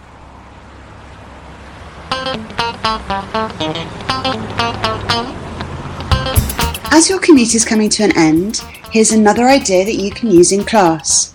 As 6.91 7.09
your 7.09 7.19
commute 7.19 7.55
is 7.55 7.65
coming 7.65 7.89
to 7.89 8.03
an 8.03 8.15
end, 8.15 8.61
here's 8.97 9.11
another 9.11 9.47
idea 9.47 9.85
that 9.85 10.01
you 10.01 10.09
can 10.09 10.31
use 10.31 10.51
in 10.51 10.63
class. 10.63 11.31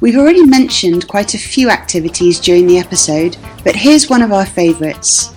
We've 0.00 0.16
already 0.16 0.44
mentioned 0.44 1.06
quite 1.06 1.34
a 1.34 1.38
few 1.38 1.70
activities 1.70 2.40
during 2.40 2.66
the 2.66 2.80
episode, 2.80 3.36
but 3.62 3.76
here's 3.76 4.10
one 4.10 4.22
of 4.22 4.32
our 4.32 4.44
favourites. 4.44 5.32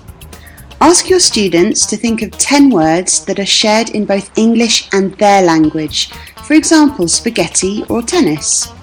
Ask 0.81 1.11
your 1.11 1.19
students 1.19 1.85
to 1.85 1.95
think 1.95 2.23
of 2.23 2.31
10 2.31 2.71
words 2.71 3.23
that 3.25 3.37
are 3.37 3.45
shared 3.45 3.91
in 3.91 4.07
both 4.07 4.35
English 4.35 4.89
and 4.93 5.13
their 5.19 5.43
language, 5.43 6.09
for 6.43 6.55
example, 6.55 7.07
spaghetti 7.07 7.83
or 7.87 8.01
tennis. 8.01 8.73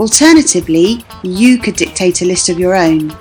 Alternatively, 0.00 1.04
you 1.22 1.58
could 1.58 1.76
dictate 1.76 2.22
a 2.22 2.26
list 2.26 2.48
of 2.48 2.58
your 2.58 2.74
own. 2.74 3.16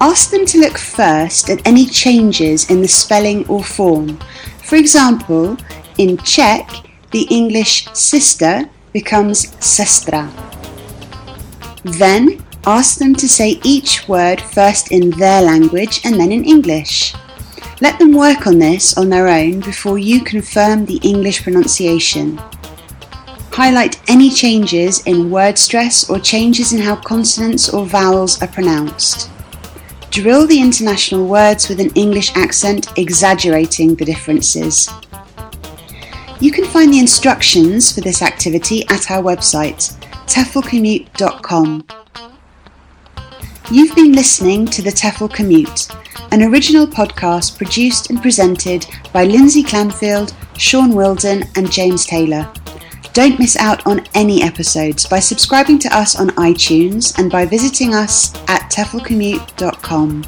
Ask 0.00 0.32
them 0.32 0.44
to 0.46 0.58
look 0.58 0.78
first 0.78 1.48
at 1.48 1.64
any 1.64 1.86
changes 1.86 2.70
in 2.70 2.82
the 2.82 2.88
spelling 2.88 3.46
or 3.46 3.62
form. 3.62 4.18
For 4.64 4.74
example, 4.74 5.56
in 5.98 6.18
Czech, 6.18 6.85
the 7.10 7.26
English 7.30 7.86
sister 7.92 8.68
becomes 8.92 9.46
sestra. 9.56 10.30
Then 11.84 12.44
ask 12.66 12.98
them 12.98 13.14
to 13.14 13.28
say 13.28 13.60
each 13.62 14.08
word 14.08 14.40
first 14.40 14.90
in 14.90 15.10
their 15.10 15.42
language 15.42 16.00
and 16.04 16.18
then 16.18 16.32
in 16.32 16.44
English. 16.44 17.14
Let 17.80 17.98
them 17.98 18.14
work 18.14 18.46
on 18.46 18.58
this 18.58 18.96
on 18.96 19.10
their 19.10 19.28
own 19.28 19.60
before 19.60 19.98
you 19.98 20.22
confirm 20.22 20.86
the 20.86 21.00
English 21.02 21.42
pronunciation. 21.42 22.38
Highlight 23.52 24.00
any 24.08 24.30
changes 24.30 25.02
in 25.06 25.30
word 25.30 25.56
stress 25.58 26.10
or 26.10 26.18
changes 26.18 26.72
in 26.72 26.80
how 26.80 26.96
consonants 26.96 27.68
or 27.68 27.86
vowels 27.86 28.42
are 28.42 28.48
pronounced. 28.48 29.30
Drill 30.10 30.46
the 30.46 30.60
international 30.60 31.26
words 31.26 31.68
with 31.68 31.80
an 31.80 31.90
English 31.94 32.34
accent, 32.34 32.88
exaggerating 32.96 33.94
the 33.94 34.04
differences. 34.04 34.88
You 36.38 36.52
can 36.52 36.66
find 36.66 36.92
the 36.92 36.98
instructions 36.98 37.92
for 37.92 38.02
this 38.02 38.20
activity 38.20 38.84
at 38.88 39.10
our 39.10 39.22
website, 39.22 39.94
teflcommute.com. 40.26 41.86
You've 43.70 43.96
been 43.96 44.12
listening 44.12 44.66
to 44.66 44.82
The 44.82 44.90
TEFL 44.90 45.32
Commute, 45.32 45.88
an 46.32 46.42
original 46.42 46.86
podcast 46.86 47.56
produced 47.56 48.10
and 48.10 48.20
presented 48.20 48.86
by 49.14 49.24
Lindsay 49.24 49.62
Clandfield, 49.62 50.34
Shaun 50.58 50.90
Wilden, 50.92 51.44
and 51.56 51.72
James 51.72 52.04
Taylor. 52.04 52.52
Don't 53.14 53.38
miss 53.38 53.56
out 53.56 53.86
on 53.86 54.06
any 54.14 54.42
episodes 54.42 55.06
by 55.06 55.20
subscribing 55.20 55.78
to 55.80 55.88
us 55.96 56.20
on 56.20 56.28
iTunes 56.30 57.18
and 57.18 57.30
by 57.30 57.46
visiting 57.46 57.94
us 57.94 58.34
at 58.46 58.70
teflcommute.com. 58.70 60.22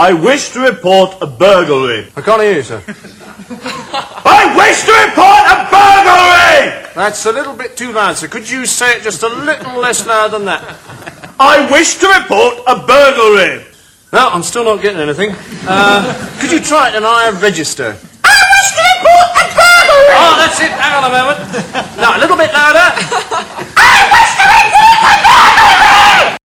I 0.00 0.14
wish 0.14 0.48
to 0.52 0.60
report 0.60 1.20
a 1.20 1.26
burglary. 1.26 2.08
I 2.16 2.22
can't 2.22 2.40
hear 2.40 2.54
you, 2.54 2.62
sir. 2.62 2.80
I 2.88 4.48
wish 4.56 4.80
to 4.88 4.92
report 4.96 5.44
a 5.44 5.68
burglary! 5.68 6.88
That's 6.96 7.26
a 7.26 7.32
little 7.32 7.52
bit 7.52 7.76
too 7.76 7.92
loud, 7.92 8.16
sir. 8.16 8.26
Could 8.26 8.48
you 8.48 8.64
say 8.64 8.96
it 8.96 9.02
just 9.02 9.22
a 9.22 9.28
little 9.28 9.78
less 9.78 10.06
loud 10.06 10.28
than 10.28 10.46
that? 10.46 10.64
I 11.38 11.70
wish 11.70 11.98
to 11.98 12.08
report 12.08 12.64
a 12.66 12.80
burglary. 12.80 13.62
No, 14.10 14.30
I'm 14.32 14.42
still 14.42 14.64
not 14.64 14.80
getting 14.80 15.00
anything. 15.00 15.36
Uh, 15.68 16.00
could 16.40 16.50
you 16.50 16.60
try 16.60 16.88
it 16.88 16.94
and 16.94 17.04
I 17.04 17.28
register? 17.38 17.92
I 18.24 18.36
wish 18.56 18.68
to 18.72 18.82
report 18.96 19.28
a 19.36 19.44
burglary! 19.52 20.16
Oh, 20.16 20.34
that's 20.40 20.60
it. 20.64 20.72
Hang 20.80 20.96
on 20.96 21.04
a 21.04 21.12
moment. 21.12 21.38
Now 22.00 22.16
a 22.16 22.20
little 22.24 22.38
bit 22.40 22.48
louder. 22.56 22.88
I 23.76 24.00
wish 24.08 24.32
to 24.40 24.59